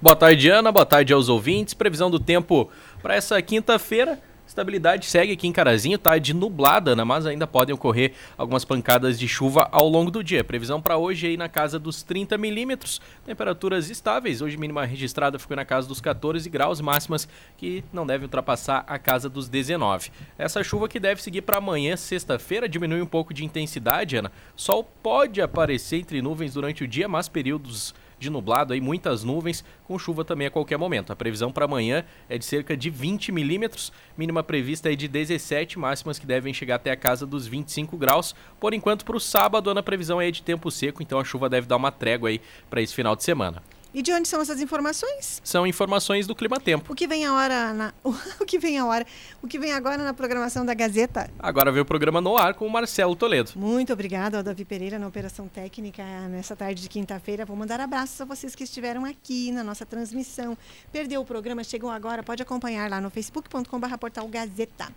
Boa 0.00 0.16
tarde, 0.16 0.48
Ana. 0.48 0.72
Boa 0.72 0.84
tarde 0.84 1.12
aos 1.12 1.28
ouvintes. 1.28 1.74
Previsão 1.74 2.10
do 2.10 2.18
tempo 2.18 2.68
para 3.00 3.14
essa 3.14 3.40
quinta-feira. 3.40 4.20
Estabilidade 4.52 5.06
segue 5.06 5.32
aqui 5.32 5.48
em 5.48 5.52
Carazinho, 5.52 5.96
tá 5.96 6.18
de 6.18 6.34
nublada, 6.34 6.90
Ana, 6.90 7.06
mas 7.06 7.24
ainda 7.24 7.46
podem 7.46 7.74
ocorrer 7.74 8.12
algumas 8.36 8.66
pancadas 8.66 9.18
de 9.18 9.26
chuva 9.26 9.66
ao 9.72 9.88
longo 9.88 10.10
do 10.10 10.22
dia. 10.22 10.44
Previsão 10.44 10.78
para 10.78 10.98
hoje 10.98 11.26
aí 11.26 11.38
na 11.38 11.48
casa 11.48 11.78
dos 11.78 12.02
30 12.02 12.36
milímetros. 12.36 13.00
Temperaturas 13.24 13.88
estáveis. 13.88 14.42
Hoje 14.42 14.58
mínima 14.58 14.84
registrada 14.84 15.38
ficou 15.38 15.56
na 15.56 15.64
casa 15.64 15.88
dos 15.88 16.02
14 16.02 16.50
graus, 16.50 16.82
máximas 16.82 17.26
que 17.56 17.82
não 17.90 18.04
devem 18.04 18.26
ultrapassar 18.26 18.84
a 18.86 18.98
casa 18.98 19.26
dos 19.26 19.48
19. 19.48 20.10
Essa 20.36 20.62
chuva 20.62 20.86
que 20.86 21.00
deve 21.00 21.22
seguir 21.22 21.40
para 21.40 21.56
amanhã, 21.56 21.96
sexta-feira, 21.96 22.68
diminui 22.68 23.00
um 23.00 23.06
pouco 23.06 23.32
de 23.32 23.46
intensidade, 23.46 24.16
Ana. 24.16 24.30
Sol 24.54 24.84
pode 24.84 25.40
aparecer 25.40 25.96
entre 25.96 26.20
nuvens 26.20 26.52
durante 26.52 26.84
o 26.84 26.88
dia, 26.88 27.08
mas 27.08 27.26
períodos 27.26 27.94
de 28.22 28.30
nublado 28.30 28.72
aí, 28.72 28.80
muitas 28.80 29.22
nuvens, 29.22 29.64
com 29.84 29.98
chuva 29.98 30.24
também 30.24 30.46
a 30.46 30.50
qualquer 30.50 30.78
momento. 30.78 31.12
A 31.12 31.16
previsão 31.16 31.52
para 31.52 31.66
amanhã 31.66 32.04
é 32.28 32.38
de 32.38 32.44
cerca 32.44 32.76
de 32.76 32.88
20 32.88 33.32
milímetros, 33.32 33.92
mínima 34.16 34.42
prevista 34.42 34.88
aí 34.88 34.96
de 34.96 35.08
17, 35.08 35.78
máximas 35.78 36.18
que 36.18 36.26
devem 36.26 36.54
chegar 36.54 36.76
até 36.76 36.90
a 36.90 36.96
casa 36.96 37.26
dos 37.26 37.46
25 37.46 37.96
graus. 37.96 38.34
Por 38.58 38.72
enquanto, 38.72 39.04
para 39.04 39.16
o 39.16 39.20
sábado, 39.20 39.70
a 39.70 39.82
previsão 39.82 40.20
é 40.20 40.30
de 40.30 40.42
tempo 40.42 40.70
seco, 40.70 41.02
então 41.02 41.18
a 41.18 41.24
chuva 41.24 41.48
deve 41.48 41.66
dar 41.66 41.76
uma 41.76 41.90
trégua 41.90 42.28
aí 42.28 42.40
para 42.70 42.80
esse 42.80 42.94
final 42.94 43.16
de 43.16 43.24
semana. 43.24 43.62
E 43.94 44.00
de 44.00 44.10
onde 44.12 44.26
são 44.26 44.40
essas 44.40 44.60
informações? 44.60 45.40
São 45.44 45.66
informações 45.66 46.26
do 46.26 46.34
Clima 46.34 46.58
Tempo. 46.58 46.92
O 46.92 46.96
que 46.96 47.06
vem 47.06 47.26
a 47.26 47.34
hora 47.34 47.74
na... 47.74 47.92
o 48.40 48.44
que 48.46 48.58
vem 48.58 48.78
a 48.78 48.86
hora? 48.86 49.06
O 49.42 49.46
que 49.46 49.58
vem 49.58 49.72
agora 49.72 49.98
na 49.98 50.14
programação 50.14 50.64
da 50.64 50.72
Gazeta? 50.72 51.30
Agora 51.38 51.70
vem 51.70 51.82
o 51.82 51.84
programa 51.84 52.20
no 52.20 52.36
ar 52.38 52.54
com 52.54 52.66
o 52.66 52.70
Marcelo 52.70 53.14
Toledo. 53.14 53.52
Muito 53.54 53.92
obrigada 53.92 54.38
ao 54.38 54.42
Davi 54.42 54.64
Pereira 54.64 54.98
na 54.98 55.06
Operação 55.06 55.46
Técnica 55.46 56.02
nessa 56.28 56.56
tarde 56.56 56.80
de 56.80 56.88
quinta-feira. 56.88 57.44
Vou 57.44 57.56
mandar 57.56 57.80
abraços 57.80 58.18
a 58.20 58.24
vocês 58.24 58.54
que 58.54 58.64
estiveram 58.64 59.04
aqui 59.04 59.52
na 59.52 59.62
nossa 59.62 59.84
transmissão. 59.84 60.56
Perdeu 60.90 61.20
o 61.20 61.24
programa, 61.24 61.62
chegam 61.62 61.90
agora, 61.90 62.22
pode 62.22 62.42
acompanhar 62.42 62.88
lá 62.88 62.98
no 62.98 63.10
facebook.com.br 63.10 63.96
portal 63.98 64.26
Gazeta. 64.26 64.88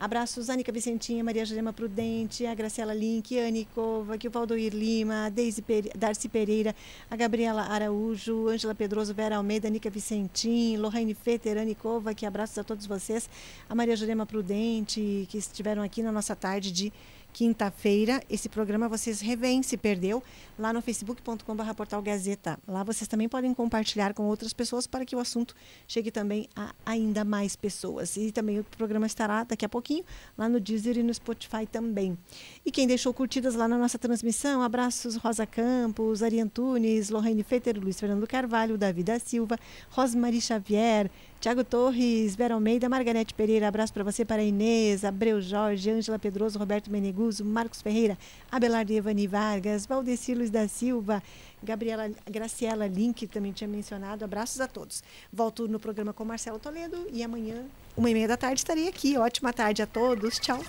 Abraços 0.00 0.48
Anica 0.48 0.72
Vicentinha, 0.72 1.22
Maria 1.22 1.44
Jurema 1.44 1.74
Prudente, 1.74 2.46
a 2.46 2.54
Graciela 2.54 2.94
Link, 2.94 3.38
Anne 3.38 3.68
Cova, 3.74 4.16
que 4.16 4.28
o 4.28 4.30
Valdoir 4.30 4.72
Lima, 4.74 5.26
a 5.26 5.28
Deise 5.28 5.60
Pere... 5.60 5.90
Darcy 5.94 6.26
Pereira, 6.26 6.74
a 7.10 7.14
Gabriela 7.14 7.64
Araújo, 7.64 8.48
Ângela 8.48 8.74
Pedroso, 8.74 9.12
Vera 9.12 9.36
Almeida, 9.36 9.68
Anica 9.68 9.90
Vicentim, 9.90 10.78
Lorraine 10.78 11.12
Fetter, 11.12 11.58
Anne 11.58 11.74
Cova, 11.74 12.14
que 12.14 12.24
abraços 12.24 12.56
a 12.56 12.64
todos 12.64 12.86
vocês. 12.86 13.28
A 13.68 13.74
Maria 13.74 13.94
Jurema 13.94 14.24
Prudente, 14.24 15.26
que 15.28 15.36
estiveram 15.36 15.82
aqui 15.82 16.02
na 16.02 16.10
nossa 16.10 16.34
tarde 16.34 16.72
de 16.72 16.90
quinta-feira. 17.32 18.22
Esse 18.28 18.48
programa 18.48 18.88
vocês 18.88 19.20
revêem, 19.20 19.62
se 19.62 19.76
perdeu, 19.76 20.22
lá 20.58 20.72
no 20.72 20.82
facebook.com.br 20.82 21.74
portal 21.76 22.02
Gazeta. 22.02 22.58
Lá 22.66 22.82
vocês 22.82 23.08
também 23.08 23.28
podem 23.28 23.52
compartilhar 23.54 24.14
com 24.14 24.24
outras 24.24 24.52
pessoas 24.52 24.86
para 24.86 25.04
que 25.04 25.16
o 25.16 25.18
assunto 25.18 25.54
chegue 25.86 26.10
também 26.10 26.48
a 26.54 26.74
ainda 26.84 27.24
mais 27.24 27.56
pessoas. 27.56 28.16
E 28.16 28.32
também 28.32 28.58
o 28.58 28.64
programa 28.64 29.06
estará 29.06 29.44
daqui 29.44 29.64
a 29.64 29.68
pouquinho 29.68 30.04
lá 30.36 30.48
no 30.48 30.60
Deezer 30.60 30.98
e 30.98 31.02
no 31.02 31.12
Spotify 31.12 31.66
também. 31.66 32.16
E 32.64 32.70
quem 32.70 32.86
deixou 32.86 33.12
curtidas 33.12 33.54
lá 33.54 33.66
na 33.66 33.78
nossa 33.78 33.98
transmissão, 33.98 34.62
abraços 34.62 35.16
Rosa 35.16 35.46
Campos, 35.46 36.22
Ari 36.22 36.40
Antunes, 36.40 37.10
Lorraine 37.10 37.42
Fetter, 37.42 37.78
Luiz 37.80 37.98
Fernando 37.98 38.26
Carvalho, 38.26 38.76
Davi 38.76 39.02
da 39.02 39.18
Silva, 39.18 39.58
Rosmari 39.90 40.40
Xavier, 40.40 41.10
Tiago 41.40 41.64
Torres, 41.64 42.36
Vera 42.36 42.52
Almeida, 42.52 42.86
Margarete 42.86 43.32
Pereira, 43.32 43.66
abraço 43.66 43.94
para 43.94 44.04
você, 44.04 44.26
para 44.26 44.42
Inês, 44.42 45.06
Abreu 45.06 45.40
Jorge, 45.40 45.90
Ângela 45.90 46.18
Pedroso, 46.18 46.58
Roberto 46.58 46.90
Meneguso, 46.90 47.42
Marcos 47.42 47.80
Ferreira, 47.80 48.18
Abelardo 48.52 48.92
Evani 48.92 49.26
Vargas, 49.26 49.86
Valdeci 49.86 50.34
Luiz 50.34 50.50
da 50.50 50.68
Silva, 50.68 51.22
Gabriela 51.62 52.10
Graciela 52.30 52.86
Link, 52.86 53.26
também 53.26 53.52
tinha 53.52 53.66
mencionado. 53.66 54.22
Abraços 54.22 54.60
a 54.60 54.68
todos. 54.68 55.02
Volto 55.32 55.66
no 55.66 55.80
programa 55.80 56.12
com 56.12 56.26
Marcelo 56.26 56.58
Toledo 56.58 57.06
e 57.10 57.22
amanhã, 57.22 57.64
uma 57.96 58.10
e 58.10 58.12
meia 58.12 58.28
da 58.28 58.36
tarde, 58.36 58.60
estarei 58.60 58.86
aqui. 58.86 59.16
Ótima 59.16 59.50
tarde 59.50 59.80
a 59.80 59.86
todos. 59.86 60.38
Tchau. 60.38 60.60